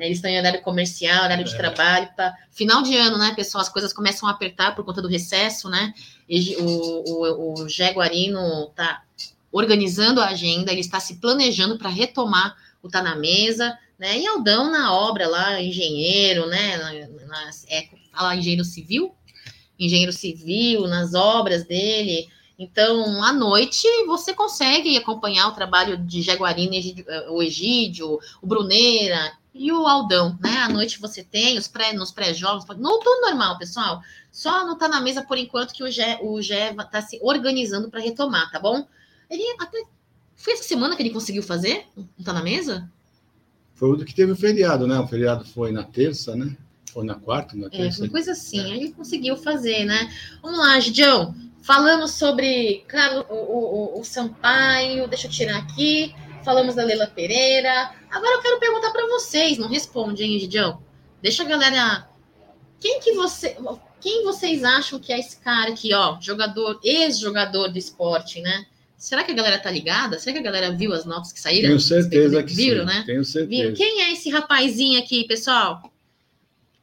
Eles 0.01 0.19
estão 0.19 0.31
em 0.31 0.39
horário 0.39 0.63
comercial, 0.63 1.25
horário 1.25 1.45
de 1.45 1.55
É. 1.55 1.57
trabalho. 1.57 2.09
Tá... 2.17 2.35
Final 2.51 2.83
de 2.83 2.97
ano, 2.97 3.19
né, 3.19 3.33
pessoal? 3.35 3.63
As 3.63 3.69
coisas 3.69 3.93
começam 3.93 4.29
a 4.29 4.33
apertar 4.33 4.75
por 4.75 4.85
conta 4.85 5.01
do 5.03 5.09
recesso, 5.09 5.69
né? 5.69 5.93
E 6.29 6.57
o, 6.57 6.65
o, 6.65 7.63
o 7.63 7.67
está 7.67 9.03
organizando 9.53 10.21
a 10.21 10.27
agenda, 10.29 10.73
ele 10.73 10.81
está 10.81 10.99
se 10.99 11.17
planejando 11.17 11.79
para 11.79 11.89
retomar 11.89 12.57
o 12.83 12.89
Tá 12.89 13.03
na 13.03 13.15
Mesa, 13.17 13.79
né? 13.99 14.19
E 14.19 14.27
Aldão 14.27 14.71
na 14.71 14.93
obra 14.93 15.29
lá, 15.29 15.61
engenheiro, 15.63 16.47
né? 16.47 16.77
Na, 16.77 17.27
nas- 17.45 17.65
é, 17.69 17.89
fala 18.13 18.37
engenheiro 18.37 18.65
civil? 18.65 19.15
Engenheiro 19.79 20.13
civil, 20.13 20.87
nas 20.87 21.15
obras 21.15 21.65
dele. 21.65 22.29
Então, 22.59 23.23
à 23.25 23.33
noite, 23.33 23.87
você 24.07 24.33
consegue 24.33 24.97
acompanhar 24.97 25.49
o 25.49 25.55
trabalho 25.55 25.97
de 25.99 26.23
Jaguarina, 26.23 26.77
Egídio- 26.77 27.05
eh, 27.09 27.31
o 27.31 27.43
Egídio, 27.43 28.19
o 28.41 28.47
Bruneira 28.47 29.33
e 29.53 29.73
o 29.73 29.87
Aldão, 29.87 30.39
né? 30.41 30.59
À 30.59 30.69
noite 30.69 31.01
você 31.01 31.25
tem 31.25 31.59
os 31.59 31.67
pré, 31.67 31.93
nos 31.93 32.13
pré-jogos, 32.13 32.65
no 32.77 32.99
tudo 33.01 33.21
normal, 33.23 33.59
pessoal. 33.59 34.01
Só 34.31 34.65
não 34.65 34.79
tá 34.79 34.87
na 34.89 35.01
mesa 35.01 35.23
por 35.23 35.37
enquanto 35.37 35.73
que 35.73 35.83
o 35.83 35.91
Gé, 35.91 36.19
o 36.23 36.41
Gé 36.41 36.73
tá 36.91 37.03
se 37.03 37.19
organizando 37.23 37.91
para 37.91 38.01
retomar, 38.01 38.51
tá 38.51 38.61
bom? 38.61 38.87
Ele 39.29 39.43
até 39.61 39.83
foi 40.37 40.53
essa 40.53 40.65
semana 40.65 40.95
que 40.95 41.03
ele 41.03 41.11
conseguiu 41.11 41.43
fazer? 41.43 41.87
Não 41.97 42.25
tá 42.25 42.33
na 42.33 42.43
mesa? 42.43 42.89
Foi 43.75 43.91
o 43.91 44.05
que 44.05 44.15
teve 44.15 44.33
o 44.33 44.37
feriado, 44.37 44.87
né? 44.87 44.99
O 45.01 45.09
feriado 45.09 45.45
foi 45.45 45.73
na 45.73 45.83
terça, 45.83 46.37
né? 46.37 46.57
Foi 46.93 47.05
na 47.05 47.15
quarta, 47.15 47.57
na 47.57 47.67
É, 47.67 47.71
terça. 47.71 48.03
uma 48.03 48.11
coisa 48.11 48.33
assim. 48.33 48.61
Aí 48.61 48.73
ele 48.81 48.93
conseguiu 48.93 49.37
fazer, 49.37 49.85
né? 49.85 50.13
Vamos 50.43 50.59
lá, 50.59 50.79
Gidião. 50.81 51.35
Falamos 51.63 52.13
sobre 52.13 52.85
Carlos, 52.87 53.25
o, 53.31 53.35
o, 53.35 54.01
o 54.01 54.05
Sampaio, 54.05 55.09
deixa 55.09 55.27
eu 55.27 55.31
tirar 55.31 55.57
aqui. 55.59 56.15
Falamos 56.45 56.75
da 56.75 56.85
Leila 56.85 57.07
Pereira. 57.07 57.91
Agora 58.11 58.35
eu 58.37 58.43
quero 58.43 58.61
perguntar 58.61 58.91
para 58.91 59.07
vocês, 59.09 59.57
não 59.59 59.67
responde, 59.69 60.23
hein, 60.23 60.39
Gidião? 60.39 60.83
Deixa 61.23 61.43
a 61.43 61.47
galera. 61.47 62.07
Quem 62.79 63.01
que 63.01 63.13
você. 63.13 63.57
Quem 64.01 64.23
vocês 64.25 64.63
acham 64.63 64.99
que 64.99 65.11
é 65.11 65.19
esse 65.19 65.39
cara 65.39 65.71
aqui, 65.71 65.95
ó? 65.95 66.19
Jogador, 66.21 66.79
ex-jogador 66.85 67.69
do 67.69 67.79
esporte, 67.79 68.43
né? 68.43 68.67
Será 68.99 69.25
que 69.25 69.33
a 69.33 69.35
galera 69.35 69.59
tá 69.59 69.71
ligada? 69.71 70.19
Será 70.19 70.35
que 70.35 70.39
a 70.41 70.43
galera 70.43 70.71
viu 70.77 70.93
as 70.93 71.07
notas 71.07 71.33
que 71.33 71.41
saíram? 71.41 71.69
Tenho 71.69 71.81
certeza 71.81 72.43
que 72.43 72.55
Viram, 72.55 72.81
sim. 72.81 72.87
né? 72.95 73.03
Tenho 73.07 73.07
Viram? 73.07 73.25
certeza. 73.25 73.73
Quem 73.73 74.03
é 74.03 74.13
esse 74.13 74.29
rapazinho 74.29 74.99
aqui, 75.01 75.25
pessoal? 75.27 75.83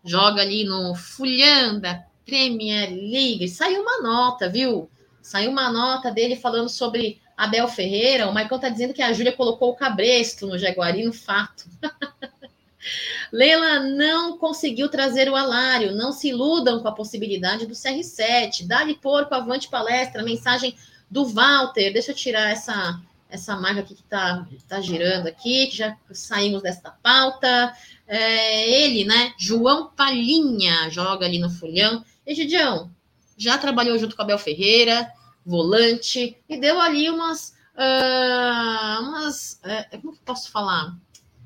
Joga 0.03 0.41
ali 0.41 0.63
no 0.63 0.95
Fulham 0.95 1.79
da 1.79 2.03
Premier 2.25 2.89
League. 2.89 3.47
Saiu 3.47 3.81
uma 3.81 4.01
nota, 4.01 4.49
viu? 4.49 4.89
Saiu 5.21 5.51
uma 5.51 5.71
nota 5.71 6.09
dele 6.09 6.35
falando 6.35 6.69
sobre 6.69 7.21
Abel 7.37 7.67
Ferreira. 7.67 8.27
O 8.27 8.33
Maicon 8.33 8.59
tá 8.59 8.69
dizendo 8.69 8.93
que 8.93 9.01
a 9.01 9.13
Júlia 9.13 9.31
colocou 9.31 9.69
o 9.69 9.75
cabresto 9.75 10.47
no 10.47 10.57
Jaguari 10.57 11.03
no 11.03 11.13
fato. 11.13 11.65
Leila 13.31 13.79
não 13.79 14.37
conseguiu 14.37 14.89
trazer 14.89 15.29
o 15.29 15.35
alário. 15.35 15.95
Não 15.95 16.11
se 16.11 16.29
iludam 16.29 16.79
com 16.79 16.87
a 16.87 16.93
possibilidade 16.93 17.65
do 17.65 17.73
CR7. 17.73 18.65
Dá-lhe 18.65 18.95
porco, 18.95 19.35
avante 19.35 19.69
palestra. 19.69 20.23
Mensagem 20.23 20.75
do 21.09 21.25
Walter. 21.25 21.91
Deixa 21.93 22.11
eu 22.11 22.15
tirar 22.15 22.51
essa, 22.51 22.99
essa 23.31 23.55
marca 23.55 23.79
aqui 23.79 23.95
que 23.95 24.03
tá, 24.03 24.45
tá 24.67 24.81
girando 24.81 25.27
aqui, 25.27 25.67
que 25.67 25.77
já 25.77 25.97
saímos 26.11 26.61
desta 26.61 26.91
pauta. 26.91 27.73
É, 28.07 28.69
ele, 28.83 29.05
né? 29.05 29.33
João 29.37 29.89
Palhinha 29.95 30.89
joga 30.89 31.25
ali 31.25 31.39
no 31.39 31.49
Fulhão. 31.49 32.03
Egidião, 32.25 32.91
já 33.37 33.57
trabalhou 33.57 33.97
junto 33.97 34.15
com 34.15 34.21
Abel 34.21 34.37
Ferreira, 34.37 35.11
volante, 35.45 36.37
e 36.47 36.57
deu 36.59 36.79
ali 36.79 37.09
umas. 37.09 37.55
ah, 37.75 38.99
umas 39.01 39.59
é, 39.63 39.97
como 39.97 40.13
que 40.13 40.19
posso 40.19 40.51
falar? 40.51 40.95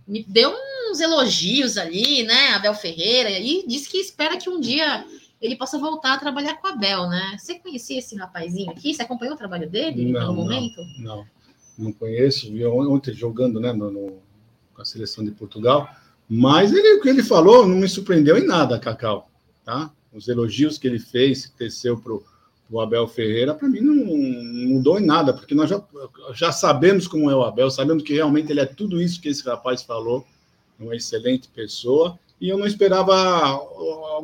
Me 0.07 0.23
deu 0.23 0.53
uns 0.89 0.99
elogios 0.99 1.77
ali, 1.77 2.23
né? 2.23 2.49
Abel 2.49 2.73
Ferreira, 2.75 3.29
e 3.29 3.65
disse 3.67 3.89
que 3.89 3.97
espera 3.97 4.37
que 4.37 4.49
um 4.49 4.59
dia 4.59 5.05
ele 5.41 5.55
possa 5.55 5.77
voltar 5.77 6.13
a 6.13 6.17
trabalhar 6.17 6.55
com 6.55 6.67
a 6.67 6.71
Abel, 6.71 7.07
né? 7.07 7.35
Você 7.37 7.59
conhecia 7.59 7.99
esse 7.99 8.15
rapazinho 8.15 8.71
aqui? 8.71 8.93
Você 8.93 9.01
acompanhou 9.01 9.35
o 9.35 9.37
trabalho 9.37 9.69
dele 9.69 10.11
Não, 10.11 10.21
no 10.21 10.27
não. 10.27 10.35
momento? 10.35 10.81
Não, 10.99 11.25
não 11.77 11.91
conheço. 11.91 12.51
Vi 12.51 12.65
ontem 12.65 13.13
jogando 13.13 13.59
né, 13.59 13.71
no, 13.73 13.91
no- 13.91 14.17
com 14.73 14.81
a 14.81 14.85
seleção 14.85 15.23
de 15.23 15.31
Portugal. 15.31 15.89
Mas 16.27 16.73
ele, 16.73 16.95
o 16.95 17.01
que 17.01 17.09
ele 17.09 17.23
falou 17.23 17.67
não 17.67 17.75
me 17.77 17.87
surpreendeu 17.87 18.37
em 18.37 18.45
nada, 18.45 18.79
Cacau. 18.79 19.29
Tá? 19.63 19.91
Os 20.13 20.27
elogios 20.27 20.77
que 20.77 20.87
ele 20.87 20.99
fez, 20.99 21.45
que 21.45 21.57
teceu 21.57 21.97
para 21.97 22.13
o 22.69 22.81
Abel 22.81 23.07
Ferreira, 23.07 23.53
para 23.53 23.67
mim 23.67 23.81
não, 23.81 23.95
não 23.95 24.69
mudou 24.69 24.99
em 24.99 25.05
nada, 25.05 25.33
porque 25.33 25.53
nós 25.53 25.69
já, 25.69 25.83
já 26.33 26.51
sabemos 26.51 27.07
como 27.07 27.29
é 27.29 27.35
o 27.35 27.43
Abel, 27.43 27.69
sabemos 27.69 28.03
que 28.03 28.13
realmente 28.13 28.51
ele 28.51 28.59
é 28.59 28.65
tudo 28.65 29.01
isso 29.01 29.21
que 29.21 29.29
esse 29.29 29.43
rapaz 29.43 29.83
falou, 29.83 30.25
uma 30.79 30.95
excelente 30.95 31.47
pessoa, 31.49 32.17
e 32.41 32.49
eu 32.49 32.57
não 32.57 32.65
esperava 32.65 33.15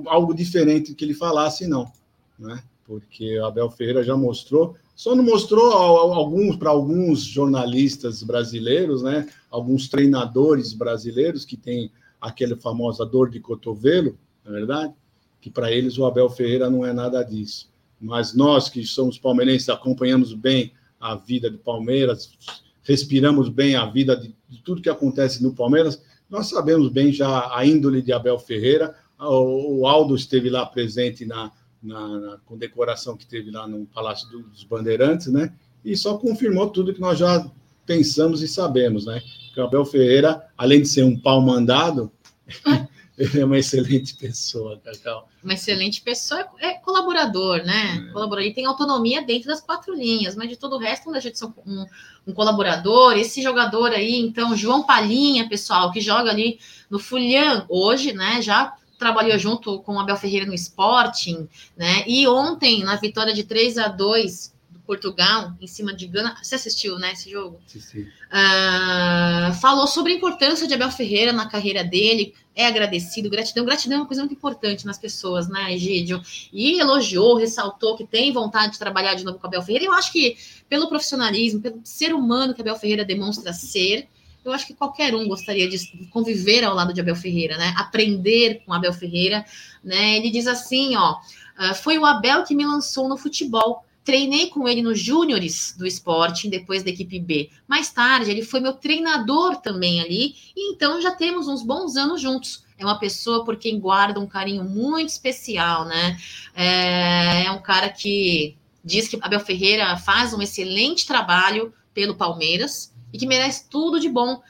algo 0.07 0.33
diferente 0.33 0.93
que 0.93 1.05
ele 1.05 1.13
falasse, 1.13 1.67
não. 1.67 1.91
Né? 2.37 2.61
Porque 2.85 3.39
o 3.39 3.45
Abel 3.45 3.69
Ferreira 3.69 4.03
já 4.03 4.17
mostrou 4.17 4.75
Só 5.01 5.15
não 5.15 5.23
mostrou 5.23 5.73
alguns 5.73 6.55
para 6.57 6.69
alguns 6.69 7.23
jornalistas 7.23 8.21
brasileiros, 8.21 9.01
né? 9.01 9.27
Alguns 9.49 9.89
treinadores 9.89 10.73
brasileiros 10.73 11.43
que 11.43 11.57
têm 11.57 11.91
aquele 12.21 12.55
famosa 12.55 13.03
dor 13.03 13.31
de 13.31 13.39
cotovelo, 13.39 14.15
na 14.45 14.51
é 14.51 14.53
verdade, 14.53 14.93
que 15.41 15.49
para 15.49 15.71
eles 15.71 15.97
o 15.97 16.05
Abel 16.05 16.29
Ferreira 16.29 16.69
não 16.69 16.85
é 16.85 16.93
nada 16.93 17.23
disso. 17.23 17.67
Mas 17.99 18.35
nós 18.35 18.69
que 18.69 18.85
somos 18.85 19.17
palmeirenses 19.17 19.69
acompanhamos 19.69 20.35
bem 20.35 20.71
a 20.99 21.15
vida 21.15 21.49
do 21.49 21.57
Palmeiras, 21.57 22.37
respiramos 22.83 23.49
bem 23.49 23.75
a 23.75 23.87
vida 23.87 24.15
de, 24.15 24.35
de 24.47 24.61
tudo 24.61 24.83
que 24.83 24.89
acontece 24.89 25.41
no 25.41 25.51
Palmeiras, 25.51 25.99
nós 26.29 26.45
sabemos 26.45 26.89
bem 26.89 27.11
já 27.11 27.51
a 27.57 27.65
índole 27.65 28.03
de 28.03 28.13
Abel 28.13 28.37
Ferreira. 28.37 28.95
O, 29.19 29.79
o 29.79 29.87
Aldo 29.87 30.15
esteve 30.15 30.47
lá 30.47 30.63
presente 30.63 31.25
na, 31.25 31.51
na, 31.81 32.19
na 32.19 32.37
condecoração 32.45 33.17
que 33.17 33.25
teve 33.25 33.51
lá 33.51 33.67
no 33.67 33.85
Palácio 33.87 34.27
dos 34.29 34.63
Bandeirantes, 34.63 35.27
né? 35.27 35.53
E 35.83 35.97
só 35.97 36.17
confirmou 36.17 36.69
tudo 36.69 36.93
que 36.93 37.01
nós 37.01 37.17
já 37.17 37.49
pensamos 37.85 38.41
e 38.41 38.47
sabemos, 38.47 39.05
né? 39.05 39.21
Que 39.53 39.59
o 39.59 39.63
Abel 39.63 39.83
Ferreira, 39.83 40.47
além 40.57 40.81
de 40.81 40.87
ser 40.87 41.03
um 41.03 41.19
pau 41.19 41.41
mandado, 41.41 42.11
ele 43.17 43.41
é 43.41 43.45
uma 43.45 43.57
excelente 43.57 44.15
pessoa, 44.15 44.79
Cacau. 44.83 45.27
Uma 45.43 45.53
excelente 45.53 46.01
pessoa, 46.01 46.45
é 46.59 46.73
colaborador, 46.73 47.63
né? 47.63 48.07
É. 48.07 48.11
Colaborador, 48.11 48.45
ele 48.45 48.53
tem 48.53 48.65
autonomia 48.65 49.23
dentro 49.23 49.47
das 49.47 49.61
quatro 49.61 49.93
linhas, 49.93 50.35
mas 50.35 50.49
de 50.49 50.55
todo 50.55 50.75
o 50.75 50.79
resto 50.79 51.05
não 51.05 51.13
deixa 51.13 51.31
de 51.31 51.37
ser 51.37 51.45
um, 51.45 51.85
um 52.27 52.33
colaborador. 52.33 53.17
Esse 53.17 53.41
jogador 53.41 53.91
aí, 53.91 54.19
então, 54.21 54.55
João 54.55 54.83
Palhinha, 54.83 55.49
pessoal, 55.49 55.91
que 55.91 55.99
joga 55.99 56.29
ali 56.29 56.59
no 56.89 56.99
Fulham 56.99 57.65
hoje, 57.67 58.13
né? 58.13 58.41
Já 58.41 58.75
trabalhou 59.01 59.35
junto 59.39 59.79
com 59.79 59.95
o 59.95 59.99
Abel 59.99 60.15
Ferreira 60.15 60.45
no 60.45 60.53
Sporting, 60.53 61.49
né? 61.75 62.03
E 62.05 62.27
ontem, 62.27 62.83
na 62.83 62.95
vitória 62.97 63.33
de 63.33 63.43
3 63.43 63.79
a 63.79 63.87
2 63.87 64.53
do 64.69 64.79
Portugal, 64.81 65.53
em 65.59 65.65
cima 65.65 65.91
de 65.91 66.05
Gana. 66.05 66.37
Você 66.39 66.53
assistiu, 66.53 66.99
né, 66.99 67.13
esse 67.13 67.27
jogo? 67.27 67.59
Sim, 67.65 68.01
uh, 68.03 69.53
falou 69.59 69.87
sobre 69.87 70.13
a 70.13 70.15
importância 70.15 70.67
de 70.67 70.75
Abel 70.75 70.91
Ferreira 70.91 71.33
na 71.33 71.49
carreira 71.49 71.83
dele, 71.83 72.35
é 72.55 72.67
agradecido, 72.67 73.27
gratidão. 73.27 73.65
Gratidão 73.65 73.97
é 73.97 74.01
uma 74.01 74.07
coisa 74.07 74.21
muito 74.21 74.35
importante 74.35 74.85
nas 74.85 74.99
pessoas, 74.99 75.49
né, 75.49 75.73
Egídio? 75.73 76.21
E 76.53 76.79
elogiou, 76.79 77.37
ressaltou 77.37 77.97
que 77.97 78.05
tem 78.05 78.31
vontade 78.31 78.73
de 78.73 78.79
trabalhar 78.79 79.15
de 79.15 79.25
novo 79.25 79.39
com 79.39 79.47
Abel 79.47 79.63
Ferreira. 79.63 79.85
Eu 79.85 79.93
acho 79.93 80.11
que 80.11 80.37
pelo 80.69 80.87
profissionalismo, 80.87 81.59
pelo 81.59 81.81
ser 81.83 82.13
humano 82.13 82.53
que 82.53 82.61
Abel 82.61 82.75
Ferreira 82.75 83.03
demonstra 83.03 83.51
ser, 83.51 84.07
eu 84.43 84.51
acho 84.51 84.65
que 84.65 84.73
qualquer 84.73 85.13
um 85.15 85.27
gostaria 85.27 85.69
de 85.69 86.07
conviver 86.09 86.63
ao 86.63 86.75
lado 86.75 86.93
de 86.93 87.01
Abel 87.01 87.15
Ferreira, 87.15 87.57
né? 87.57 87.73
Aprender 87.77 88.63
com 88.65 88.73
Abel 88.73 88.93
Ferreira, 88.93 89.45
né? 89.83 90.17
Ele 90.17 90.29
diz 90.29 90.47
assim, 90.47 90.95
ó, 90.95 91.17
ah, 91.57 91.73
foi 91.73 91.97
o 91.97 92.05
Abel 92.05 92.43
que 92.43 92.55
me 92.55 92.65
lançou 92.65 93.07
no 93.07 93.17
futebol. 93.17 93.85
Treinei 94.03 94.47
com 94.47 94.67
ele 94.67 94.81
nos 94.81 94.99
júniores 94.99 95.75
do 95.77 95.85
Sporting, 95.85 96.49
depois 96.49 96.81
da 96.81 96.89
equipe 96.89 97.19
B. 97.19 97.51
Mais 97.67 97.91
tarde, 97.91 98.31
ele 98.31 98.41
foi 98.41 98.59
meu 98.59 98.73
treinador 98.73 99.57
também 99.57 100.01
ali, 100.01 100.33
e 100.55 100.73
então 100.73 100.99
já 100.99 101.11
temos 101.11 101.47
uns 101.47 101.61
bons 101.61 101.95
anos 101.95 102.19
juntos. 102.19 102.63
É 102.79 102.83
uma 102.83 102.97
pessoa 102.97 103.45
por 103.45 103.57
quem 103.57 103.79
guarda 103.79 104.19
um 104.19 104.25
carinho 104.25 104.63
muito 104.63 105.09
especial, 105.09 105.85
né? 105.85 106.17
É, 106.55 107.45
é 107.45 107.51
um 107.51 107.61
cara 107.61 107.89
que 107.89 108.57
diz 108.83 109.07
que 109.07 109.19
Abel 109.21 109.39
Ferreira 109.39 109.95
faz 109.97 110.33
um 110.33 110.41
excelente 110.41 111.05
trabalho 111.05 111.71
pelo 111.93 112.15
Palmeiras, 112.15 112.91
e 113.11 113.17
que 113.17 113.27
merece 113.27 113.69
tudo 113.69 113.99
de 113.99 114.09
bom. 114.09 114.41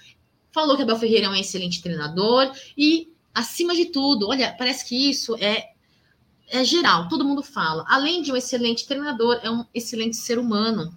Falou 0.52 0.76
que 0.76 0.84
Abel 0.84 0.98
Ferreira 0.98 1.28
é 1.28 1.30
um 1.30 1.36
excelente 1.36 1.82
treinador 1.82 2.52
e, 2.78 3.10
acima 3.34 3.76
de 3.76 3.86
tudo, 3.86 4.28
olha, 4.28 4.54
parece 4.58 4.86
que 4.88 5.10
isso 5.10 5.36
é, 5.40 5.72
é 6.48 6.64
geral, 6.64 7.08
todo 7.08 7.26
mundo 7.26 7.42
fala. 7.42 7.86
Além 7.88 8.22
de 8.22 8.32
um 8.32 8.36
excelente 8.36 8.86
treinador, 8.86 9.40
é 9.44 9.50
um 9.50 9.66
excelente 9.74 10.18
ser 10.18 10.38
humano. 10.38 10.94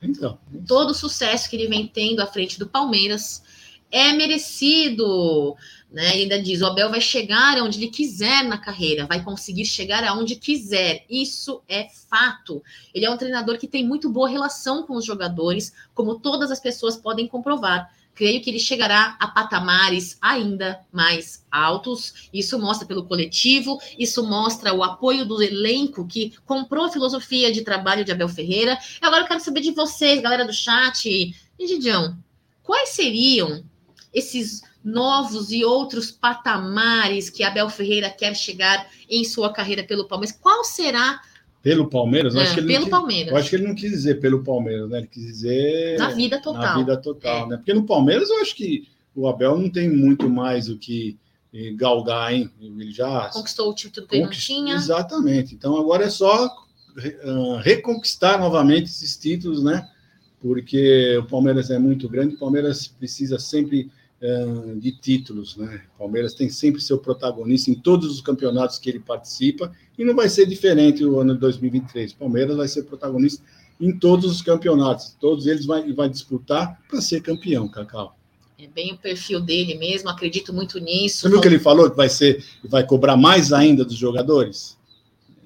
Então, 0.00 0.38
todo 0.66 0.90
o 0.90 0.94
sucesso 0.94 1.48
que 1.50 1.56
ele 1.56 1.68
vem 1.68 1.86
tendo 1.86 2.20
à 2.20 2.26
frente 2.26 2.58
do 2.58 2.66
Palmeiras 2.66 3.42
é 3.90 4.12
merecido. 4.12 5.56
Né? 5.90 6.12
Ele 6.12 6.22
ainda 6.22 6.42
diz: 6.42 6.60
o 6.60 6.66
Abel 6.66 6.90
vai 6.90 7.00
chegar 7.00 7.58
aonde 7.58 7.78
ele 7.78 7.90
quiser 7.90 8.44
na 8.44 8.58
carreira, 8.58 9.06
vai 9.06 9.22
conseguir 9.22 9.64
chegar 9.64 10.04
aonde 10.04 10.36
quiser. 10.36 11.04
Isso 11.08 11.62
é 11.68 11.88
fato. 12.08 12.62
Ele 12.92 13.06
é 13.06 13.10
um 13.10 13.16
treinador 13.16 13.58
que 13.58 13.68
tem 13.68 13.86
muito 13.86 14.10
boa 14.10 14.28
relação 14.28 14.82
com 14.82 14.94
os 14.94 15.04
jogadores, 15.04 15.72
como 15.94 16.18
todas 16.18 16.50
as 16.50 16.60
pessoas 16.60 16.96
podem 16.96 17.26
comprovar. 17.26 17.90
Creio 18.14 18.40
que 18.40 18.48
ele 18.48 18.58
chegará 18.58 19.14
a 19.20 19.28
patamares 19.28 20.16
ainda 20.22 20.80
mais 20.90 21.44
altos. 21.50 22.28
Isso 22.32 22.58
mostra 22.58 22.86
pelo 22.86 23.04
coletivo, 23.04 23.78
isso 23.98 24.26
mostra 24.26 24.72
o 24.72 24.82
apoio 24.82 25.26
do 25.26 25.42
elenco 25.42 26.06
que 26.06 26.32
comprou 26.46 26.86
a 26.86 26.90
filosofia 26.90 27.52
de 27.52 27.60
trabalho 27.60 28.06
de 28.06 28.12
Abel 28.12 28.28
Ferreira. 28.28 28.78
Agora 29.02 29.22
eu 29.22 29.28
quero 29.28 29.40
saber 29.40 29.60
de 29.60 29.72
vocês, 29.72 30.22
galera 30.22 30.46
do 30.46 30.52
chat. 30.52 31.06
E 31.58 31.66
Gidião, 31.66 32.16
quais 32.62 32.88
seriam 32.90 33.62
esses 34.16 34.62
novos 34.82 35.52
e 35.52 35.62
outros 35.62 36.10
patamares 36.10 37.28
que 37.28 37.44
Abel 37.44 37.68
Ferreira 37.68 38.08
quer 38.08 38.34
chegar 38.34 38.88
em 39.10 39.22
sua 39.24 39.52
carreira 39.52 39.84
pelo 39.84 40.08
Palmeiras. 40.08 40.34
Qual 40.40 40.64
será 40.64 41.20
pelo 41.62 41.90
Palmeiras? 41.90 42.34
É, 42.34 42.54
pelo 42.54 42.84
quis, 42.84 42.88
Palmeiras. 42.88 43.32
Eu 43.32 43.36
acho 43.36 43.50
que 43.50 43.56
ele 43.56 43.66
não 43.66 43.74
quis 43.74 43.90
dizer 43.90 44.18
pelo 44.18 44.42
Palmeiras, 44.42 44.88
né? 44.88 44.98
Ele 44.98 45.06
quis 45.06 45.22
dizer 45.22 45.98
na 45.98 46.10
vida 46.10 46.40
total. 46.40 46.62
Na 46.62 46.78
vida 46.78 46.96
total, 46.96 47.44
é. 47.44 47.48
né? 47.50 47.56
Porque 47.58 47.74
no 47.74 47.84
Palmeiras 47.84 48.30
eu 48.30 48.40
acho 48.40 48.56
que 48.56 48.88
o 49.14 49.28
Abel 49.28 49.58
não 49.58 49.68
tem 49.68 49.90
muito 49.90 50.30
mais 50.30 50.70
o 50.70 50.78
que 50.78 51.18
eh, 51.52 51.72
galgar, 51.72 52.32
hein? 52.32 52.50
Ele 52.58 52.90
já 52.90 53.28
conquistou 53.28 53.70
o 53.70 53.74
título 53.74 54.06
que 54.06 54.16
ele 54.16 54.24
não 54.24 54.30
tinha. 54.30 54.76
Exatamente. 54.76 55.54
Então 55.54 55.76
agora 55.76 56.04
é 56.04 56.10
só 56.10 56.46
uh, 56.46 57.56
reconquistar 57.56 58.38
novamente 58.38 58.86
esses 58.86 59.16
títulos, 59.18 59.62
né? 59.62 59.86
Porque 60.40 61.18
o 61.18 61.24
Palmeiras 61.24 61.70
é 61.70 61.78
muito 61.78 62.08
grande, 62.08 62.36
o 62.36 62.38
Palmeiras 62.38 62.86
precisa 62.86 63.38
sempre 63.38 63.90
de 64.78 64.92
títulos, 64.92 65.56
né? 65.56 65.82
Palmeiras 65.98 66.34
tem 66.34 66.48
sempre 66.48 66.80
seu 66.80 66.98
protagonista 66.98 67.70
em 67.70 67.74
todos 67.74 68.10
os 68.10 68.20
campeonatos 68.20 68.78
que 68.78 68.88
ele 68.88 68.98
participa 68.98 69.70
e 69.98 70.04
não 70.04 70.14
vai 70.14 70.28
ser 70.28 70.46
diferente 70.46 71.04
o 71.04 71.20
ano 71.20 71.34
de 71.34 71.40
2023. 71.40 72.14
Palmeiras 72.14 72.56
vai 72.56 72.66
ser 72.66 72.84
protagonista 72.84 73.42
em 73.78 73.96
todos 73.98 74.30
os 74.30 74.40
campeonatos, 74.40 75.14
todos 75.20 75.46
eles 75.46 75.66
vai, 75.66 75.92
vai 75.92 76.08
disputar 76.08 76.80
para 76.88 77.00
ser 77.00 77.20
campeão, 77.20 77.68
Cacau. 77.68 78.16
É 78.58 78.66
bem 78.66 78.94
o 78.94 78.96
perfil 78.96 79.38
dele 79.38 79.74
mesmo, 79.74 80.08
acredito 80.08 80.50
muito 80.52 80.80
nisso. 80.80 81.20
Você 81.20 81.28
viu 81.28 81.40
que 81.42 81.48
ele 81.48 81.58
falou 81.58 81.90
que 81.90 81.96
vai 81.96 82.08
ser, 82.08 82.42
vai 82.64 82.86
cobrar 82.86 83.16
mais 83.16 83.52
ainda 83.52 83.84
dos 83.84 83.98
jogadores? 83.98 84.78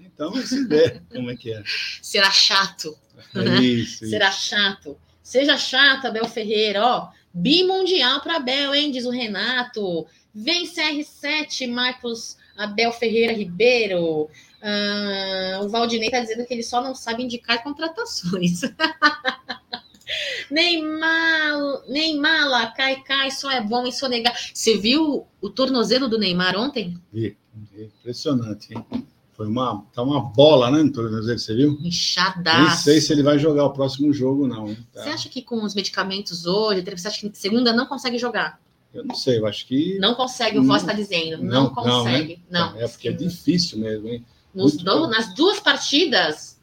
Então, 0.01 0.31
você 0.31 0.65
vê 0.65 1.01
como 1.13 1.29
é 1.29 1.37
que 1.37 1.53
é. 1.53 1.61
Será 2.01 2.31
chato. 2.31 2.97
É 3.35 3.43
né? 3.43 3.61
isso, 3.63 4.07
Será 4.07 4.31
chato. 4.31 4.97
Seja 5.31 5.57
chato, 5.57 6.07
Abel 6.07 6.27
Ferreira, 6.27 6.85
ó 6.85 7.09
Bimundial 7.33 8.21
para 8.21 8.39
Abel, 8.39 8.75
hein? 8.75 8.91
Diz 8.91 9.07
o 9.07 9.11
Renato. 9.11 10.05
Vem 10.35 10.67
CR7, 10.67 11.71
Marcos 11.71 12.37
Abel 12.57 12.91
Ferreira 12.91 13.33
Ribeiro. 13.33 14.29
Ah, 14.61 15.61
o 15.63 15.69
Valdinei 15.69 16.09
está 16.09 16.19
dizendo 16.19 16.45
que 16.45 16.53
ele 16.53 16.65
só 16.65 16.83
não 16.83 16.97
sabe 16.97 17.23
indicar 17.23 17.63
contratações. 17.63 18.63
Neymar, 20.51 21.85
Neymar, 21.87 22.75
cai, 22.75 23.01
cai, 23.01 23.31
só 23.31 23.53
é 23.53 23.61
bom 23.61 23.87
em 23.87 23.93
sonegar. 23.93 24.37
Você 24.53 24.79
viu 24.79 25.29
o 25.41 25.49
tornozelo 25.49 26.09
do 26.09 26.19
Neymar 26.19 26.57
ontem? 26.57 27.01
Vi, 27.13 27.37
impressionante, 27.79 28.75
hein? 28.75 29.07
Foi 29.41 29.47
uma, 29.47 29.87
tá 29.95 30.03
uma 30.03 30.21
bola, 30.21 30.71
né, 30.71 30.83
no 30.83 30.93
tornozelo, 30.93 31.39
você 31.39 31.55
viu? 31.55 31.79
Inchadaço. 31.81 32.61
Nem 32.61 32.71
sei 32.77 33.01
se 33.01 33.11
ele 33.11 33.23
vai 33.23 33.39
jogar 33.39 33.65
o 33.65 33.73
próximo 33.73 34.13
jogo, 34.13 34.47
não. 34.47 34.75
Tá. 34.93 35.03
Você 35.03 35.09
acha 35.09 35.29
que 35.31 35.41
com 35.41 35.65
os 35.65 35.75
medicamentos 35.75 36.45
hoje, 36.45 36.83
você 36.83 37.09
acha 37.09 37.21
que 37.27 37.39
segunda 37.39 37.73
não 37.73 37.87
consegue 37.87 38.19
jogar? 38.19 38.61
Eu 38.93 39.03
não 39.03 39.15
sei, 39.15 39.39
eu 39.39 39.47
acho 39.47 39.67
que. 39.67 39.99
Não 39.99 40.15
consegue, 40.15 40.59
o 40.59 40.63
Voz 40.63 40.83
está 40.83 40.93
dizendo. 40.93 41.43
Não, 41.43 41.63
não 41.63 41.75
consegue. 41.75 42.45
Não, 42.51 42.67
né? 42.67 42.73
não, 42.75 42.83
É 42.83 42.87
porque 42.87 43.09
é 43.09 43.13
difícil 43.13 43.79
mesmo, 43.79 44.09
hein? 44.09 44.27
Nos 44.55 44.77
do, 44.77 45.07
nas 45.07 45.35
duas 45.35 45.59
partidas. 45.59 46.61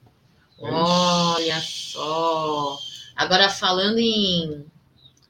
Olha 0.60 1.60
só. 1.60 2.78
Agora, 3.16 3.50
falando 3.50 3.98
em. 3.98 4.64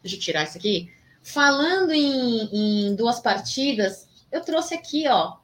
Deixa 0.03 0.17
eu 0.17 0.19
tirar 0.19 0.43
isso 0.43 0.57
aqui. 0.57 0.91
Falando 1.23 1.93
em, 1.93 2.89
em 2.89 2.93
duas 2.93 3.21
partidas, 3.21 4.05
eu 4.33 4.41
trouxe 4.41 4.73
aqui, 4.73 5.07
ó, 5.07 5.37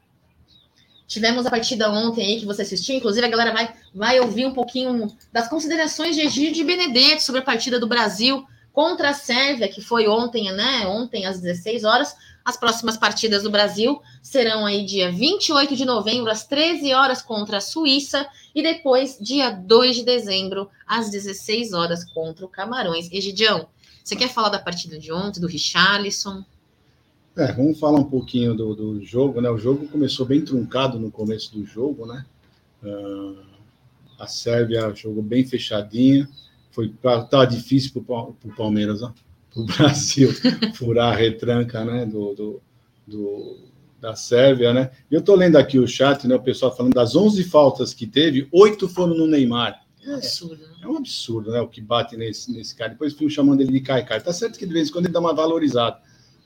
Tivemos 1.13 1.45
a 1.45 1.51
partida 1.51 1.91
ontem 1.91 2.25
aí 2.25 2.39
que 2.39 2.45
você 2.47 2.63
assistiu, 2.63 2.95
inclusive 2.95 3.23
a 3.23 3.29
galera 3.29 3.53
vai, 3.53 3.71
vai 3.93 4.19
ouvir 4.19 4.47
um 4.47 4.51
pouquinho 4.51 5.15
das 5.31 5.47
considerações 5.47 6.15
de 6.15 6.23
Egídio 6.23 6.53
de 6.55 6.63
Benedetti 6.63 7.21
sobre 7.21 7.39
a 7.39 7.43
partida 7.43 7.79
do 7.79 7.85
Brasil 7.85 8.43
contra 8.71 9.11
a 9.11 9.13
Sérvia, 9.13 9.67
que 9.67 9.79
foi 9.79 10.07
ontem, 10.07 10.51
né? 10.51 10.87
Ontem 10.87 11.27
às 11.27 11.39
16 11.39 11.83
horas. 11.83 12.15
As 12.43 12.57
próximas 12.57 12.97
partidas 12.97 13.43
do 13.43 13.51
Brasil 13.51 14.01
serão 14.23 14.65
aí 14.65 14.83
dia 14.83 15.11
28 15.11 15.75
de 15.75 15.85
novembro, 15.85 16.31
às 16.31 16.47
13 16.47 16.91
horas, 16.95 17.21
contra 17.21 17.57
a 17.57 17.61
Suíça, 17.61 18.27
e 18.55 18.63
depois, 18.63 19.15
dia 19.21 19.51
2 19.51 19.97
de 19.97 20.03
dezembro, 20.03 20.67
às 20.87 21.11
16 21.11 21.73
horas, 21.73 22.03
contra 22.11 22.43
o 22.43 22.49
Camarões. 22.49 23.07
Egidião, 23.11 23.67
você 24.03 24.15
quer 24.15 24.29
falar 24.29 24.49
da 24.49 24.57
partida 24.57 24.97
de 24.97 25.13
ontem, 25.13 25.39
do 25.39 25.47
Richarlison? 25.47 26.43
É, 27.35 27.51
vamos 27.51 27.79
falar 27.79 27.99
um 27.99 28.09
pouquinho 28.09 28.53
do, 28.53 28.75
do, 28.75 29.03
jogo, 29.03 29.41
né? 29.41 29.49
O 29.49 29.57
jogo 29.57 29.87
começou 29.87 30.25
bem 30.25 30.41
truncado 30.41 30.99
no 30.99 31.09
começo 31.09 31.51
do 31.51 31.65
jogo, 31.65 32.05
né? 32.05 32.23
Uh, 32.83 33.37
A 34.19 34.27
Sérvia 34.27 34.93
jogou 34.93 35.23
bem 35.23 35.43
fechadinha. 35.43 36.29
Foi 36.69 36.93
tá 37.29 37.45
difícil 37.45 38.03
para 38.03 38.15
o 38.19 38.35
Palmeiras, 38.55 39.01
para 39.01 39.11
o 39.55 39.65
Brasil 39.77 40.29
furar 40.75 41.13
a 41.13 41.15
retranca, 41.15 41.83
né? 41.83 42.05
Do, 42.05 42.35
do, 42.35 42.61
do, 43.07 43.57
da 43.99 44.15
Sérvia, 44.15 44.71
né? 44.71 44.91
Eu 45.09 45.19
estou 45.19 45.35
lendo 45.35 45.55
aqui 45.55 45.79
o 45.79 45.87
chat, 45.87 46.27
né? 46.27 46.35
O 46.35 46.43
pessoal 46.43 46.75
falando 46.75 46.93
das 46.93 47.15
11 47.15 47.43
faltas 47.45 47.95
que 47.95 48.05
teve, 48.05 48.47
oito 48.51 48.87
foram 48.87 49.15
no 49.15 49.25
Neymar. 49.25 49.83
É 50.05 50.13
absurdo. 50.13 50.63
É, 50.81 50.85
é 50.85 50.87
um 50.87 50.97
absurdo, 50.97 51.51
né? 51.51 51.61
O 51.61 51.67
que 51.67 51.81
bate 51.81 52.15
nesse, 52.15 52.51
nesse 52.51 52.75
cara. 52.75 52.91
Depois 52.91 53.13
fui 53.13 53.29
chamando 53.29 53.61
ele 53.61 53.71
de 53.71 53.81
Caicai. 53.81 54.21
Tá 54.21 54.31
certo 54.31 54.59
que 54.59 54.67
de 54.67 54.73
vez 54.73 54.89
em 54.89 54.91
quando 54.91 55.05
ele 55.05 55.13
dá 55.13 55.19
uma 55.19 55.33
valorizada, 55.33 55.99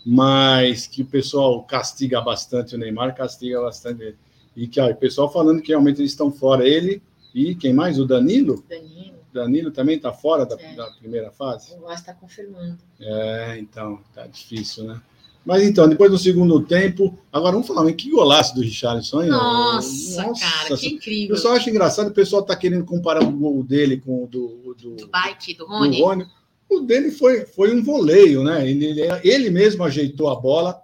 mas 0.05 0.87
que 0.87 1.01
o 1.01 1.05
pessoal 1.05 1.61
castiga 1.63 2.21
bastante 2.21 2.75
o 2.75 2.77
Neymar, 2.77 3.15
castiga 3.15 3.61
bastante 3.61 4.03
ele. 4.03 4.17
E 4.55 4.67
que 4.67 4.79
ó, 4.79 4.89
o 4.89 4.95
pessoal 4.95 5.31
falando 5.31 5.61
que 5.61 5.69
realmente 5.69 6.01
eles 6.01 6.11
estão 6.11 6.31
fora. 6.31 6.67
Ele 6.67 7.01
e 7.33 7.53
quem 7.53 7.73
mais? 7.73 7.99
O 7.99 8.05
Danilo? 8.05 8.63
Danilo. 8.67 9.17
Danilo 9.31 9.71
também 9.71 9.97
está 9.97 10.11
fora 10.11 10.45
da, 10.45 10.55
é. 10.59 10.75
da, 10.75 10.89
primeira 10.91 11.29
fase? 11.31 11.73
O 11.75 11.81
Vasco 11.81 11.99
está 11.99 12.13
confirmando. 12.13 12.77
É, 12.99 13.57
então, 13.59 13.99
tá 14.13 14.25
difícil, 14.25 14.85
né? 14.85 14.99
Mas 15.45 15.63
então, 15.63 15.87
depois 15.87 16.11
do 16.11 16.17
segundo 16.17 16.59
tempo, 16.61 17.17
agora 17.31 17.53
vamos 17.53 17.67
falar, 17.67 17.89
que 17.93 18.09
golaço 18.09 18.53
do 18.53 18.61
Richarlison, 18.61 19.23
hein? 19.23 19.29
Nossa, 19.29 20.23
Nossa 20.23 20.41
cara, 20.43 20.75
que 20.75 20.87
incrível. 20.87 21.35
Eu 21.35 21.41
só 21.41 21.55
acho 21.55 21.69
engraçado, 21.69 22.09
o 22.09 22.13
pessoal 22.13 22.41
está 22.41 22.53
querendo 22.53 22.83
comparar 22.83 23.23
o 23.23 23.31
gol 23.31 23.63
dele 23.63 23.97
com 23.97 24.25
o 24.25 24.27
do, 24.27 24.75
do, 24.77 24.95
do 24.95 25.07
bike, 25.07 25.53
do 25.53 25.65
Rony. 25.65 25.97
do 25.97 26.03
Rony. 26.03 26.27
O 26.69 26.81
dele 26.81 27.11
foi, 27.11 27.45
foi 27.45 27.73
um 27.73 27.83
voleio, 27.83 28.43
né? 28.43 28.69
Ele, 28.69 29.01
ele, 29.23 29.49
mesmo 29.49 29.83
ajeitou 29.83 30.29
a 30.29 30.35
bola 30.35 30.81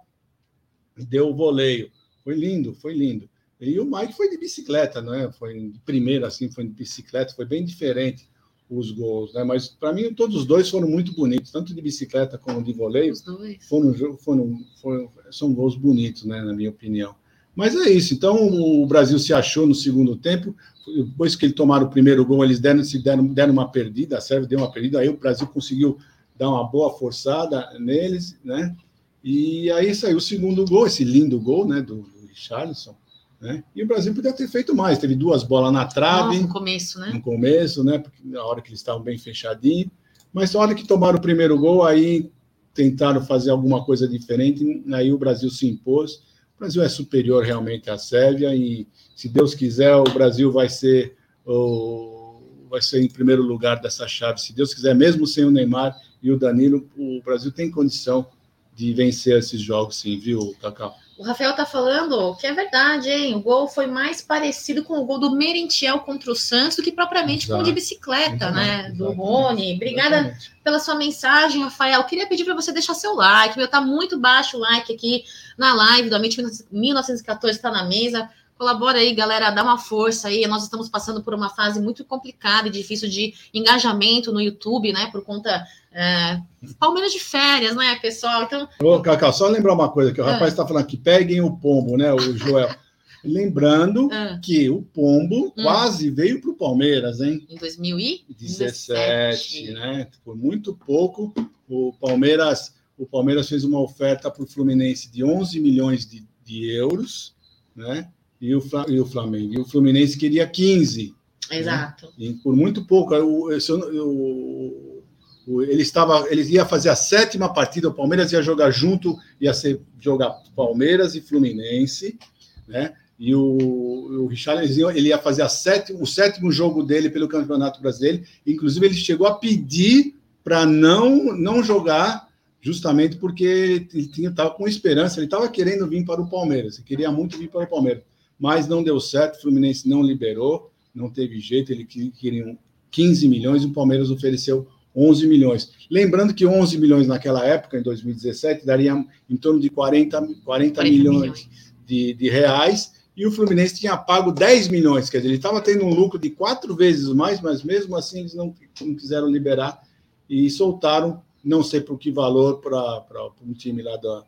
e 0.96 1.04
deu 1.04 1.28
o 1.28 1.34
voleio. 1.34 1.90
Foi 2.22 2.34
lindo, 2.34 2.74
foi 2.74 2.94
lindo. 2.94 3.28
E 3.60 3.78
o 3.78 3.84
Mike 3.84 4.14
foi 4.14 4.30
de 4.30 4.38
bicicleta, 4.38 5.00
né? 5.00 5.30
Foi 5.38 5.70
de 5.70 5.78
primeira, 5.80 6.26
assim, 6.26 6.50
foi 6.50 6.64
de 6.64 6.72
bicicleta, 6.72 7.34
foi 7.34 7.44
bem 7.44 7.64
diferente 7.64 8.28
os 8.68 8.90
gols, 8.90 9.34
né? 9.34 9.44
Mas 9.44 9.68
para 9.68 9.92
mim 9.92 10.12
todos 10.14 10.36
os 10.36 10.46
dois 10.46 10.68
foram 10.68 10.88
muito 10.88 11.12
bonitos, 11.12 11.52
tanto 11.52 11.74
de 11.74 11.80
bicicleta 11.80 12.38
como 12.38 12.62
de 12.62 12.72
voleio. 12.72 13.12
Os 13.12 13.20
dois. 13.20 13.64
Foram, 13.66 13.94
foram, 14.18 14.64
foram, 14.80 15.12
são 15.30 15.52
gols 15.52 15.76
bonitos, 15.76 16.24
né? 16.24 16.42
Na 16.42 16.52
minha 16.52 16.70
opinião. 16.70 17.14
Mas 17.54 17.74
é 17.76 17.90
isso. 17.90 18.14
Então 18.14 18.36
o 18.48 18.86
Brasil 18.86 19.18
se 19.18 19.32
achou 19.32 19.66
no 19.66 19.74
segundo 19.74 20.16
tempo. 20.16 20.54
Depois 20.86 21.36
que 21.36 21.46
eles 21.46 21.56
tomaram 21.56 21.86
o 21.86 21.90
primeiro 21.90 22.24
gol, 22.24 22.44
eles 22.44 22.58
deram, 22.58 22.82
se 22.82 23.02
deram, 23.02 23.26
deram 23.26 23.52
uma 23.52 23.70
perdida. 23.70 24.18
A 24.18 24.20
Sérvia 24.20 24.48
deu 24.48 24.58
uma 24.58 24.70
perdida. 24.70 24.98
Aí 24.98 25.08
o 25.08 25.16
Brasil 25.16 25.46
conseguiu 25.46 25.96
dar 26.36 26.48
uma 26.50 26.64
boa 26.64 26.92
forçada 26.98 27.66
neles, 27.78 28.38
né? 28.44 28.74
E 29.22 29.70
aí 29.70 29.94
saiu 29.94 30.18
o 30.18 30.20
segundo 30.20 30.64
gol, 30.66 30.86
esse 30.86 31.04
lindo 31.04 31.40
gol, 31.40 31.66
né? 31.66 31.80
Do, 31.80 32.02
do 32.02 32.26
Richarlison. 32.28 32.94
Né? 33.40 33.62
E 33.74 33.82
o 33.82 33.86
Brasil 33.86 34.14
podia 34.14 34.32
ter 34.32 34.48
feito 34.48 34.74
mais. 34.74 34.98
Teve 34.98 35.14
duas 35.14 35.42
bolas 35.42 35.72
na 35.72 35.86
trave. 35.86 36.38
no 36.38 36.48
começo, 36.48 36.98
né? 36.98 37.10
No 37.12 37.20
começo, 37.20 37.84
né? 37.84 37.98
Porque 37.98 38.20
na 38.24 38.42
hora 38.44 38.60
que 38.60 38.68
eles 38.68 38.80
estavam 38.80 39.02
bem 39.02 39.18
fechadinhos. 39.18 39.90
Mas 40.32 40.52
na 40.52 40.60
hora 40.60 40.74
que 40.74 40.86
tomaram 40.86 41.18
o 41.18 41.22
primeiro 41.22 41.58
gol, 41.58 41.84
aí 41.84 42.30
tentaram 42.74 43.24
fazer 43.24 43.50
alguma 43.50 43.84
coisa 43.84 44.08
diferente. 44.08 44.82
Aí 44.92 45.12
o 45.12 45.18
Brasil 45.18 45.50
se 45.50 45.66
impôs. 45.66 46.22
Brasil 46.64 46.82
é 46.82 46.88
superior 46.88 47.44
realmente 47.44 47.90
à 47.90 47.98
Sérvia 47.98 48.54
e, 48.54 48.86
se 49.14 49.28
Deus 49.28 49.54
quiser, 49.54 49.94
o 49.96 50.04
Brasil 50.04 50.50
vai 50.50 50.66
ser 50.66 51.14
o, 51.44 52.40
vai 52.70 52.80
ser 52.80 53.02
em 53.02 53.08
primeiro 53.08 53.42
lugar 53.42 53.82
dessa 53.82 54.08
chave. 54.08 54.40
Se 54.40 54.54
Deus 54.54 54.72
quiser, 54.72 54.94
mesmo 54.94 55.26
sem 55.26 55.44
o 55.44 55.50
Neymar 55.50 55.94
e 56.22 56.30
o 56.30 56.38
Danilo, 56.38 56.88
o 56.96 57.20
Brasil 57.22 57.52
tem 57.52 57.70
condição 57.70 58.26
de 58.74 58.94
vencer 58.94 59.38
esses 59.38 59.60
jogos, 59.60 59.96
sim, 59.96 60.18
viu, 60.18 60.54
Cacau? 60.58 60.96
O 61.16 61.22
Rafael 61.22 61.54
tá 61.54 61.64
falando 61.64 62.34
que 62.36 62.46
é 62.46 62.52
verdade, 62.52 63.08
hein? 63.08 63.36
O 63.36 63.40
gol 63.40 63.68
foi 63.68 63.86
mais 63.86 64.20
parecido 64.20 64.82
com 64.82 64.98
o 64.98 65.04
gol 65.04 65.18
do 65.18 65.30
Merentiel 65.30 66.00
contra 66.00 66.30
o 66.30 66.34
Santos 66.34 66.76
do 66.76 66.82
que 66.82 66.90
propriamente 66.90 67.46
Exato. 67.46 67.58
com 67.58 67.62
o 67.62 67.64
de 67.64 67.72
bicicleta, 67.72 68.50
né? 68.50 68.90
Do 68.90 69.12
Rony. 69.12 69.74
Obrigada 69.74 70.16
Exatamente. 70.16 70.52
pela 70.64 70.78
sua 70.80 70.96
mensagem, 70.96 71.62
Rafael. 71.62 72.02
Queria 72.04 72.26
pedir 72.26 72.44
para 72.44 72.54
você 72.54 72.72
deixar 72.72 72.94
seu 72.94 73.14
like. 73.14 73.56
Meu, 73.56 73.68
tá 73.68 73.80
muito 73.80 74.18
baixo 74.18 74.56
o 74.56 74.60
like 74.60 74.92
aqui 74.92 75.24
na 75.56 75.72
live 75.72 76.10
do 76.10 76.16
Amit 76.16 76.36
1914 76.70 77.58
está 77.58 77.70
na 77.70 77.84
mesa. 77.84 78.28
Colabora 78.64 78.96
aí, 78.96 79.14
galera, 79.14 79.50
dá 79.50 79.62
uma 79.62 79.76
força 79.76 80.28
aí. 80.28 80.46
Nós 80.46 80.62
estamos 80.62 80.88
passando 80.88 81.22
por 81.22 81.34
uma 81.34 81.50
fase 81.50 81.78
muito 81.78 82.02
complicada 82.02 82.66
e 82.66 82.70
difícil 82.70 83.10
de 83.10 83.34
engajamento 83.52 84.32
no 84.32 84.40
YouTube, 84.40 84.90
né? 84.90 85.10
Por 85.12 85.22
conta. 85.22 85.66
É, 85.92 86.40
Palmeiras 86.80 87.12
de 87.12 87.20
férias, 87.20 87.76
né, 87.76 87.96
pessoal? 87.96 88.44
Então. 88.44 88.66
Ô, 88.82 89.02
Cacau, 89.02 89.34
só 89.34 89.48
lembrar 89.48 89.74
uma 89.74 89.90
coisa 89.90 90.14
que 90.14 90.20
o 90.20 90.24
rapaz 90.24 90.52
está 90.52 90.62
ah. 90.62 90.66
falando 90.66 90.82
aqui: 90.82 90.96
peguem 90.96 91.42
o 91.42 91.54
pombo, 91.54 91.98
né, 91.98 92.10
o 92.14 92.38
Joel. 92.38 92.74
Lembrando 93.22 94.08
ah. 94.10 94.40
que 94.42 94.70
o 94.70 94.80
Pombo 94.80 95.48
hum. 95.48 95.52
quase 95.62 96.10
veio 96.10 96.40
para 96.40 96.50
o 96.50 96.56
Palmeiras, 96.56 97.20
hein? 97.20 97.46
Em 97.50 97.56
2017, 97.56 99.72
né? 99.72 100.08
Por 100.24 100.36
muito 100.36 100.74
pouco, 100.74 101.34
o 101.68 101.92
Palmeiras, 102.00 102.72
o 102.96 103.04
Palmeiras 103.04 103.46
fez 103.46 103.62
uma 103.62 103.80
oferta 103.80 104.30
para 104.30 104.42
o 104.42 104.46
Fluminense 104.46 105.10
de 105.10 105.22
11 105.22 105.60
milhões 105.60 106.06
de, 106.06 106.26
de 106.42 106.70
euros, 106.70 107.34
né? 107.76 108.08
E 108.40 108.54
o, 108.54 108.62
e 108.88 109.00
o 109.00 109.06
Flamengo. 109.06 109.54
E 109.54 109.58
o 109.58 109.64
Fluminense 109.64 110.18
queria 110.18 110.46
15. 110.46 111.14
Né? 111.50 111.58
Exato. 111.58 112.06
Né? 112.06 112.26
E 112.26 112.34
por 112.34 112.54
muito 112.54 112.84
pouco. 112.86 113.14
Eu, 113.14 113.50
eu, 113.50 113.94
eu, 113.94 115.62
ele 115.62 115.82
estava, 115.82 116.26
ele 116.30 116.42
ia 116.42 116.64
fazer 116.64 116.88
a 116.88 116.96
sétima 116.96 117.52
partida, 117.52 117.88
o 117.88 117.94
Palmeiras 117.94 118.32
ia 118.32 118.42
jogar 118.42 118.70
junto, 118.70 119.16
ia 119.40 119.52
ser 119.52 119.80
jogar 120.00 120.42
Palmeiras 120.56 121.14
e 121.14 121.20
Fluminense, 121.20 122.18
né? 122.66 122.94
E 123.18 123.34
o, 123.34 124.22
o 124.22 124.26
Richarlison 124.26 124.90
ele 124.90 125.08
ia 125.08 125.18
fazer 125.18 125.42
a 125.42 125.48
sétima, 125.48 126.00
o 126.00 126.06
sétimo 126.06 126.50
jogo 126.50 126.82
dele 126.82 127.08
pelo 127.08 127.28
Campeonato 127.28 127.80
Brasileiro. 127.80 128.24
Inclusive, 128.44 128.86
ele 128.86 128.94
chegou 128.94 129.26
a 129.26 129.34
pedir 129.34 130.16
para 130.42 130.66
não, 130.66 131.36
não 131.36 131.62
jogar, 131.62 132.28
justamente 132.60 133.16
porque 133.16 133.86
ele 133.94 134.10
estava 134.26 134.50
com 134.50 134.66
esperança, 134.66 135.18
ele 135.18 135.26
estava 135.26 135.48
querendo 135.48 135.86
vir 135.86 136.04
para 136.04 136.20
o 136.20 136.28
Palmeiras, 136.28 136.76
ele 136.76 136.86
queria 136.86 137.12
muito 137.12 137.38
vir 137.38 137.48
para 137.48 137.64
o 137.64 137.68
Palmeiras 137.68 138.02
mas 138.38 138.66
não 138.68 138.82
deu 138.82 138.98
certo, 139.00 139.36
o 139.36 139.42
Fluminense 139.42 139.88
não 139.88 140.02
liberou, 140.02 140.70
não 140.94 141.10
teve 141.10 141.40
jeito, 141.40 141.72
ele 141.72 141.84
queria 141.84 142.56
15 142.90 143.28
milhões 143.28 143.62
e 143.62 143.66
o 143.66 143.72
Palmeiras 143.72 144.10
ofereceu 144.10 144.68
11 144.94 145.26
milhões. 145.26 145.72
Lembrando 145.90 146.32
que 146.32 146.46
11 146.46 146.78
milhões 146.78 147.06
naquela 147.08 147.44
época, 147.44 147.78
em 147.78 147.82
2017, 147.82 148.64
daria 148.64 149.04
em 149.28 149.36
torno 149.36 149.58
de 149.58 149.68
40, 149.68 150.16
40, 150.16 150.40
40 150.44 150.82
milhões, 150.84 151.20
milhões. 151.20 151.48
De, 151.84 152.14
de, 152.14 152.30
reais, 152.30 152.92
e 153.16 153.26
o 153.26 153.32
Fluminense 153.32 153.74
tinha 153.74 153.96
pago 153.96 154.32
10 154.32 154.68
milhões, 154.68 155.10
quer 155.10 155.18
dizer, 155.18 155.28
ele 155.28 155.36
estava 155.36 155.60
tendo 155.60 155.84
um 155.84 155.92
lucro 155.92 156.18
de 156.18 156.30
quatro 156.30 156.74
vezes 156.74 157.08
mais, 157.08 157.40
mas 157.40 157.62
mesmo 157.62 157.96
assim 157.96 158.20
eles 158.20 158.34
não, 158.34 158.54
não 158.80 158.94
quiseram 158.94 159.28
liberar 159.28 159.82
e 160.28 160.48
soltaram, 160.48 161.22
não 161.44 161.62
sei 161.62 161.80
por 161.80 161.98
que 161.98 162.10
valor, 162.10 162.60
para 162.60 163.04
um 163.44 163.52
time 163.52 163.82
lá 163.82 163.96
da, 163.96 164.24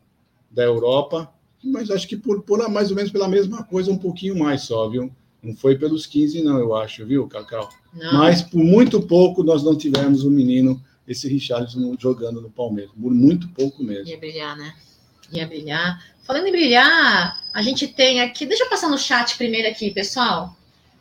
da 0.51 0.63
Europa, 0.63 1.33
mas 1.63 1.89
acho 1.89 2.07
que 2.07 2.15
por, 2.15 2.41
por 2.43 2.67
mais 2.69 2.89
ou 2.89 2.95
menos 2.95 3.11
pela 3.11 3.27
mesma 3.27 3.63
coisa, 3.63 3.91
um 3.91 3.97
pouquinho 3.97 4.37
mais 4.37 4.61
só, 4.63 4.87
viu? 4.89 5.11
Não 5.41 5.55
foi 5.55 5.77
pelos 5.77 6.05
15, 6.05 6.41
não, 6.43 6.57
eu 6.57 6.75
acho, 6.75 7.05
viu, 7.05 7.27
Cacau? 7.27 7.69
Não. 7.93 8.13
Mas 8.13 8.41
por 8.41 8.63
muito 8.63 9.01
pouco 9.01 9.43
nós 9.43 9.63
não 9.63 9.75
tivemos 9.75 10.23
o 10.23 10.27
um 10.27 10.31
menino, 10.31 10.81
esse 11.07 11.27
Richarlison, 11.27 11.95
jogando 11.97 12.41
no 12.41 12.49
Palmeiras. 12.49 12.91
Por 12.99 13.13
muito 13.13 13.47
pouco 13.49 13.83
mesmo. 13.83 14.07
Ia 14.09 14.17
brilhar, 14.17 14.57
né? 14.57 14.73
Ia 15.31 15.47
brilhar. 15.47 16.03
Falando 16.23 16.47
em 16.47 16.51
brilhar, 16.51 17.41
a 17.53 17.61
gente 17.61 17.87
tem 17.87 18.21
aqui. 18.21 18.45
Deixa 18.45 18.65
eu 18.65 18.69
passar 18.69 18.89
no 18.89 18.97
chat 18.97 19.37
primeiro 19.37 19.69
aqui, 19.69 19.91
pessoal. 19.91 20.55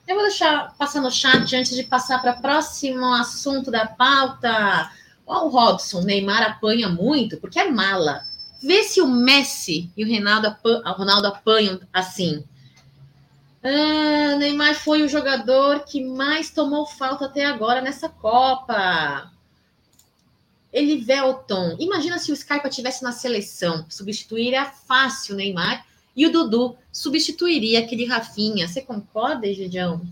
Eu 0.07 0.14
vou 0.14 0.24
deixar 0.24 0.72
passar 0.78 1.00
no 1.00 1.11
chat 1.11 1.57
antes 1.57 1.74
de 1.74 1.82
passar 1.82 2.22
para 2.22 2.38
o 2.38 2.40
próximo 2.40 3.12
assunto 3.12 3.70
da 3.70 3.86
pauta. 3.86 4.92
Ó, 5.26 5.46
o 5.46 5.48
Robson, 5.48 6.02
Neymar 6.02 6.42
apanha 6.42 6.88
muito 6.88 7.38
porque 7.38 7.59
é 7.59 7.68
mala. 7.68 8.24
Vê 8.62 8.82
se 8.82 9.00
o 9.00 9.07
Messi 9.07 9.90
e 9.96 10.04
o 10.04 10.09
Ronaldo, 10.09 10.57
o 10.64 10.92
Ronaldo 10.92 11.28
apanham 11.28 11.80
assim. 11.92 12.44
Ah, 13.62 14.36
Neymar 14.38 14.76
foi 14.76 15.02
o 15.02 15.09
jogador 15.09 15.80
que 15.80 16.04
mais 16.04 16.50
tomou 16.50 16.86
falta 16.86 17.26
até 17.26 17.44
agora 17.44 17.80
nessa 17.80 18.09
Copa. 18.09 19.30
Elivelton, 20.72 21.76
imagina 21.78 22.18
se 22.18 22.30
o 22.30 22.36
Scarpa 22.36 22.68
tivesse 22.68 23.02
na 23.02 23.11
seleção, 23.12 23.86
substituiria 23.88 24.66
fácil 24.66 25.34
o 25.34 25.38
Neymar 25.38 25.86
e 26.14 26.26
o 26.26 26.30
Dudu 26.32 26.76
substituiria 26.92 27.80
aquele 27.80 28.04
Rafinha. 28.04 28.68
Você 28.68 28.82
concorda, 28.82 29.46
Egidião? 29.46 30.02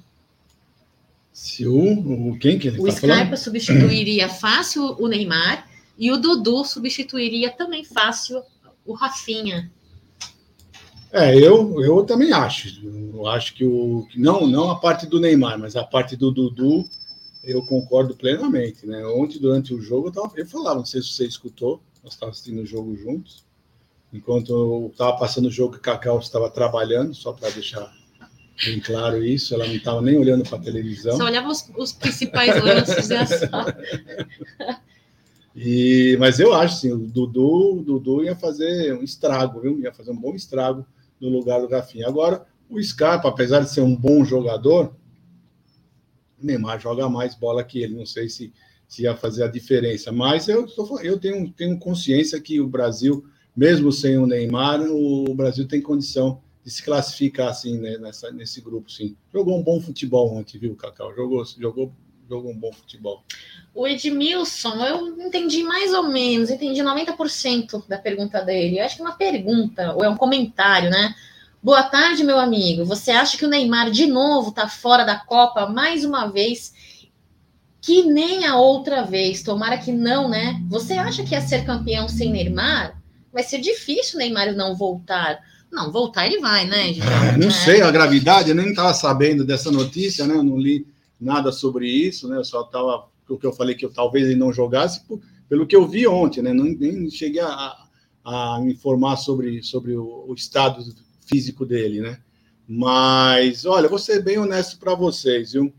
Se 1.32 1.66
o, 1.66 2.30
o 2.30 2.38
quem 2.38 2.58
que 2.58 2.68
ele 2.68 2.80
O 2.80 2.86
tá 2.86 2.92
Scarpa 2.92 3.16
falando? 3.16 3.36
substituiria 3.36 4.28
fácil 4.28 4.96
o 4.98 5.08
Neymar 5.08 5.68
e 5.96 6.10
o 6.10 6.16
Dudu 6.16 6.64
substituiria 6.64 7.50
também 7.50 7.84
fácil 7.84 8.42
o 8.84 8.92
Rafinha. 8.92 9.72
É, 11.12 11.36
eu, 11.36 11.80
eu 11.80 12.04
também 12.04 12.32
acho. 12.32 12.84
Eu 12.84 13.26
acho 13.28 13.54
que 13.54 13.64
o 13.64 14.06
não 14.16 14.46
não 14.46 14.70
a 14.70 14.76
parte 14.76 15.06
do 15.06 15.20
Neymar, 15.20 15.58
mas 15.58 15.76
a 15.76 15.84
parte 15.84 16.16
do 16.16 16.32
Dudu, 16.32 16.84
eu 17.44 17.64
concordo 17.64 18.16
plenamente, 18.16 18.84
né? 18.84 19.06
Ontem 19.06 19.38
durante 19.38 19.72
o 19.72 19.80
jogo 19.80 20.08
eu, 20.08 20.12
tava, 20.12 20.32
eu 20.36 20.46
falava, 20.46 20.80
não 20.80 20.84
sei 20.84 21.00
se 21.00 21.12
você 21.12 21.26
escutou, 21.26 21.80
nós 22.02 22.14
estávamos 22.14 22.38
assistindo 22.38 22.62
o 22.62 22.66
jogo 22.66 22.96
juntos. 22.96 23.44
Enquanto 24.12 24.52
eu 24.52 24.88
estava 24.92 25.16
passando 25.16 25.46
o 25.46 25.50
jogo, 25.50 25.76
o 25.76 25.80
Cacau 25.80 26.18
estava 26.18 26.50
trabalhando, 26.50 27.14
só 27.14 27.32
para 27.32 27.50
deixar 27.50 27.92
bem 28.64 28.80
claro 28.80 29.24
isso, 29.24 29.54
ela 29.54 29.66
não 29.66 29.74
estava 29.74 30.00
nem 30.00 30.16
olhando 30.16 30.42
para 30.44 30.58
a 30.58 30.62
televisão. 30.62 31.16
Só 31.16 31.24
olhava 31.24 31.48
os, 31.48 31.68
os 31.76 31.92
principais 31.92 32.62
lances 32.62 33.08
da 33.08 33.26
sala. 33.26 33.76
E, 35.54 36.16
mas 36.18 36.40
eu 36.40 36.52
acho 36.52 36.80
sim, 36.80 36.92
o 36.92 36.98
Dudu, 36.98 37.78
o 37.78 37.82
Dudu 37.82 38.24
ia 38.24 38.34
fazer 38.34 38.92
um 38.94 39.02
estrago, 39.02 39.60
viu? 39.60 39.78
Ia 39.80 39.92
fazer 39.92 40.10
um 40.10 40.16
bom 40.16 40.34
estrago 40.34 40.84
no 41.20 41.28
lugar 41.28 41.60
do 41.60 41.68
Rafinha. 41.68 42.08
Agora, 42.08 42.44
o 42.68 42.82
Scarpa, 42.82 43.28
apesar 43.28 43.60
de 43.60 43.70
ser 43.70 43.80
um 43.80 43.94
bom 43.94 44.24
jogador, 44.24 44.96
o 46.42 46.44
Neymar 46.44 46.80
joga 46.80 47.08
mais 47.08 47.34
bola 47.34 47.62
que 47.62 47.80
ele. 47.80 47.94
Não 47.94 48.06
sei 48.06 48.28
se, 48.28 48.52
se 48.88 49.02
ia 49.02 49.16
fazer 49.16 49.44
a 49.44 49.48
diferença. 49.48 50.10
Mas 50.10 50.48
eu, 50.48 50.66
eu 51.02 51.18
tenho, 51.18 51.50
tenho 51.52 51.78
consciência 51.78 52.40
que 52.40 52.60
o 52.60 52.66
Brasil, 52.66 53.24
mesmo 53.56 53.92
sem 53.92 54.18
o 54.18 54.26
Neymar, 54.26 54.80
o 54.82 55.32
Brasil 55.34 55.68
tem 55.68 55.80
condição 55.80 56.42
de 56.64 56.70
se 56.70 56.82
classificar 56.82 57.48
assim 57.48 57.78
né, 57.78 57.98
nessa, 57.98 58.30
nesse 58.30 58.60
grupo, 58.60 58.90
sim. 58.90 59.14
Jogou 59.32 59.58
um 59.58 59.62
bom 59.62 59.80
futebol 59.80 60.34
ontem, 60.34 60.58
viu, 60.58 60.74
Cacau? 60.74 61.14
Jogou, 61.14 61.44
jogou, 61.44 61.92
jogou 62.28 62.50
um 62.50 62.56
bom 62.56 62.72
futebol. 62.72 63.22
O 63.74 63.86
Edmilson, 63.86 64.84
eu 64.84 65.20
entendi 65.20 65.62
mais 65.62 65.92
ou 65.92 66.04
menos, 66.04 66.50
entendi 66.50 66.80
90% 66.80 67.84
da 67.88 67.98
pergunta 67.98 68.40
dele. 68.40 68.78
Eu 68.78 68.84
acho 68.84 68.96
que 68.96 69.02
é 69.02 69.04
uma 69.04 69.16
pergunta, 69.16 69.92
ou 69.94 70.04
é 70.04 70.08
um 70.08 70.16
comentário, 70.16 70.90
né? 70.90 71.14
Boa 71.62 71.82
tarde, 71.82 72.24
meu 72.24 72.38
amigo. 72.38 72.84
Você 72.84 73.10
acha 73.10 73.36
que 73.36 73.44
o 73.44 73.48
Neymar 73.48 73.90
de 73.90 74.06
novo 74.06 74.50
está 74.50 74.68
fora 74.68 75.04
da 75.04 75.16
Copa 75.16 75.66
mais 75.66 76.04
uma 76.04 76.26
vez? 76.26 76.74
Que 77.80 78.04
nem 78.04 78.46
a 78.46 78.56
outra 78.56 79.02
vez. 79.02 79.42
Tomara 79.42 79.78
que 79.78 79.90
não, 79.90 80.28
né? 80.28 80.60
Você 80.68 80.94
acha 80.94 81.22
que 81.22 81.32
ia 81.32 81.40
ser 81.40 81.64
campeão 81.64 82.08
sem 82.08 82.30
Neymar? 82.30 83.00
Vai 83.32 83.42
ser 83.42 83.58
difícil 83.58 84.16
o 84.16 84.18
Neymar 84.18 84.54
não 84.54 84.76
voltar. 84.76 85.40
Não, 85.72 85.90
voltar 85.90 86.26
ele 86.26 86.38
vai, 86.38 86.66
né? 86.66 86.94
Não 87.36 87.48
é. 87.48 87.50
sei 87.50 87.82
a 87.82 87.90
gravidade, 87.90 88.50
eu 88.50 88.54
nem 88.54 88.68
estava 88.68 88.94
sabendo 88.94 89.44
dessa 89.44 89.72
notícia, 89.72 90.24
né? 90.24 90.34
Eu 90.34 90.44
não 90.44 90.56
li 90.56 90.86
nada 91.24 91.50
sobre 91.50 91.88
isso, 91.88 92.28
né? 92.28 92.36
Eu 92.36 92.44
só 92.44 92.62
estava, 92.62 93.08
o 93.28 93.38
que 93.38 93.46
eu 93.46 93.52
falei 93.52 93.74
que 93.74 93.84
eu 93.84 93.92
talvez 93.92 94.26
ele 94.26 94.36
não 94.36 94.52
jogasse, 94.52 95.02
pelo 95.48 95.66
que 95.66 95.74
eu 95.74 95.86
vi 95.86 96.06
ontem, 96.06 96.42
né? 96.42 96.52
Não, 96.52 96.64
nem 96.64 97.10
cheguei 97.10 97.40
a, 97.40 97.76
a 98.24 98.60
me 98.60 98.72
informar 98.72 99.16
sobre, 99.16 99.62
sobre 99.62 99.96
o, 99.96 100.26
o, 100.28 100.34
estado 100.34 100.84
físico 101.26 101.64
dele, 101.64 102.00
né? 102.00 102.18
Mas, 102.66 103.64
olha, 103.64 103.88
vou 103.88 103.98
ser 103.98 104.22
bem 104.22 104.38
honesto 104.38 104.78
para 104.78 104.94
vocês, 104.94 105.52
viu? 105.52 105.72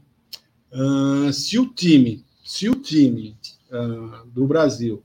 Uh, 0.72 1.32
se 1.32 1.58
o 1.58 1.68
time, 1.68 2.24
se 2.44 2.70
o 2.70 2.76
time 2.76 3.36
uh, 3.72 4.28
do 4.28 4.46
Brasil 4.46 5.04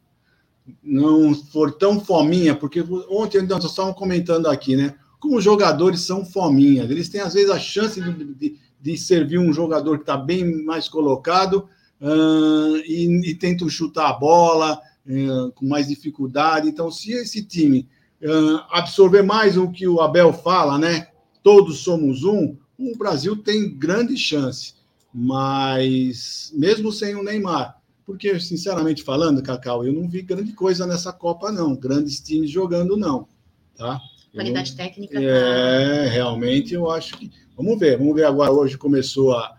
não 0.83 1.35
for 1.35 1.73
tão 1.73 2.01
fominha, 2.01 2.55
porque 2.55 2.81
ontem 3.09 3.39
então, 3.39 3.59
nós 3.59 3.71
estávamos 3.71 3.99
comentando 3.99 4.47
aqui, 4.47 4.77
né? 4.77 4.95
Como 5.19 5.37
os 5.37 5.45
jogadores 5.45 6.01
são 6.01 6.25
fominhas, 6.25 6.91
eles 6.91 7.09
têm 7.09 7.21
às 7.21 7.35
vezes 7.35 7.51
a 7.51 7.59
chance 7.59 8.01
de, 8.01 8.35
de, 8.35 8.59
de 8.81 8.97
servir 8.97 9.39
um 9.39 9.53
jogador 9.53 9.99
que 9.99 10.03
está 10.03 10.17
bem 10.17 10.65
mais 10.65 10.89
colocado 10.89 11.69
uh, 12.01 12.77
e, 12.87 13.31
e 13.31 13.35
tentam 13.35 13.69
chutar 13.69 14.09
a 14.09 14.13
bola 14.15 14.81
uh, 15.07 15.53
com 15.53 15.67
mais 15.67 15.89
dificuldade. 15.89 16.69
Então, 16.69 16.91
se 16.91 17.13
esse 17.13 17.45
time 17.45 17.89
uh, 18.23 18.61
absorver 18.71 19.23
mais 19.23 19.57
o 19.57 19.71
que 19.71 19.87
o 19.87 20.01
Abel 20.01 20.33
fala, 20.33 20.79
né? 20.79 21.09
Todos 21.43 21.79
somos 21.79 22.25
um, 22.25 22.57
o 22.79 22.97
Brasil 22.97 23.37
tem 23.37 23.77
grande 23.77 24.17
chance. 24.17 24.75
Mas 25.13 26.53
mesmo 26.55 26.93
sem 26.93 27.17
o 27.17 27.23
Neymar, 27.23 27.81
porque, 28.11 28.41
sinceramente 28.41 29.05
falando, 29.05 29.43
Cacau, 29.43 29.85
eu 29.85 29.93
não 29.93 30.09
vi 30.09 30.23
grande 30.23 30.53
coisa 30.53 30.85
nessa 30.85 31.13
Copa, 31.13 31.53
não. 31.53 31.77
Grandes 31.77 32.21
times 32.21 32.51
jogando, 32.51 32.97
não. 32.97 33.29
Tá? 33.77 34.01
Qualidade 34.33 34.75
técnica. 34.75 35.17
É, 35.17 36.05
tá... 36.05 36.11
realmente 36.11 36.75
eu 36.75 36.91
acho 36.91 37.17
que. 37.17 37.31
Vamos 37.63 37.79
ver, 37.79 37.99
vamos 37.99 38.15
ver 38.15 38.25
agora. 38.25 38.51
Hoje 38.51 38.79
começou 38.79 39.33
a, 39.33 39.55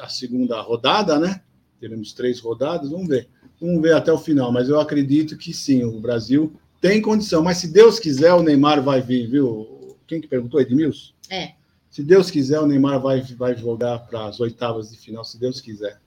a 0.00 0.08
segunda 0.08 0.60
rodada, 0.60 1.20
né? 1.20 1.40
Teremos 1.78 2.12
três 2.12 2.40
rodadas, 2.40 2.90
vamos 2.90 3.06
ver. 3.06 3.28
Vamos 3.60 3.80
ver 3.80 3.94
até 3.94 4.12
o 4.12 4.18
final, 4.18 4.50
mas 4.50 4.68
eu 4.68 4.80
acredito 4.80 5.38
que 5.38 5.54
sim, 5.54 5.84
o 5.84 6.00
Brasil 6.00 6.52
tem 6.80 7.00
condição. 7.00 7.44
Mas 7.44 7.58
se 7.58 7.68
Deus 7.72 8.00
quiser, 8.00 8.32
o 8.34 8.42
Neymar 8.42 8.82
vai 8.82 9.00
vir, 9.00 9.28
viu? 9.28 9.96
Quem 10.04 10.20
que 10.20 10.26
perguntou? 10.26 10.60
Edmilson? 10.60 11.12
É. 11.30 11.52
Se 11.88 12.02
Deus 12.02 12.28
quiser, 12.28 12.58
o 12.58 12.66
Neymar 12.66 13.00
vai, 13.00 13.20
vai 13.20 13.56
jogar 13.56 14.00
para 14.00 14.26
as 14.26 14.40
oitavas 14.40 14.90
de 14.90 14.96
final, 14.96 15.24
se 15.24 15.38
Deus 15.38 15.60
quiser. 15.60 16.00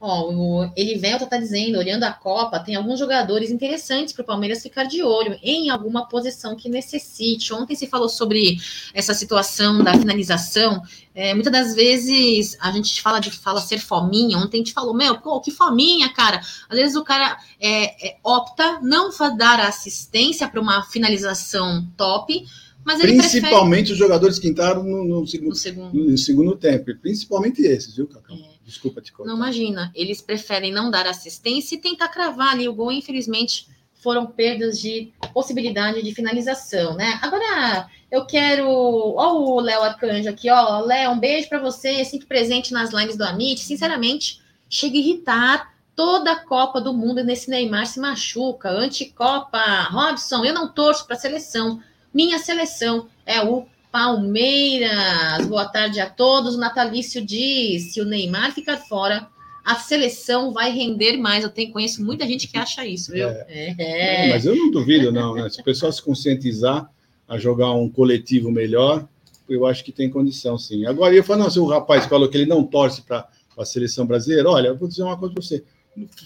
Ó, 0.00 0.30
o 0.30 0.72
Elivelto 0.76 1.24
está 1.24 1.36
dizendo, 1.36 1.76
olhando 1.76 2.04
a 2.04 2.12
Copa, 2.12 2.60
tem 2.60 2.76
alguns 2.76 3.00
jogadores 3.00 3.50
interessantes 3.50 4.12
para 4.12 4.22
o 4.22 4.26
Palmeiras 4.26 4.62
ficar 4.62 4.84
de 4.84 5.02
olho 5.02 5.36
em 5.42 5.70
alguma 5.70 6.08
posição 6.08 6.54
que 6.54 6.68
necessite. 6.68 7.52
Ontem 7.52 7.74
se 7.74 7.88
falou 7.88 8.08
sobre 8.08 8.58
essa 8.94 9.12
situação 9.12 9.82
da 9.82 9.98
finalização. 9.98 10.80
É, 11.12 11.34
muitas 11.34 11.52
das 11.52 11.74
vezes 11.74 12.56
a 12.60 12.70
gente 12.70 13.02
fala 13.02 13.18
de 13.18 13.32
fala 13.32 13.60
ser 13.60 13.80
fominha. 13.80 14.38
Ontem 14.38 14.58
a 14.58 14.64
gente 14.64 14.72
falou, 14.72 14.94
meu, 14.94 15.18
pô, 15.18 15.40
que 15.40 15.50
fominha, 15.50 16.08
cara. 16.10 16.40
Às 16.68 16.78
vezes 16.78 16.94
o 16.94 17.02
cara 17.02 17.36
é, 17.60 18.10
é, 18.10 18.16
opta 18.22 18.78
não 18.80 19.10
dar 19.36 19.58
assistência 19.60 20.46
para 20.46 20.60
uma 20.60 20.84
finalização 20.84 21.84
top, 21.96 22.46
mas 22.84 23.00
Principalmente 23.00 23.86
prefere... 23.86 23.92
os 23.92 23.98
jogadores 23.98 24.38
que 24.38 24.48
entraram 24.48 24.84
no, 24.84 25.04
no, 25.04 25.26
segundo, 25.26 25.48
no, 25.48 25.54
segundo. 25.56 25.92
no, 25.92 26.16
segundo, 26.16 26.56
tempo, 26.56 26.94
principalmente 27.02 27.62
esses, 27.62 27.96
viu, 27.96 28.06
Cacau? 28.06 28.36
É. 28.36 28.57
Desculpa 28.68 29.00
te 29.00 29.10
cortar. 29.10 29.30
Não 29.30 29.38
imagina, 29.38 29.90
eles 29.94 30.20
preferem 30.20 30.70
não 30.70 30.90
dar 30.90 31.06
assistência 31.06 31.74
e 31.74 31.80
tentar 31.80 32.08
cravar 32.08 32.52
ali 32.52 32.68
o 32.68 32.74
gol. 32.74 32.92
Infelizmente, 32.92 33.66
foram 33.94 34.26
perdas 34.26 34.78
de 34.78 35.10
possibilidade 35.32 36.02
de 36.02 36.14
finalização, 36.14 36.94
né? 36.94 37.18
Agora, 37.22 37.88
eu 38.10 38.26
quero. 38.26 38.68
Ó, 38.68 39.54
o 39.54 39.58
Léo 39.58 39.82
Arcanjo 39.82 40.28
aqui, 40.28 40.50
ó. 40.50 40.80
Léo, 40.80 41.12
um 41.12 41.18
beijo 41.18 41.48
para 41.48 41.58
você, 41.58 42.04
sempre 42.04 42.26
presente 42.26 42.70
nas 42.70 42.92
lives 42.92 43.16
do 43.16 43.24
Amit. 43.24 43.58
Sinceramente, 43.58 44.42
chega 44.68 44.96
a 44.96 45.00
irritar 45.00 45.74
toda 45.96 46.32
a 46.32 46.44
Copa 46.44 46.78
do 46.78 46.92
Mundo 46.92 47.24
nesse 47.24 47.48
Neymar 47.48 47.86
se 47.86 47.98
machuca. 47.98 48.68
Anticopa. 48.68 49.84
Robson, 49.84 50.44
eu 50.44 50.52
não 50.52 50.68
torço 50.68 51.06
para 51.06 51.16
a 51.16 51.18
seleção. 51.18 51.82
Minha 52.12 52.38
seleção 52.38 53.08
é 53.24 53.42
o 53.42 53.66
Palmeiras. 53.98 55.44
Boa 55.48 55.66
tarde 55.66 55.98
a 55.98 56.08
todos. 56.08 56.54
O 56.54 56.60
Natalício 56.60 57.20
diz: 57.20 57.92
se 57.92 58.00
o 58.00 58.04
Neymar 58.04 58.54
ficar 58.54 58.76
fora, 58.76 59.26
a 59.64 59.74
seleção 59.74 60.52
vai 60.52 60.70
render 60.70 61.16
mais. 61.16 61.42
Eu 61.42 61.50
tenho, 61.50 61.72
conheço 61.72 62.04
muita 62.04 62.24
gente 62.24 62.46
que 62.46 62.56
acha 62.56 62.86
isso, 62.86 63.10
viu? 63.10 63.26
É. 63.26 63.74
É. 63.76 64.28
mas 64.28 64.46
eu 64.46 64.54
não 64.54 64.70
duvido, 64.70 65.10
não. 65.10 65.34
Né? 65.34 65.48
Se 65.48 65.60
o 65.60 65.64
pessoal 65.64 65.90
se 65.90 66.00
conscientizar 66.00 66.88
a 67.26 67.38
jogar 67.38 67.72
um 67.72 67.88
coletivo 67.88 68.52
melhor, 68.52 69.04
eu 69.48 69.66
acho 69.66 69.82
que 69.82 69.90
tem 69.90 70.08
condição, 70.08 70.56
sim. 70.56 70.86
Agora, 70.86 71.12
eu 71.12 71.24
falo, 71.24 71.42
não, 71.42 71.50
se 71.50 71.58
o 71.58 71.66
rapaz 71.66 72.06
falou 72.06 72.28
que 72.28 72.36
ele 72.36 72.46
não 72.46 72.62
torce 72.62 73.02
para 73.02 73.26
a 73.58 73.64
seleção 73.64 74.06
brasileira, 74.06 74.48
olha, 74.48 74.68
eu 74.68 74.76
vou 74.76 74.86
dizer 74.86 75.02
uma 75.02 75.16
coisa 75.16 75.34
para 75.34 75.42
você. 75.42 75.64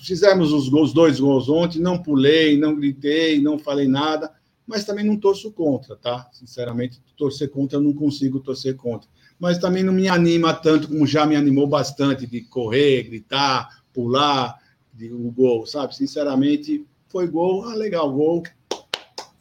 Fizemos 0.02 0.52
os, 0.52 0.68
gols, 0.68 0.92
dois 0.92 1.18
gols 1.18 1.48
ontem, 1.48 1.78
não 1.78 1.96
pulei, 1.96 2.58
não 2.58 2.76
gritei, 2.76 3.40
não 3.40 3.58
falei 3.58 3.88
nada 3.88 4.30
mas 4.66 4.84
também 4.84 5.04
não 5.04 5.16
torço 5.16 5.50
contra, 5.52 5.96
tá? 5.96 6.28
Sinceramente, 6.32 7.00
torcer 7.16 7.50
contra 7.50 7.78
eu 7.78 7.82
não 7.82 7.92
consigo 7.92 8.40
torcer 8.40 8.76
contra. 8.76 9.08
Mas 9.38 9.58
também 9.58 9.82
não 9.82 9.92
me 9.92 10.08
anima 10.08 10.54
tanto 10.54 10.88
como 10.88 11.06
já 11.06 11.26
me 11.26 11.34
animou 11.34 11.66
bastante 11.66 12.26
de 12.26 12.42
correr, 12.42 13.02
gritar, 13.02 13.82
pular, 13.92 14.58
de, 14.92 15.12
o 15.12 15.30
gol, 15.30 15.66
sabe? 15.66 15.96
Sinceramente, 15.96 16.86
foi 17.08 17.26
gol, 17.26 17.64
ah, 17.64 17.74
legal, 17.74 18.10
gol. 18.12 18.42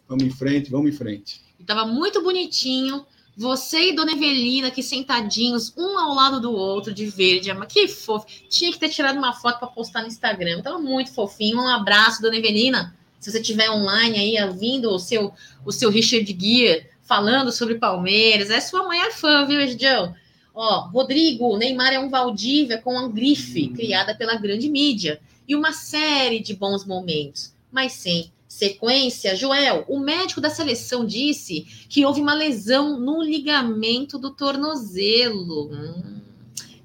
Vamos 0.07 0.23
em 0.23 0.31
frente, 0.31 0.71
vamos 0.71 0.89
em 0.89 0.93
frente. 0.93 1.41
Estava 1.59 1.85
muito 1.85 2.21
bonitinho. 2.21 3.05
Você 3.37 3.91
e 3.91 3.95
Dona 3.95 4.11
Evelina 4.11 4.67
aqui 4.67 4.83
sentadinhos, 4.83 5.73
um 5.77 5.97
ao 5.97 6.13
lado 6.13 6.41
do 6.41 6.51
outro, 6.51 6.93
de 6.93 7.05
verde. 7.05 7.53
Mas 7.53 7.71
que 7.71 7.87
fofo. 7.87 8.25
Tinha 8.49 8.71
que 8.71 8.79
ter 8.79 8.89
tirado 8.89 9.17
uma 9.17 9.33
foto 9.33 9.59
para 9.59 9.67
postar 9.69 10.01
no 10.01 10.07
Instagram. 10.07 10.61
Tava 10.61 10.79
muito 10.79 11.13
fofinho. 11.13 11.57
Um 11.57 11.67
abraço, 11.67 12.21
Dona 12.21 12.35
Evelina. 12.35 12.95
Se 13.21 13.31
você 13.31 13.39
tiver 13.39 13.69
online 13.69 14.17
aí, 14.17 14.43
ouvindo 14.43 14.89
o 14.89 14.97
seu, 14.97 15.31
o 15.63 15.71
seu 15.71 15.91
Richard 15.91 16.25
Gere 16.25 16.87
falando 17.03 17.51
sobre 17.51 17.75
Palmeiras, 17.75 18.49
é 18.49 18.59
sua 18.59 18.87
maior 18.87 19.11
fã, 19.11 19.45
viu, 19.45 19.61
Edião? 19.61 20.15
Ó, 20.55 20.89
Rodrigo, 20.89 21.55
Neymar 21.55 21.93
é 21.93 21.99
um 21.99 22.09
Valdívia 22.09 22.79
com 22.79 22.93
uma 22.93 23.07
grife 23.07 23.69
criada 23.69 24.15
pela 24.15 24.35
grande 24.35 24.67
mídia 24.67 25.21
e 25.47 25.55
uma 25.55 25.71
série 25.71 26.39
de 26.39 26.55
bons 26.55 26.83
momentos, 26.83 27.53
mas 27.71 27.93
sem 27.93 28.31
sequência. 28.47 29.35
Joel, 29.35 29.85
o 29.87 29.99
médico 29.99 30.41
da 30.41 30.49
seleção 30.49 31.05
disse 31.05 31.85
que 31.87 32.03
houve 32.03 32.21
uma 32.21 32.33
lesão 32.33 32.99
no 32.99 33.21
ligamento 33.21 34.17
do 34.17 34.31
tornozelo. 34.31 35.71
Hum, 35.71 36.21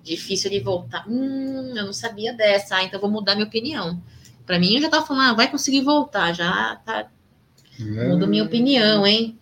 difícil 0.03 0.51
de 0.51 0.61
voltar. 0.61 1.09
Hum, 1.09 1.73
eu 1.75 1.87
não 1.87 1.93
sabia 1.95 2.35
dessa, 2.35 2.77
ah, 2.77 2.85
então 2.85 3.01
vou 3.01 3.11
mudar 3.11 3.35
minha 3.35 3.47
opinião. 3.47 4.03
Para 4.47 4.59
mim, 4.59 4.77
eu 4.77 4.83
já 4.83 4.89
tava 4.89 5.05
falando, 5.05 5.31
ah, 5.31 5.35
vai 5.35 5.51
conseguir 5.51 5.83
voltar, 5.83 6.33
já 6.33 6.77
tá. 6.85 7.09
É. 7.79 8.09
Mudo 8.09 8.27
minha 8.27 8.45
opinião, 8.45 9.07
hein? 9.07 9.39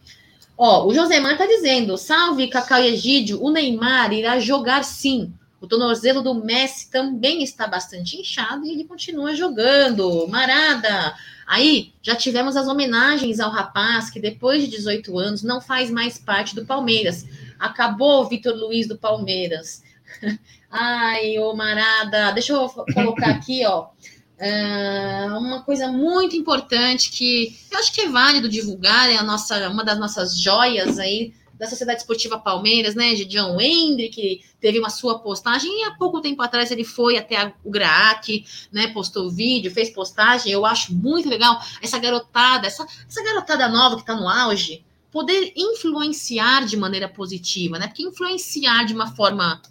Ó, 0.57 0.87
o 0.87 0.95
Josemar 0.95 1.37
tá 1.37 1.47
dizendo: 1.47 1.97
salve 1.97 2.49
Cacau 2.49 2.81
e 2.81 2.89
Egídio, 2.89 3.43
o 3.43 3.51
Neymar 3.51 4.13
irá 4.13 4.39
jogar 4.39 4.85
sim. 4.85 5.33
O 5.61 5.67
tornozelo 5.67 6.21
do 6.21 6.35
Messi 6.35 6.91
também 6.91 7.43
está 7.43 7.67
bastante 7.67 8.21
inchado 8.21 8.67
e 8.67 8.73
ele 8.73 8.85
continua 8.85 9.35
jogando. 9.35 10.29
Marada! 10.29 11.15
Aí 11.47 11.93
já 12.03 12.15
tivemos 12.15 12.57
as 12.57 12.69
homenagens 12.69 13.41
ao 13.41 13.51
rapaz 13.51 14.11
que 14.11 14.21
depois 14.21 14.63
de 14.63 14.69
18 14.69 15.19
anos 15.19 15.43
não 15.43 15.61
faz 15.61 15.91
mais 15.91 16.19
parte 16.19 16.55
do 16.55 16.67
Palmeiras. 16.67 17.27
Acabou 17.59 18.23
o 18.23 18.29
Vitor 18.29 18.55
Luiz 18.55 18.87
do 18.87 18.99
Palmeiras. 18.99 19.83
Ai, 20.71 21.39
ô 21.39 21.55
Marada, 21.55 22.33
deixa 22.33 22.53
eu 22.53 22.69
colocar 22.69 23.31
aqui, 23.31 23.65
ó. 23.65 23.89
É 24.37 25.26
uma 25.30 25.62
coisa 25.62 25.89
muito 25.89 26.35
importante 26.37 27.11
que 27.11 27.57
eu 27.70 27.78
acho 27.78 27.93
que 27.93 28.01
é 28.01 28.09
válido 28.09 28.49
divulgar, 28.49 29.11
é 29.11 29.16
a 29.16 29.22
nossa, 29.22 29.68
uma 29.68 29.85
das 29.85 29.99
nossas 29.99 30.37
joias 30.39 30.99
aí 30.99 31.32
da 31.59 31.68
Sociedade 31.68 32.01
Esportiva 32.01 32.39
Palmeiras, 32.39 32.95
né, 32.95 33.14
de 33.14 33.24
John 33.24 33.57
Wendry, 33.57 34.09
que 34.09 34.43
teve 34.61 34.78
uma 34.78 34.91
sua 34.91 35.20
postagem, 35.20 35.70
e 35.70 35.85
há 35.85 35.93
pouco 35.93 36.20
tempo 36.20 36.43
atrás 36.43 36.70
ele 36.70 36.85
foi 36.85 37.16
até 37.16 37.55
o 37.64 37.70
GRAAC, 37.70 38.45
né, 38.72 38.89
postou 38.89 39.30
vídeo, 39.30 39.70
fez 39.70 39.91
postagem, 39.91 40.53
eu 40.53 40.66
acho 40.66 40.93
muito 40.93 41.28
legal 41.28 41.61
essa 41.80 41.99
garotada, 41.99 42.66
essa, 42.66 42.85
essa 43.09 43.22
garotada 43.22 43.68
nova 43.68 43.97
que 43.97 44.03
está 44.03 44.16
no 44.16 44.28
auge, 44.28 44.85
poder 45.12 45.53
influenciar 45.57 46.66
de 46.66 46.76
maneira 46.76 47.09
positiva, 47.09 47.78
né, 47.78 47.87
porque 47.87 48.03
influenciar 48.03 48.85
de 48.85 48.93
uma 48.93 49.14
forma 49.14 49.62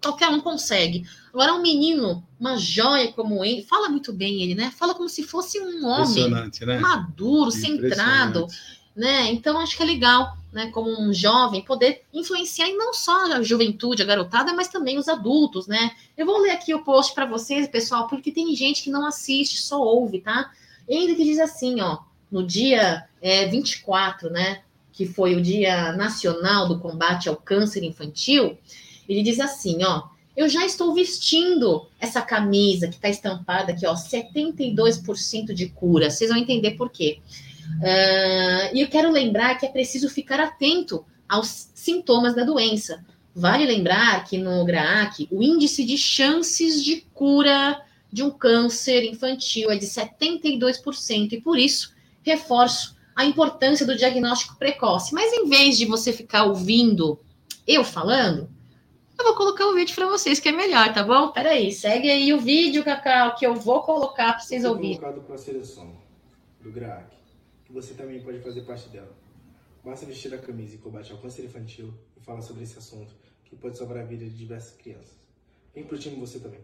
qualquer 0.00 0.28
um 0.28 0.40
consegue. 0.40 1.04
Agora, 1.36 1.52
um 1.52 1.60
menino, 1.60 2.26
uma 2.40 2.56
joia 2.56 3.12
como 3.12 3.44
ele, 3.44 3.60
fala 3.60 3.90
muito 3.90 4.10
bem 4.10 4.40
ele, 4.40 4.54
né? 4.54 4.72
Fala 4.74 4.94
como 4.94 5.06
se 5.06 5.22
fosse 5.22 5.60
um 5.60 5.84
homem 5.84 6.30
né? 6.30 6.78
maduro, 6.78 7.50
centrado, 7.50 8.46
né? 8.96 9.30
Então, 9.32 9.60
acho 9.60 9.76
que 9.76 9.82
é 9.82 9.86
legal, 9.86 10.34
né? 10.50 10.70
Como 10.70 10.88
um 10.98 11.12
jovem, 11.12 11.60
poder 11.62 12.04
influenciar, 12.10 12.70
e 12.70 12.72
não 12.78 12.94
só 12.94 13.30
a 13.30 13.42
juventude, 13.42 14.00
a 14.00 14.06
garotada, 14.06 14.54
mas 14.54 14.68
também 14.68 14.96
os 14.96 15.08
adultos, 15.08 15.66
né? 15.66 15.90
Eu 16.16 16.24
vou 16.24 16.38
ler 16.40 16.52
aqui 16.52 16.72
o 16.72 16.82
post 16.82 17.14
para 17.14 17.26
vocês, 17.26 17.68
pessoal, 17.68 18.06
porque 18.06 18.32
tem 18.32 18.56
gente 18.56 18.82
que 18.82 18.88
não 18.88 19.04
assiste, 19.04 19.60
só 19.60 19.78
ouve, 19.78 20.22
tá? 20.22 20.50
Ele 20.88 21.14
que 21.14 21.22
diz 21.22 21.38
assim, 21.38 21.82
ó, 21.82 21.98
no 22.32 22.46
dia 22.46 23.06
é, 23.20 23.44
24, 23.46 24.30
né? 24.30 24.62
Que 24.90 25.04
foi 25.04 25.36
o 25.36 25.42
Dia 25.42 25.92
Nacional 25.92 26.66
do 26.66 26.78
Combate 26.78 27.28
ao 27.28 27.36
Câncer 27.36 27.84
Infantil, 27.84 28.56
ele 29.06 29.22
diz 29.22 29.38
assim, 29.38 29.84
ó, 29.84 30.15
eu 30.36 30.48
já 30.48 30.66
estou 30.66 30.92
vestindo 30.92 31.86
essa 31.98 32.20
camisa 32.20 32.88
que 32.88 32.96
está 32.96 33.08
estampada 33.08 33.72
aqui, 33.72 33.86
ó, 33.86 33.94
72% 33.94 35.54
de 35.54 35.68
cura. 35.70 36.10
Vocês 36.10 36.28
vão 36.30 36.38
entender 36.38 36.72
por 36.72 36.90
quê. 36.90 37.20
Uh, 37.80 38.76
e 38.76 38.80
eu 38.80 38.88
quero 38.88 39.10
lembrar 39.10 39.56
que 39.56 39.64
é 39.64 39.68
preciso 39.68 40.08
ficar 40.08 40.38
atento 40.38 41.04
aos 41.28 41.70
sintomas 41.74 42.34
da 42.34 42.44
doença. 42.44 43.04
Vale 43.34 43.66
lembrar 43.66 44.24
que 44.24 44.38
no 44.38 44.64
GRAAC, 44.64 45.28
o 45.30 45.42
índice 45.42 45.84
de 45.84 45.96
chances 45.96 46.84
de 46.84 47.04
cura 47.12 47.82
de 48.12 48.22
um 48.22 48.30
câncer 48.30 49.04
infantil 49.04 49.70
é 49.70 49.76
de 49.76 49.86
72%, 49.86 51.32
e 51.32 51.40
por 51.40 51.58
isso 51.58 51.94
reforço 52.22 52.96
a 53.14 53.24
importância 53.24 53.86
do 53.86 53.96
diagnóstico 53.96 54.56
precoce. 54.56 55.14
Mas 55.14 55.32
em 55.32 55.48
vez 55.48 55.76
de 55.76 55.86
você 55.86 56.12
ficar 56.12 56.44
ouvindo 56.44 57.18
eu 57.66 57.82
falando, 57.82 58.48
eu 59.18 59.24
vou 59.24 59.34
colocar 59.34 59.66
o 59.66 59.74
vídeo 59.74 59.94
para 59.94 60.06
vocês, 60.06 60.38
que 60.38 60.48
é 60.48 60.52
melhor, 60.52 60.92
tá 60.92 61.02
bom? 61.02 61.32
Peraí, 61.32 61.72
segue 61.72 62.10
aí 62.10 62.32
o 62.32 62.40
vídeo, 62.40 62.84
Cacau, 62.84 63.34
que 63.34 63.46
eu 63.46 63.54
vou 63.54 63.82
colocar 63.82 64.32
para 64.32 64.40
vocês 64.40 64.64
ouvirem. 64.64 64.98
colocado 64.98 65.24
para 65.24 65.34
a 65.34 65.38
seleção 65.38 65.96
do 66.60 66.70
GRAAC, 66.70 67.14
que 67.64 67.72
você 67.72 67.94
também 67.94 68.20
pode 68.20 68.40
fazer 68.40 68.62
parte 68.62 68.88
dela. 68.88 69.16
Basta 69.84 70.04
vestir 70.04 70.34
a 70.34 70.38
camisa 70.38 70.74
e 70.74 70.78
combate 70.78 71.12
ao 71.12 71.18
câncer 71.18 71.44
infantil 71.44 71.94
e 72.16 72.20
falar 72.20 72.42
sobre 72.42 72.64
esse 72.64 72.76
assunto, 72.76 73.14
que 73.44 73.56
pode 73.56 73.78
salvar 73.78 73.98
a 73.98 74.04
vida 74.04 74.24
de 74.24 74.36
diversas 74.36 74.76
crianças. 74.76 75.16
Vem 75.74 75.84
pro 75.84 75.98
time 75.98 76.16
você 76.16 76.38
também. 76.38 76.60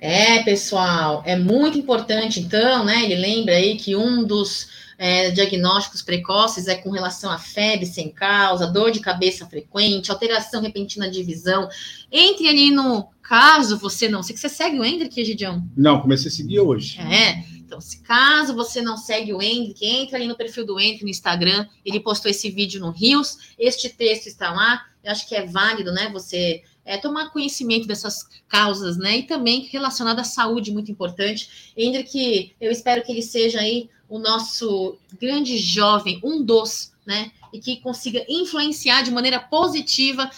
É, 0.00 0.42
pessoal, 0.42 1.22
é 1.24 1.34
muito 1.34 1.78
importante, 1.78 2.38
então, 2.40 2.84
né? 2.84 3.04
Ele 3.04 3.16
lembra 3.16 3.54
aí 3.54 3.76
que 3.78 3.96
um 3.96 4.22
dos 4.22 4.83
é, 4.98 5.30
diagnósticos 5.30 6.02
precoces 6.02 6.68
é 6.68 6.74
com 6.74 6.90
relação 6.90 7.30
a 7.30 7.38
febre 7.38 7.86
sem 7.86 8.10
causa, 8.10 8.66
dor 8.66 8.90
de 8.90 9.00
cabeça 9.00 9.46
frequente, 9.46 10.10
alteração 10.10 10.62
repentina 10.62 11.10
de 11.10 11.22
visão. 11.22 11.68
Entre 12.10 12.48
ali 12.48 12.70
no 12.70 13.08
caso 13.22 13.78
você 13.78 14.08
não. 14.08 14.22
Sei 14.22 14.34
que 14.34 14.40
você 14.40 14.48
segue 14.48 14.78
o 14.78 14.84
Hendrick, 14.84 15.24
Gidião? 15.24 15.66
Não, 15.76 16.00
comecei 16.00 16.30
a 16.30 16.34
seguir 16.34 16.60
hoje. 16.60 16.98
É. 17.00 17.44
Então, 17.58 17.80
se 17.80 18.02
caso 18.02 18.54
você 18.54 18.80
não 18.80 18.96
segue 18.96 19.32
o 19.32 19.42
Hendrick, 19.42 19.84
entra 19.84 20.16
ali 20.16 20.28
no 20.28 20.36
perfil 20.36 20.64
do 20.64 20.78
Hendrick 20.78 21.02
no 21.02 21.10
Instagram. 21.10 21.66
Ele 21.84 21.98
postou 21.98 22.30
esse 22.30 22.50
vídeo 22.50 22.80
no 22.80 22.90
Rios. 22.90 23.38
Este 23.58 23.88
texto 23.88 24.26
está 24.26 24.52
lá. 24.52 24.84
Eu 25.02 25.10
acho 25.10 25.28
que 25.28 25.34
é 25.34 25.44
válido, 25.44 25.92
né? 25.92 26.08
Você 26.12 26.62
é, 26.84 26.98
tomar 26.98 27.30
conhecimento 27.30 27.86
dessas 27.86 28.28
causas, 28.48 28.96
né? 28.96 29.18
E 29.18 29.22
também 29.22 29.68
relacionado 29.70 30.20
à 30.20 30.24
saúde, 30.24 30.72
muito 30.72 30.90
importante. 30.90 31.72
Hendrick, 31.76 32.54
eu 32.60 32.70
espero 32.70 33.02
que 33.02 33.12
ele 33.12 33.22
seja 33.22 33.60
aí 33.60 33.88
o 34.08 34.18
nosso 34.18 34.96
grande 35.20 35.56
jovem, 35.58 36.20
um 36.22 36.42
dos, 36.42 36.92
né? 37.06 37.32
E 37.52 37.58
que 37.58 37.80
consiga 37.80 38.24
influenciar 38.28 39.02
de 39.02 39.10
maneira 39.10 39.40
positiva 39.40 40.30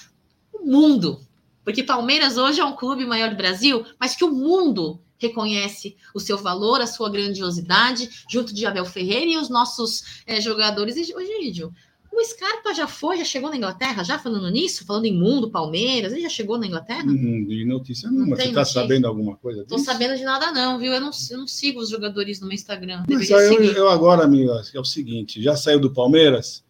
o 0.53 0.65
mundo. 0.65 1.21
Porque 1.65 1.83
Palmeiras 1.83 2.37
hoje 2.37 2.61
é 2.61 2.65
um 2.65 2.77
clube 2.77 3.05
maior 3.05 3.31
do 3.31 3.37
Brasil, 3.37 3.85
mas 3.99 4.15
que 4.15 4.25
o 4.25 4.31
mundo 4.31 5.01
reconhece 5.19 5.97
o 6.15 6.21
seu 6.21 6.39
valor, 6.39 6.81
a 6.81 6.87
sua 6.87 7.11
grandiosidade, 7.11 8.25
junto 8.29 8.55
de 8.55 8.67
Abel 8.67 8.85
Ferreira 8.85 9.27
e 9.27 9.37
os 9.39 9.49
nossos 9.49 10.23
é, 10.27 10.41
jogadores. 10.41 10.97
E, 10.97 11.13
Egídio, 11.13 11.75
o 12.17 12.25
Scarpa 12.25 12.73
já 12.73 12.87
foi, 12.87 13.19
já 13.19 13.25
chegou 13.25 13.51
na 13.51 13.57
Inglaterra, 13.57 14.03
já 14.03 14.19
falando 14.19 14.51
nisso, 14.51 14.87
falando 14.87 15.05
em 15.05 15.17
mundo, 15.17 15.51
Palmeiras, 15.51 16.13
ele 16.13 16.23
já 16.23 16.29
chegou 16.29 16.59
na 16.59 16.67
Inglaterra? 16.67 17.05
Hum, 17.05 17.45
de 17.47 17.65
notícia 17.65 18.11
não, 18.11 18.27
mas 18.27 18.39
você 18.39 18.49
está 18.49 18.65
sabendo 18.65 19.07
alguma 19.07 19.37
coisa 19.37 19.63
disso? 19.65 19.77
Tô 19.77 19.79
sabendo 19.79 20.17
de 20.17 20.25
nada 20.25 20.51
não, 20.53 20.79
viu? 20.79 20.93
Eu 20.93 21.01
não, 21.01 21.11
eu 21.31 21.39
não 21.39 21.47
sigo 21.47 21.81
os 21.81 21.91
jogadores 21.91 22.41
no 22.41 22.47
meu 22.47 22.55
Instagram. 22.55 23.05
Mas 23.09 23.29
eu, 23.31 23.39
eu, 23.39 23.89
agora, 23.89 24.25
amigo, 24.25 24.51
é 24.51 24.81
o 24.81 24.85
seguinte, 24.85 25.43
já 25.43 25.57
saiu 25.57 25.79
do 25.79 25.93
Palmeiras? 25.93 26.65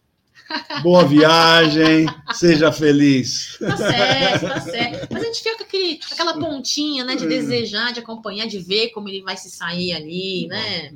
Boa 0.81 1.05
viagem, 1.05 2.05
seja 2.33 2.71
feliz. 2.71 3.57
Tá 3.59 3.77
certo, 3.77 4.47
tá 4.47 4.61
certo. 4.61 5.07
Mas 5.11 5.23
a 5.23 5.25
gente 5.25 5.43
fica 5.43 5.57
com 5.57 5.63
aquele, 5.63 5.99
aquela 6.11 6.33
pontinha, 6.39 7.03
né, 7.03 7.15
de 7.15 7.25
é. 7.25 7.27
desejar, 7.27 7.91
de 7.93 7.99
acompanhar, 7.99 8.47
de 8.47 8.59
ver 8.59 8.89
como 8.89 9.09
ele 9.09 9.21
vai 9.21 9.35
se 9.35 9.49
sair 9.49 9.93
ali, 9.93 10.47
né? 10.47 10.93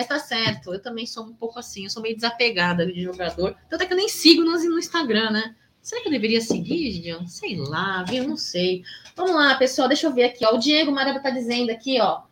Mas 0.00 0.06
tá 0.06 0.18
certo, 0.18 0.72
eu 0.72 0.80
também 0.80 1.04
sou 1.04 1.24
um 1.24 1.34
pouco 1.34 1.58
assim, 1.58 1.84
eu 1.84 1.90
sou 1.90 2.00
meio 2.00 2.14
desapegada 2.14 2.86
de 2.86 3.02
jogador. 3.02 3.54
Tanto 3.68 3.82
é 3.82 3.86
que 3.86 3.92
eu 3.92 3.96
nem 3.98 4.08
sigo 4.08 4.42
no, 4.42 4.52
no 4.52 4.78
Instagram, 4.78 5.30
né? 5.30 5.54
Será 5.82 6.00
que 6.00 6.08
eu 6.08 6.12
deveria 6.12 6.40
seguir, 6.40 6.90
Gideon? 6.90 7.26
Sei 7.26 7.56
lá, 7.56 8.02
viu? 8.04 8.26
Não 8.26 8.36
sei. 8.38 8.82
Vamos 9.14 9.34
lá, 9.34 9.54
pessoal, 9.56 9.88
deixa 9.88 10.06
eu 10.06 10.14
ver 10.14 10.24
aqui. 10.24 10.42
Ó. 10.46 10.54
O 10.54 10.58
Diego 10.58 10.90
Maraba 10.90 11.20
tá 11.20 11.28
dizendo 11.28 11.68
aqui, 11.68 12.00
ó. 12.00 12.22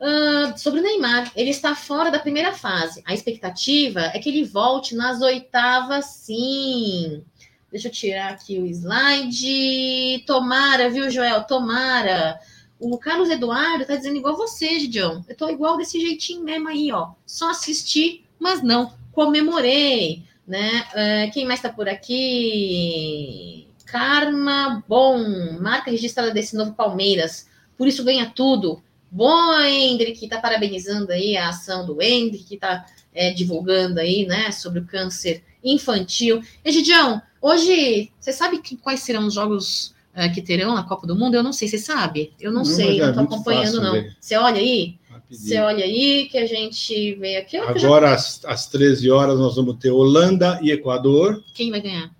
Uh, 0.00 0.58
sobre 0.58 0.80
o 0.80 0.82
Neymar, 0.82 1.30
ele 1.36 1.50
está 1.50 1.72
fora 1.72 2.10
da 2.10 2.18
primeira 2.18 2.52
fase. 2.52 3.00
A 3.06 3.14
expectativa 3.14 4.00
é 4.12 4.18
que 4.18 4.28
ele 4.28 4.42
volte 4.42 4.96
nas 4.96 5.20
oitavas, 5.20 6.04
sim. 6.06 7.22
Deixa 7.70 7.86
eu 7.86 7.92
tirar 7.92 8.32
aqui 8.32 8.58
o 8.58 8.66
slide. 8.66 10.24
Tomara, 10.26 10.90
viu, 10.90 11.08
Joel? 11.08 11.44
Tomara. 11.44 12.40
O 12.80 12.96
Carlos 12.98 13.28
Eduardo 13.28 13.84
tá 13.84 13.96
dizendo 13.96 14.16
igual 14.16 14.36
você, 14.36 14.78
Gideon. 14.78 15.22
Eu 15.28 15.36
tô 15.36 15.48
igual 15.48 15.76
desse 15.76 16.00
jeitinho 16.00 16.44
mesmo 16.44 16.68
aí, 16.68 16.92
ó. 16.92 17.10
Só 17.26 17.50
assisti, 17.50 18.24
mas 18.38 18.62
não 18.62 18.92
comemorei, 19.12 20.22
né? 20.46 20.86
Uh, 20.92 21.32
quem 21.32 21.44
mais 21.44 21.60
tá 21.60 21.68
por 21.68 21.88
aqui? 21.88 23.66
Karma 23.84 24.84
Bom, 24.86 25.18
marca 25.60 25.90
registrada 25.90 26.30
desse 26.30 26.54
novo 26.54 26.74
Palmeiras. 26.74 27.48
Por 27.76 27.88
isso 27.88 28.04
ganha 28.04 28.30
tudo. 28.30 28.82
Bom, 29.10 29.58
Hendrick, 29.60 30.28
tá 30.28 30.38
parabenizando 30.38 31.12
aí 31.12 31.36
a 31.36 31.48
ação 31.48 31.86
do 31.86 32.00
Hendrick, 32.00 32.44
que 32.44 32.56
tá 32.58 32.84
é, 33.14 33.32
divulgando 33.32 33.98
aí, 33.98 34.26
né, 34.26 34.52
sobre 34.52 34.80
o 34.80 34.86
câncer 34.86 35.42
infantil. 35.64 36.42
Egidião, 36.64 37.22
hoje, 37.40 38.12
você 38.20 38.32
sabe 38.32 38.60
que, 38.60 38.76
quais 38.76 39.00
serão 39.00 39.26
os 39.26 39.34
jogos 39.34 39.94
uh, 40.18 40.34
que 40.34 40.42
terão 40.42 40.74
na 40.74 40.82
Copa 40.82 41.06
do 41.06 41.14
Mundo? 41.14 41.34
Eu 41.34 41.42
não 41.42 41.52
sei, 41.52 41.68
você 41.68 41.78
sabe? 41.78 42.32
Eu 42.40 42.50
não, 42.50 42.58
não 42.58 42.64
sei, 42.64 42.98
não 42.98 43.08
estou 43.10 43.24
acompanhando, 43.24 43.80
não. 43.80 43.92
Ver. 43.92 44.16
Você 44.20 44.36
olha 44.36 44.58
aí? 44.58 44.98
Você 45.30 45.58
olha 45.58 45.84
aí 45.84 46.26
que 46.30 46.38
a 46.38 46.46
gente 46.46 47.14
vê 47.16 47.36
aqui. 47.36 47.58
Agora, 47.58 48.08
já... 48.08 48.14
às, 48.14 48.44
às 48.46 48.66
13 48.66 49.10
horas, 49.10 49.38
nós 49.38 49.56
vamos 49.56 49.76
ter 49.76 49.90
Holanda 49.90 50.58
e 50.62 50.70
Equador. 50.70 51.44
Quem 51.54 51.70
vai 51.70 51.82
ganhar? 51.82 52.10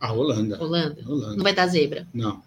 A 0.00 0.12
Holanda. 0.12 0.60
Holanda. 0.60 1.02
Holanda. 1.06 1.36
Não 1.36 1.44
vai 1.44 1.54
dar 1.54 1.66
zebra. 1.68 2.06
Não. 2.12 2.42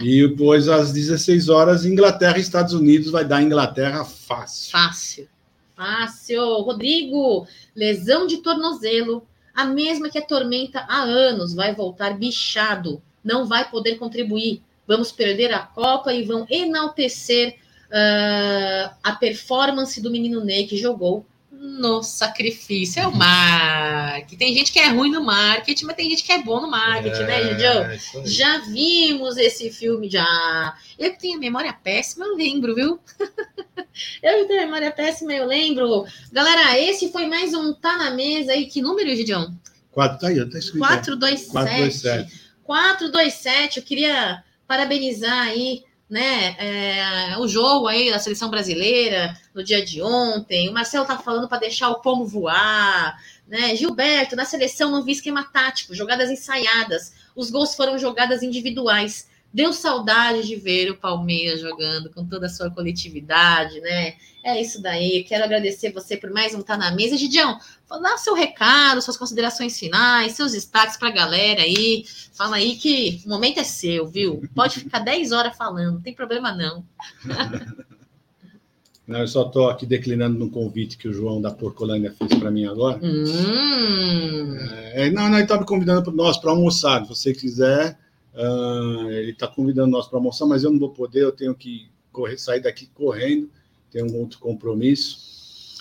E 0.00 0.28
depois, 0.28 0.68
às 0.68 0.92
16 0.92 1.48
horas, 1.48 1.86
Inglaterra 1.86 2.36
e 2.36 2.40
Estados 2.40 2.74
Unidos 2.74 3.10
vai 3.10 3.24
dar 3.24 3.42
Inglaterra 3.42 4.04
fácil. 4.04 4.72
Fácil. 4.72 5.28
Fácil. 5.76 6.42
Rodrigo, 6.62 7.46
lesão 7.74 8.26
de 8.26 8.38
tornozelo. 8.38 9.26
A 9.54 9.64
mesma 9.64 10.10
que 10.10 10.18
atormenta 10.18 10.80
há 10.88 11.02
anos 11.02 11.54
vai 11.54 11.74
voltar 11.74 12.18
bichado 12.18 13.00
não 13.24 13.46
vai 13.46 13.68
poder 13.70 13.96
contribuir. 13.96 14.62
Vamos 14.86 15.12
perder 15.12 15.52
a 15.52 15.60
Copa 15.60 16.12
e 16.12 16.24
vão 16.24 16.46
enaltecer 16.50 17.56
uh, 17.88 18.94
a 19.02 19.12
performance 19.12 20.00
do 20.00 20.10
menino 20.10 20.44
Ney 20.44 20.66
que 20.66 20.76
jogou 20.76 21.24
no 21.62 22.02
sacrifício. 22.02 23.00
É 23.00 23.06
o 23.06 23.14
marketing. 23.14 24.36
Tem 24.36 24.52
gente 24.54 24.72
que 24.72 24.80
é 24.80 24.88
ruim 24.88 25.12
no 25.12 25.22
marketing, 25.22 25.84
mas 25.84 25.94
tem 25.96 26.10
gente 26.10 26.24
que 26.24 26.32
é 26.32 26.42
bom 26.42 26.60
no 26.60 26.68
marketing, 26.68 27.22
né, 27.22 27.40
É, 27.40 27.48
Gidião? 27.50 27.92
isso 27.92 28.18
aí. 28.18 28.26
Já 28.26 28.58
vimos 28.58 29.36
esse 29.36 29.70
filme, 29.70 30.10
já. 30.10 30.76
Eu 30.98 31.12
que 31.12 31.20
tenho 31.20 31.36
a 31.36 31.40
memória 31.40 31.72
péssima, 31.72 32.24
eu 32.24 32.34
lembro, 32.34 32.74
viu? 32.74 32.98
eu 34.22 34.40
que 34.40 34.44
tenho 34.46 34.62
a 34.62 34.64
memória 34.64 34.90
péssima, 34.90 35.32
eu 35.32 35.46
lembro. 35.46 36.04
Galera, 36.32 36.78
esse 36.80 37.12
foi 37.12 37.26
mais 37.26 37.54
um 37.54 37.72
Tá 37.72 37.96
na 37.96 38.10
Mesa 38.10 38.52
aí. 38.52 38.66
Que 38.66 38.82
número, 38.82 39.14
Gidião? 39.14 39.54
Quatro, 39.92 40.18
tá 40.18 40.28
aí, 40.28 40.50
tá 40.50 40.58
escrito. 40.58 40.82
aí. 40.82 40.88
427. 40.88 41.52
427. 41.52 42.41
427. 42.72 43.78
Eu 43.78 43.82
queria 43.84 44.42
parabenizar 44.66 45.42
aí, 45.42 45.84
né, 46.08 46.56
é, 46.58 47.38
o 47.38 47.46
jogo 47.46 47.86
aí 47.86 48.10
da 48.10 48.18
seleção 48.18 48.48
brasileira 48.48 49.38
no 49.54 49.62
dia 49.62 49.84
de 49.84 50.00
ontem. 50.00 50.70
O 50.70 50.72
Marcelo 50.72 51.04
tá 51.04 51.18
falando 51.18 51.48
para 51.48 51.58
deixar 51.58 51.90
o 51.90 52.00
pomo 52.00 52.26
voar, 52.26 53.18
né? 53.46 53.76
Gilberto, 53.76 54.34
na 54.34 54.46
seleção 54.46 54.90
não 54.90 55.04
vi 55.04 55.12
esquema 55.12 55.44
tático, 55.44 55.94
jogadas 55.94 56.30
ensaiadas. 56.30 57.12
Os 57.36 57.50
gols 57.50 57.74
foram 57.74 57.98
jogadas 57.98 58.42
individuais. 58.42 59.28
Deu 59.52 59.72
saudade 59.72 60.46
de 60.46 60.56
ver 60.56 60.90
o 60.90 60.96
Palmeiras 60.96 61.60
jogando 61.60 62.08
com 62.10 62.24
toda 62.24 62.46
a 62.46 62.48
sua 62.48 62.70
coletividade, 62.70 63.80
né? 63.80 64.14
É 64.42 64.60
isso 64.60 64.80
daí. 64.80 65.24
Quero 65.24 65.44
agradecer 65.44 65.92
você 65.92 66.16
por 66.16 66.30
mais 66.30 66.54
um 66.54 66.62
Tá 66.62 66.76
na 66.76 66.90
Mesa. 66.90 67.16
Gidião, 67.16 67.58
dá 67.88 68.14
o 68.14 68.18
seu 68.18 68.34
recado, 68.34 69.02
suas 69.02 69.16
considerações 69.16 69.78
finais, 69.78 70.32
seus 70.32 70.52
destaques 70.52 70.96
para 70.96 71.08
a 71.08 71.12
galera 71.12 71.62
aí. 71.62 72.04
Fala 72.32 72.56
aí 72.56 72.76
que 72.76 73.20
o 73.26 73.28
momento 73.28 73.60
é 73.60 73.64
seu, 73.64 74.06
viu? 74.06 74.42
Pode 74.54 74.80
ficar 74.80 74.98
10 75.04 75.32
horas 75.32 75.56
falando, 75.56 75.94
não 75.94 76.00
tem 76.00 76.14
problema 76.14 76.52
não. 76.52 76.84
Não, 79.04 79.18
eu 79.18 79.26
só 79.26 79.44
estou 79.46 79.68
aqui 79.68 79.84
declinando 79.84 80.38
no 80.38 80.48
convite 80.48 80.96
que 80.96 81.08
o 81.08 81.12
João 81.12 81.40
da 81.42 81.50
Porcolândia 81.50 82.14
fez 82.16 82.32
para 82.38 82.52
mim 82.52 82.66
agora. 82.66 83.00
Hum, 83.02 84.56
É, 84.94 85.10
não, 85.10 85.24
não, 85.28 85.34
ele 85.34 85.42
está 85.42 85.58
me 85.58 85.66
convidando 85.66 86.04
para 86.04 86.12
nós 86.12 86.38
para 86.38 86.52
almoçar. 86.52 87.02
Se 87.02 87.08
você 87.08 87.34
quiser, 87.34 87.98
ah, 88.34 89.06
ele 89.10 89.32
está 89.32 89.46
convidando 89.46 89.90
nós 89.90 90.06
para 90.06 90.18
almoçar, 90.18 90.46
mas 90.46 90.64
eu 90.64 90.70
não 90.70 90.78
vou 90.78 90.90
poder, 90.90 91.22
eu 91.22 91.32
tenho 91.32 91.54
que 91.54 91.88
correr, 92.10 92.38
sair 92.38 92.60
daqui 92.60 92.86
correndo, 92.94 93.50
tenho 93.90 94.10
um 94.10 94.16
outro 94.20 94.38
compromisso. 94.38 95.30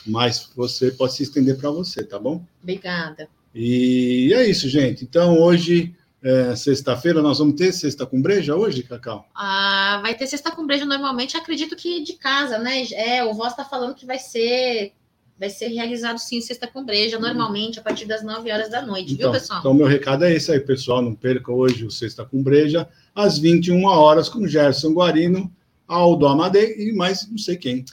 Mas 0.05 0.49
você 0.55 0.91
pode 0.91 1.13
se 1.13 1.23
estender 1.23 1.57
para 1.57 1.69
você, 1.69 2.03
tá 2.03 2.17
bom? 2.17 2.43
obrigada. 2.61 3.29
E 3.53 4.31
é 4.33 4.49
isso, 4.49 4.67
gente. 4.67 5.03
Então, 5.03 5.37
hoje, 5.39 5.95
é, 6.23 6.55
sexta-feira, 6.55 7.21
nós 7.21 7.39
vamos 7.39 7.55
ter 7.55 7.71
sexta 7.73 8.05
com 8.05 8.21
breja 8.21 8.55
hoje, 8.55 8.83
Cacau? 8.83 9.27
Ah, 9.35 9.99
vai 10.01 10.15
ter 10.15 10.27
sexta 10.27 10.49
com 10.49 10.65
brejo 10.65 10.85
normalmente, 10.85 11.37
acredito 11.37 11.75
que 11.75 12.03
de 12.03 12.13
casa, 12.13 12.57
né? 12.57 12.83
É, 12.93 13.23
o 13.23 13.33
Voz 13.33 13.55
tá 13.55 13.65
falando 13.65 13.95
que 13.95 14.05
vai 14.05 14.17
ser 14.17 14.93
vai 15.41 15.49
ser 15.49 15.69
realizado 15.69 16.19
sim 16.19 16.39
sexta 16.39 16.67
com 16.67 16.85
breja, 16.85 17.17
normalmente 17.17 17.79
a 17.79 17.81
partir 17.81 18.05
das 18.05 18.23
9 18.23 18.51
horas 18.51 18.69
da 18.69 18.85
noite, 18.85 19.13
Então, 19.13 19.31
viu, 19.31 19.39
pessoal? 19.41 19.59
então, 19.59 19.73
meu 19.73 19.87
recado 19.87 20.23
é 20.23 20.35
esse 20.35 20.51
aí, 20.51 20.59
pessoal. 20.59 21.01
Não 21.01 21.15
perca 21.15 21.51
hoje 21.51 21.83
o 21.83 21.89
Sexta 21.89 22.23
com 22.23 22.43
Breja, 22.43 22.87
às 23.15 23.39
21 23.39 23.83
horas, 23.85 24.29
com 24.29 24.45
Gerson 24.47 24.93
Guarino, 24.93 25.51
Aldo 25.87 26.27
Amadei 26.27 26.75
e 26.77 26.93
mais 26.93 27.27
não 27.27 27.39
sei 27.39 27.57
quem. 27.57 27.83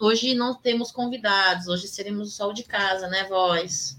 Hoje 0.00 0.34
não 0.34 0.54
temos 0.54 0.90
convidados, 0.90 1.68
hoje 1.68 1.86
seremos 1.86 2.32
só 2.32 2.48
o 2.48 2.54
de 2.54 2.62
casa, 2.62 3.08
né, 3.08 3.26
Voz? 3.28 3.98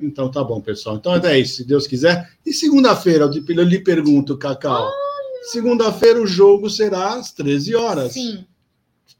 Então 0.00 0.30
tá 0.30 0.44
bom, 0.44 0.60
pessoal. 0.60 0.96
Então 0.96 1.16
é 1.16 1.40
isso, 1.40 1.56
se 1.56 1.64
Deus 1.64 1.88
quiser. 1.88 2.30
E 2.46 2.52
segunda-feira, 2.52 3.24
eu 3.24 3.56
eu 3.56 3.64
lhe 3.64 3.80
pergunto, 3.80 4.38
Cacau. 4.38 4.88
Segunda-feira 5.50 6.22
o 6.22 6.26
jogo 6.26 6.70
será 6.70 7.14
às 7.14 7.32
13 7.32 7.74
horas. 7.74 8.12
Sim. 8.12 8.44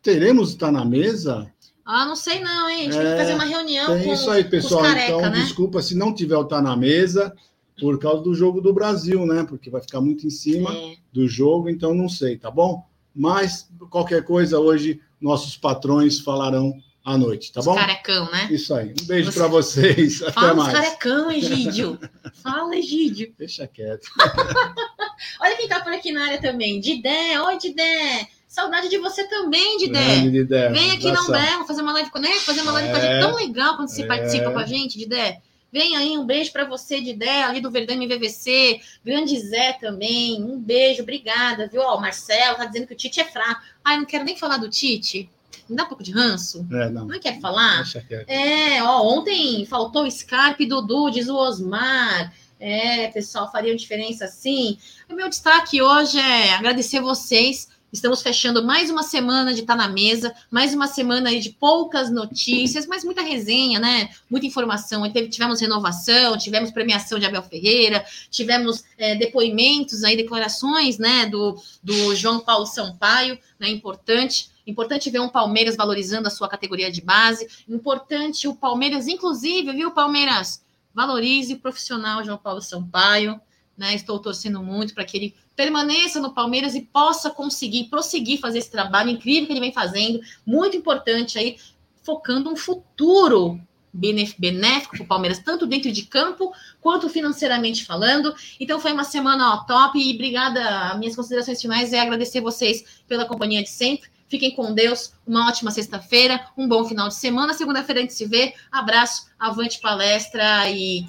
Teremos 0.01 0.51
estar 0.51 0.71
na 0.71 0.85
mesa? 0.85 1.52
Ah, 1.85 2.05
não 2.05 2.15
sei 2.17 2.41
não, 2.41 2.69
hein? 2.71 2.81
A 2.81 2.83
gente 2.85 2.93
tem 2.97 3.07
É, 3.07 3.11
que 3.13 3.19
fazer 3.19 3.35
uma 3.35 3.45
reunião 3.45 3.87
Tem 3.95 4.05
com 4.05 4.13
isso 4.15 4.31
aí, 4.31 4.45
pessoal. 4.45 4.83
careca, 4.83 5.07
então, 5.07 5.21
né? 5.31 5.41
desculpa 5.41 5.83
se 5.83 5.95
não 5.97 6.15
tiver 6.15 6.37
o 6.37 6.45
Tá 6.45 6.63
na 6.63 6.77
mesa, 6.77 7.35
por 7.81 7.99
causa 7.99 8.23
do 8.23 8.35
jogo 8.35 8.61
do 8.61 8.73
Brasil, 8.73 9.27
né? 9.27 9.45
Porque 9.49 9.69
vai 9.71 9.81
ficar 9.81 10.01
muito 10.01 10.27
em 10.27 10.31
cima. 10.31 10.73
É. 10.73 10.95
do 11.13 11.27
jogo, 11.29 11.69
então 11.69 11.93
não 11.95 12.09
sei, 12.09 12.39
tá 12.39 12.51
bom? 12.51 12.85
Mas 13.15 13.69
qualquer 13.91 14.25
coisa 14.25 14.59
hoje 14.59 15.01
nossos 15.21 15.57
patrões 15.59 16.21
falarão 16.21 16.73
à 17.05 17.19
noite, 17.19 17.53
tá 17.53 17.61
os 17.61 17.67
bom? 17.67 17.75
carecão, 17.75 18.31
né? 18.31 18.49
Isso 18.51 18.73
aí. 18.75 18.95
Um 19.03 19.05
beijo 19.07 19.31
Você- 19.33 19.39
para 19.39 19.49
vocês. 19.49 20.23
Até 20.23 20.33
Fala 20.33 20.55
mais. 20.55 20.73
carecão, 20.73 21.31
Egídio. 21.31 21.99
Fala, 22.43 22.77
Egídio. 22.77 23.35
Deixa 23.39 23.67
quieto. 23.67 24.07
Olha 25.41 25.57
quem 25.57 25.69
tá 25.69 25.81
por 25.81 25.93
aqui 25.93 26.13
na 26.13 26.25
área 26.27 26.41
também. 26.41 26.81
Didé, 26.81 27.41
oi, 27.43 27.59
Didé. 27.59 28.29
Saudade 28.53 28.91
de 28.91 28.99
você 28.99 29.25
também, 29.29 29.79
Didé. 29.79 30.29
Didé. 30.29 30.69
Vem 30.69 30.91
aqui 30.91 31.11
na. 31.11 31.23
Umbrella 31.23 31.65
fazer 31.65 31.81
uma 31.81 31.93
live, 31.95 32.11
com- 32.11 32.19
né? 32.19 32.35
Fazer 32.41 32.61
uma 32.61 32.73
live 32.73 32.91
com 32.91 32.97
a 32.97 32.99
É. 32.99 33.13
gente 33.15 33.21
tão 33.27 33.35
legal 33.35 33.77
quando 33.77 33.89
você 33.89 34.03
É. 34.03 34.07
participa 34.07 34.51
com 34.51 34.59
a 34.59 34.67
gente, 34.67 34.99
Didé. 34.99 35.41
Vem 35.73 35.97
aí, 35.97 36.19
um 36.19 36.27
beijo 36.27 36.53
para 36.53 36.67
você, 36.67 37.01
Didé, 37.01 37.45
ali 37.45 37.63
do 37.63 37.71
Verdame 37.71 38.07
VVC. 38.07 38.79
Grande 39.03 39.39
Zé 39.41 39.73
também. 39.81 40.43
Um 40.43 40.59
beijo, 40.61 41.03
obrigada, 41.03 41.67
viu? 41.67 41.81
Ó, 41.81 41.97
o 41.97 42.01
Marcelo 42.03 42.59
tá 42.59 42.67
dizendo 42.67 42.87
que 42.87 42.93
o 42.93 42.97
Tite 42.97 43.23
é 43.23 43.25
fraco. 43.25 43.63
Ai, 43.83 43.97
não 43.97 44.05
quero 44.05 44.23
nem 44.23 44.37
falar 44.37 44.59
do 44.59 44.69
Tite. 44.69 45.31
Me 45.67 45.75
dá 45.75 45.85
um 45.85 45.89
pouco 45.89 46.03
de 46.03 46.13
ranço. 46.13 46.67
É, 46.71 46.91
não. 46.91 47.07
Não 47.07 47.19
quer 47.19 47.41
falar? 47.41 47.85
Quieto. 48.07 48.29
É, 48.29 48.83
ó, 48.83 49.01
ontem 49.17 49.65
faltou 49.65 50.11
Scarpe 50.11 50.65
e 50.65 50.69
Dudu, 50.69 51.11
diz 51.11 51.27
o 51.27 51.37
Osmar. 51.37 52.35
É, 52.61 53.09
pessoal, 53.09 53.51
faria 53.51 53.75
diferença 53.75 54.27
sim. 54.27 54.77
O 55.11 55.15
meu 55.15 55.31
destaque 55.31 55.81
hoje 55.81 56.19
é 56.21 56.53
agradecer 56.53 57.01
vocês. 57.01 57.69
Estamos 57.93 58.23
fechando 58.23 58.65
mais 58.65 58.89
uma 58.89 59.03
semana 59.03 59.53
de 59.53 59.65
Tá 59.65 59.77
na 59.77 59.87
Mesa, 59.87 60.35
mais 60.51 60.73
uma 60.73 60.87
semana 60.87 61.29
aí 61.29 61.39
de 61.39 61.51
poucas 61.51 62.11
notícias, 62.11 62.87
mas 62.87 63.05
muita 63.05 63.21
resenha, 63.21 63.79
né? 63.79 64.09
Muita 64.31 64.47
informação. 64.47 65.03
Tivemos 65.29 65.61
renovação, 65.61 66.39
tivemos 66.39 66.71
premiação 66.71 67.19
de 67.19 67.27
Abel 67.27 67.43
Ferreira, 67.43 68.03
tivemos 68.31 68.83
é, 68.97 69.15
depoimentos 69.15 70.05
aí, 70.05 70.17
declarações, 70.17 70.97
né, 70.97 71.27
do, 71.27 71.55
do 71.83 72.15
João 72.17 72.41
Paulo 72.41 72.65
Sampaio, 72.65 73.39
né? 73.61 73.69
Importante. 73.69 74.51
Importante 74.67 75.11
ver 75.11 75.21
um 75.21 75.29
Palmeiras 75.29 75.77
valorizando 75.77 76.29
a 76.29 76.31
sua 76.31 76.49
categoria 76.49 76.91
de 76.91 77.03
base. 77.03 77.47
Importante 77.69 78.49
o 78.49 78.55
Palmeiras, 78.55 79.07
inclusive, 79.07 79.71
viu, 79.71 79.91
Palmeiras? 79.91 80.65
Valorize 80.95 81.53
o 81.53 81.59
profissional 81.59 82.25
João 82.25 82.39
Paulo 82.39 82.63
Sampaio. 82.63 83.39
Né? 83.77 83.95
Estou 83.95 84.19
torcendo 84.19 84.63
muito 84.63 84.95
para 84.95 85.05
que 85.05 85.17
ele 85.17 85.35
permaneça 85.57 86.21
no 86.21 86.33
Palmeiras 86.33 86.75
e 86.75 86.83
possa 86.83 87.31
conseguir 87.31 87.85
prosseguir 87.85 88.41
fazer 88.41 88.59
esse 88.59 88.71
trabalho 88.71 89.11
incrível 89.11 89.47
que 89.47 89.53
ele 89.53 89.61
vem 89.61 89.73
fazendo. 89.73 90.21
Muito 90.47 90.77
importante 90.77 91.39
aí, 91.39 91.57
focando 92.03 92.51
um 92.51 92.57
futuro 92.57 93.61
benéfico 93.93 94.97
para 94.97 95.05
o 95.05 95.07
Palmeiras, 95.07 95.39
tanto 95.39 95.67
dentro 95.67 95.93
de 95.93 96.03
campo 96.07 96.53
quanto 96.81 97.11
financeiramente 97.11 97.85
falando. 97.85 98.35
Então 98.59 98.81
foi 98.81 98.93
uma 98.93 99.05
semana 99.05 99.55
ó, 99.55 99.57
top 99.65 99.99
e 99.99 100.15
obrigada. 100.15 100.97
Minhas 100.99 101.15
considerações 101.15 101.61
finais 101.61 101.93
é 101.93 102.01
agradecer 102.01 102.41
vocês 102.41 103.03
pela 103.07 103.27
companhia 103.27 103.63
de 103.63 103.69
sempre. 103.69 104.11
Fiquem 104.29 104.57
com 104.57 104.73
Deus, 104.73 105.13
uma 105.27 105.47
ótima 105.47 105.71
sexta-feira, 105.71 106.47
um 106.57 106.67
bom 106.67 106.87
final 106.87 107.09
de 107.09 107.15
semana. 107.15 107.53
Segunda-feira 107.53 108.01
a 108.01 108.03
gente 108.03 108.15
se 108.15 108.25
vê. 108.25 108.55
Abraço, 108.71 109.27
avante 109.39 109.79
palestra 109.79 110.71
e 110.71 111.05